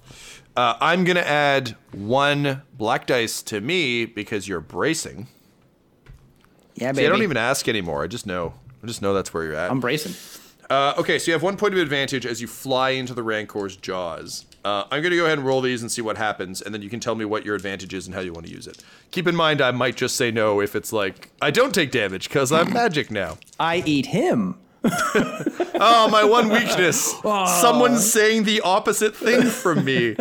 Uh, 0.56 0.74
I'm 0.80 1.04
going 1.04 1.16
to 1.16 1.28
add 1.28 1.76
one 1.92 2.62
black 2.72 3.06
dice 3.06 3.42
to 3.42 3.60
me 3.60 4.06
because 4.06 4.48
you're 4.48 4.60
bracing. 4.60 5.28
Yeah, 6.76 6.92
baby. 6.92 7.02
See, 7.02 7.06
I 7.06 7.10
don't 7.10 7.22
even 7.22 7.36
ask 7.36 7.68
anymore. 7.68 8.02
I 8.02 8.06
just 8.06 8.26
know. 8.26 8.54
I 8.82 8.86
just 8.86 9.02
know 9.02 9.12
that's 9.12 9.34
where 9.34 9.44
you're 9.44 9.54
at. 9.54 9.70
I'm 9.70 9.80
bracing. 9.80 10.14
Uh, 10.70 10.94
okay, 10.98 11.18
so 11.18 11.26
you 11.26 11.32
have 11.34 11.42
one 11.42 11.56
point 11.56 11.74
of 11.74 11.80
advantage 11.80 12.24
as 12.24 12.40
you 12.40 12.46
fly 12.46 12.90
into 12.90 13.12
the 13.14 13.22
Rancor's 13.22 13.76
jaws. 13.76 14.46
Uh, 14.66 14.84
I'm 14.90 15.00
going 15.00 15.12
to 15.12 15.16
go 15.16 15.26
ahead 15.26 15.38
and 15.38 15.46
roll 15.46 15.60
these 15.60 15.80
and 15.80 15.92
see 15.92 16.02
what 16.02 16.16
happens, 16.16 16.60
and 16.60 16.74
then 16.74 16.82
you 16.82 16.90
can 16.90 16.98
tell 16.98 17.14
me 17.14 17.24
what 17.24 17.44
your 17.44 17.54
advantage 17.54 17.94
is 17.94 18.06
and 18.06 18.14
how 18.16 18.20
you 18.20 18.32
want 18.32 18.46
to 18.46 18.52
use 18.52 18.66
it. 18.66 18.82
Keep 19.12 19.28
in 19.28 19.36
mind, 19.36 19.60
I 19.60 19.70
might 19.70 19.94
just 19.94 20.16
say 20.16 20.32
no 20.32 20.60
if 20.60 20.74
it's 20.74 20.92
like, 20.92 21.30
I 21.40 21.52
don't 21.52 21.72
take 21.72 21.92
damage 21.92 22.28
because 22.28 22.50
I'm 22.50 22.72
magic 22.72 23.08
now. 23.08 23.38
I 23.60 23.84
eat 23.86 24.06
him. 24.06 24.58
Oh, 25.78 26.08
my 26.08 26.24
one 26.24 26.48
weakness. 26.48 27.14
Someone's 27.60 28.10
saying 28.10 28.44
the 28.44 28.62
opposite 28.62 29.14
thing 29.14 29.42
from 29.42 29.84
me. 29.84 30.16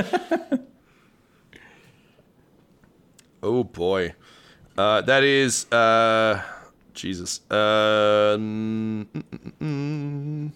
oh, 3.43 3.63
boy. 3.63 4.13
Uh, 4.77 4.99
that 5.01 5.23
is, 5.23 5.71
uh, 5.71 6.41
Jesus. 6.93 7.39
Uh, 7.49 8.35
mm, 8.37 9.05
mm, 9.05 9.23
mm, 9.23 9.51
mm. 9.61 10.51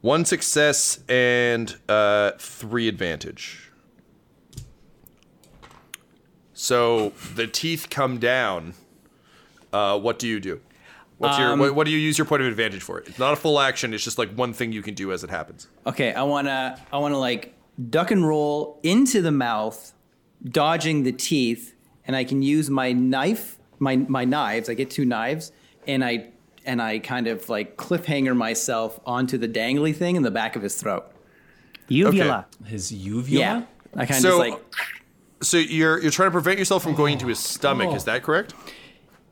One 0.00 0.24
success 0.24 1.00
and 1.08 1.76
uh, 1.88 2.32
three 2.38 2.88
advantage. 2.88 3.70
So 6.52 7.12
the 7.34 7.46
teeth 7.46 7.88
come 7.90 8.18
down. 8.18 8.74
Uh, 9.72 9.98
what 9.98 10.18
do 10.18 10.26
you 10.26 10.40
do? 10.40 10.60
What's 11.18 11.38
your 11.38 11.54
what, 11.56 11.74
what 11.74 11.84
do 11.84 11.90
you 11.90 11.98
use 11.98 12.16
your 12.16 12.24
point 12.24 12.40
of 12.40 12.48
advantage 12.48 12.82
for? 12.82 13.00
It's 13.00 13.18
not 13.18 13.34
a 13.34 13.36
full 13.36 13.60
action. 13.60 13.92
It's 13.92 14.02
just 14.02 14.16
like 14.16 14.30
one 14.32 14.54
thing 14.54 14.72
you 14.72 14.80
can 14.80 14.94
do 14.94 15.12
as 15.12 15.22
it 15.22 15.28
happens. 15.28 15.68
Okay, 15.86 16.14
I 16.14 16.22
wanna 16.22 16.80
I 16.90 16.96
wanna 16.96 17.18
like 17.18 17.54
duck 17.90 18.10
and 18.10 18.26
roll 18.26 18.80
into 18.82 19.20
the 19.20 19.30
mouth, 19.30 19.92
dodging 20.42 21.02
the 21.02 21.12
teeth, 21.12 21.74
and 22.06 22.16
I 22.16 22.24
can 22.24 22.40
use 22.40 22.70
my 22.70 22.92
knife, 22.92 23.58
my 23.78 23.96
my 23.96 24.24
knives. 24.24 24.70
I 24.70 24.74
get 24.74 24.90
two 24.90 25.04
knives, 25.04 25.52
and 25.86 26.02
I 26.02 26.30
and 26.64 26.80
I 26.82 26.98
kind 26.98 27.26
of 27.26 27.48
like 27.48 27.76
cliffhanger 27.76 28.36
myself 28.36 28.98
onto 29.06 29.38
the 29.38 29.48
dangly 29.48 29.94
thing 29.94 30.16
in 30.16 30.22
the 30.22 30.30
back 30.30 30.56
of 30.56 30.62
his 30.62 30.74
throat. 30.80 31.04
Uvula. 31.88 32.46
His 32.66 32.92
uvula? 32.92 33.40
Yeah, 33.40 33.62
I 33.96 34.06
kind 34.06 34.10
of 34.10 34.16
So- 34.16 34.38
just 34.38 34.50
like 34.50 34.60
So 35.42 35.56
you're 35.56 36.00
you're 36.00 36.10
trying 36.10 36.28
to 36.28 36.32
prevent 36.32 36.58
yourself 36.58 36.82
from 36.82 36.94
going 36.94 37.14
into 37.14 37.26
his 37.26 37.38
stomach. 37.38 37.94
Is 37.94 38.04
that 38.04 38.22
correct? 38.22 38.54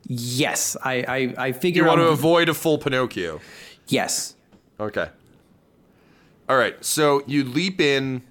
yes. 0.07 0.75
I 0.83 0.93
I, 1.37 1.47
I 1.47 1.51
figure 1.51 1.83
You 1.83 1.87
want 1.87 1.99
to 1.99 2.05
I'm- 2.05 2.13
avoid 2.13 2.49
a 2.49 2.53
full 2.53 2.77
Pinocchio. 2.77 3.39
yes. 3.87 4.35
Okay. 4.79 5.07
All 6.47 6.57
right. 6.57 6.83
So 6.83 7.21
you 7.27 7.43
leap 7.43 7.79
in. 7.79 8.23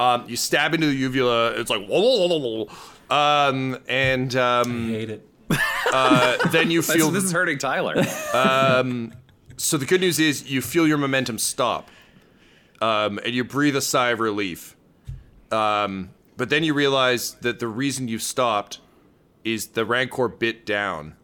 Um, 0.00 0.24
you 0.28 0.36
stab 0.36 0.74
into 0.74 0.86
the 0.88 0.94
uvula. 0.94 1.52
It's 1.52 1.70
like 1.70 1.84
whoa, 1.86 2.00
whoa, 2.00 2.26
whoa, 2.28 2.38
whoa, 2.38 2.66
whoa. 2.66 3.48
Um, 3.48 3.78
and 3.88 4.34
I 4.36 4.60
um, 4.60 4.88
hate 4.90 5.10
it. 5.10 5.26
Uh, 5.92 6.36
then 6.48 6.70
you 6.70 6.82
feel. 6.82 7.10
this 7.10 7.24
is 7.24 7.32
hurting 7.32 7.58
Tyler. 7.58 8.02
so 9.56 9.76
the 9.76 9.86
good 9.86 10.00
news 10.00 10.18
is 10.18 10.50
you 10.50 10.60
feel 10.60 10.86
your 10.86 10.98
momentum 10.98 11.38
stop, 11.38 11.90
um, 12.80 13.18
and 13.24 13.34
you 13.34 13.44
breathe 13.44 13.76
a 13.76 13.80
sigh 13.80 14.10
of 14.10 14.20
relief. 14.20 14.76
Um, 15.50 16.10
but 16.36 16.48
then 16.48 16.64
you 16.64 16.74
realize 16.74 17.34
that 17.42 17.58
the 17.60 17.68
reason 17.68 18.08
you've 18.08 18.22
stopped 18.22 18.80
is 19.44 19.68
the 19.68 19.84
rancor 19.84 20.28
bit 20.28 20.64
down, 20.64 21.14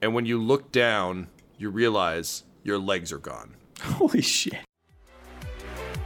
and 0.00 0.14
when 0.14 0.26
you 0.26 0.40
look 0.40 0.70
down, 0.72 1.28
you 1.58 1.70
realize 1.70 2.44
your 2.62 2.78
legs 2.78 3.12
are 3.12 3.18
gone. 3.18 3.54
Holy 3.80 4.20
shit. 4.22 4.54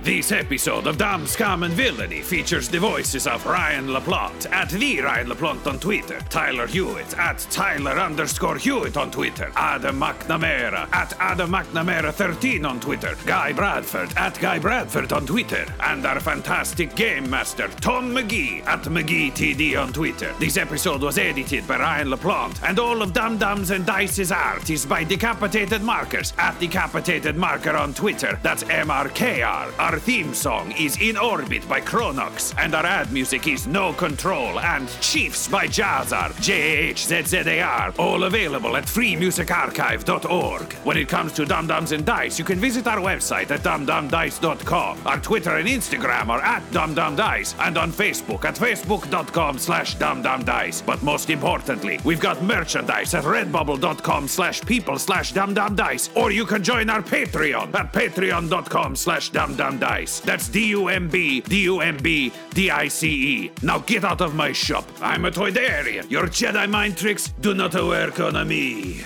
This 0.06 0.30
episode 0.30 0.86
of 0.86 0.98
Dumb 0.98 1.26
Scum 1.26 1.64
and 1.64 1.74
Villainy 1.74 2.20
features 2.20 2.68
the 2.68 2.78
voices 2.78 3.26
of 3.26 3.44
Ryan 3.44 3.88
LaPlante 3.88 4.48
at 4.52 4.70
the 4.70 5.00
Ryan 5.00 5.26
LaPlante 5.26 5.66
on 5.66 5.80
Twitter, 5.80 6.20
Tyler 6.30 6.68
Hewitt 6.68 7.18
at 7.18 7.38
Tyler 7.50 7.98
underscore 7.98 8.54
Hewitt 8.54 8.96
on 8.96 9.10
Twitter, 9.10 9.50
Adam 9.56 9.98
McNamara 9.98 10.88
at 10.92 11.12
Adam 11.18 11.50
McNamara 11.50 12.12
13 12.12 12.64
on 12.64 12.78
Twitter, 12.78 13.16
Guy 13.26 13.52
Bradford 13.52 14.12
at 14.16 14.38
Guy 14.38 14.60
Bradford 14.60 15.12
on 15.12 15.26
Twitter, 15.26 15.66
and 15.80 16.06
our 16.06 16.20
fantastic 16.20 16.94
game 16.94 17.28
master 17.28 17.66
Tom 17.66 18.12
McGee 18.12 18.64
at 18.64 18.82
McGeeTD 18.82 19.76
on 19.76 19.92
Twitter. 19.92 20.32
This 20.38 20.56
episode 20.56 21.02
was 21.02 21.18
edited 21.18 21.66
by 21.66 21.80
Ryan 21.80 22.10
LaPlante, 22.10 22.62
and 22.62 22.78
all 22.78 23.02
of 23.02 23.12
Dumb-Dumbs 23.12 23.72
and 23.72 23.84
Dice's 23.84 24.30
art 24.30 24.70
is 24.70 24.86
by 24.86 25.02
Decapitated 25.02 25.82
Markers 25.82 26.32
at 26.38 26.60
Decapitated 26.60 27.34
Marker 27.34 27.74
on 27.74 27.92
Twitter. 27.92 28.38
That's 28.44 28.62
MRKR. 28.62 29.76
Our 29.80 29.95
theme 29.98 30.34
song 30.34 30.72
is 30.72 31.00
In 31.00 31.16
Orbit 31.16 31.68
by 31.68 31.80
Chronox, 31.80 32.54
and 32.58 32.74
our 32.74 32.84
ad 32.84 33.12
music 33.12 33.46
is 33.46 33.66
No 33.66 33.92
Control 33.92 34.58
and 34.58 34.88
Chiefs 35.00 35.48
by 35.48 35.66
Jahzzar, 35.66 36.40
J 36.40 36.52
H 36.88 37.06
Z 37.06 37.22
Z 37.22 37.38
A 37.46 37.62
R, 37.62 37.94
all 37.98 38.24
available 38.24 38.76
at 38.76 38.84
freemusicarchive.org. 38.84 40.72
When 40.84 40.96
it 40.96 41.08
comes 41.08 41.32
to 41.32 41.44
Dumb-Dumbs 41.44 41.92
and 41.92 42.04
Dice, 42.04 42.38
you 42.38 42.44
can 42.44 42.58
visit 42.58 42.86
our 42.86 42.98
website 42.98 43.50
at 43.50 43.60
dumbdumbdice.com. 43.60 45.06
Our 45.06 45.20
Twitter 45.20 45.56
and 45.56 45.68
Instagram 45.68 46.28
are 46.28 46.40
at 46.40 46.62
dumbdumbdice, 46.70 47.54
and 47.60 47.78
on 47.78 47.92
Facebook 47.92 48.44
at 48.44 48.56
facebook.com 48.56 49.58
slash 49.58 49.96
dumbdumbdice. 49.96 50.84
But 50.84 51.02
most 51.02 51.30
importantly, 51.30 52.00
we've 52.04 52.20
got 52.20 52.42
merchandise 52.42 53.14
at 53.14 53.24
redbubble.com 53.24 54.28
slash 54.28 54.62
people 54.62 54.98
slash 54.98 55.32
dumbdumbdice, 55.32 56.16
or 56.16 56.30
you 56.30 56.44
can 56.44 56.62
join 56.62 56.90
our 56.90 57.02
Patreon 57.02 57.74
at 57.74 57.92
patreon.com 57.92 58.96
slash 58.96 59.30
dumbdumbdice. 59.30 59.75
That's 59.78 60.48
D-U-M-B, 60.48 61.40
D-U-M-B, 61.40 62.32
D-I-C-E. 62.50 63.50
Now 63.62 63.78
get 63.80 64.04
out 64.04 64.20
of 64.20 64.34
my 64.34 64.52
shop. 64.52 64.88
I'm 65.00 65.24
a 65.24 65.30
Toydarian. 65.30 66.10
Your 66.10 66.24
Jedi 66.24 66.68
mind 66.68 66.96
tricks 66.96 67.32
do 67.40 67.54
not 67.54 67.74
work 67.74 68.20
on 68.20 68.46
me. 68.48 69.04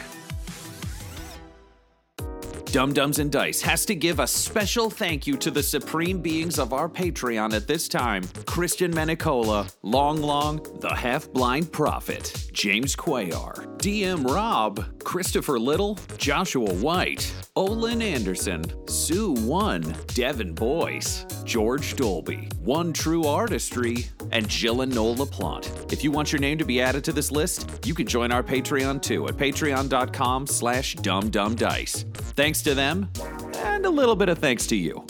Dumb-Dumbs 2.73 3.19
and 3.19 3.33
Dice 3.33 3.61
has 3.63 3.85
to 3.87 3.97
give 3.97 4.21
a 4.21 4.27
special 4.29 4.91
thank 4.91 5.27
you 5.27 5.37
to 5.39 5.51
the 5.51 5.63
supreme 5.63 6.21
beings 6.21 6.57
of 6.57 6.73
our 6.73 6.89
Patreon 6.89 7.53
at 7.53 7.67
this 7.67 7.89
time 7.89 8.23
Christian 8.47 8.93
Menicola, 8.93 9.75
Long 9.83 10.23
Long, 10.23 10.65
The 10.79 10.95
Half 10.95 11.33
Blind 11.33 11.73
Prophet, 11.73 12.49
James 12.53 12.95
Cuellar, 12.95 13.67
DM 13.79 14.25
Rob, 14.25 15.00
Christopher 15.05 15.59
Little, 15.59 15.99
Joshua 16.19 16.73
White, 16.75 17.35
Olin 17.57 18.03
Anderson, 18.03 18.65
Sue 18.87 19.33
One, 19.33 19.95
Devin 20.09 20.55
Boyce, 20.55 21.27
George 21.45 21.97
Dolby, 21.97 22.49
One 22.61 22.93
True 22.93 23.25
Artistry, 23.25 24.07
and 24.33 24.49
Jill 24.49 24.83
and 24.83 24.95
Noel 24.95 25.17
LaPlante. 25.17 25.93
If 25.93 26.05
you 26.05 26.11
want 26.11 26.33
your 26.33 26.41
name 26.41 26.59
to 26.59 26.65
be 26.65 26.81
added 26.81 27.05
to 27.05 27.13
this 27.13 27.31
list, 27.31 27.69
you 27.85 27.95
can 27.95 28.07
join 28.07 28.31
our 28.31 28.43
Patreon 28.43 29.03
too 29.03 29.27
at 29.29 29.37
patreon.com 29.37 30.47
slash 30.47 30.97
dumbdumbdice. 30.97 32.05
Thanks 32.35 32.63
to 32.63 32.75
them, 32.75 33.11
and 33.57 33.87
a 33.87 33.91
little 33.91 34.17
bit 34.17 34.29
of 34.29 34.39
thanks 34.39 34.67
to 34.69 34.77
you. 34.77 35.05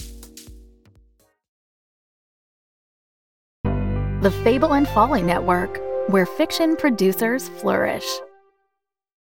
The 4.23 4.31
Fable 4.45 4.75
and 4.75 4.87
Folly 4.89 5.23
Network, 5.23 5.81
where 6.11 6.27
fiction 6.27 6.77
producers 6.77 7.49
flourish. 7.49 8.05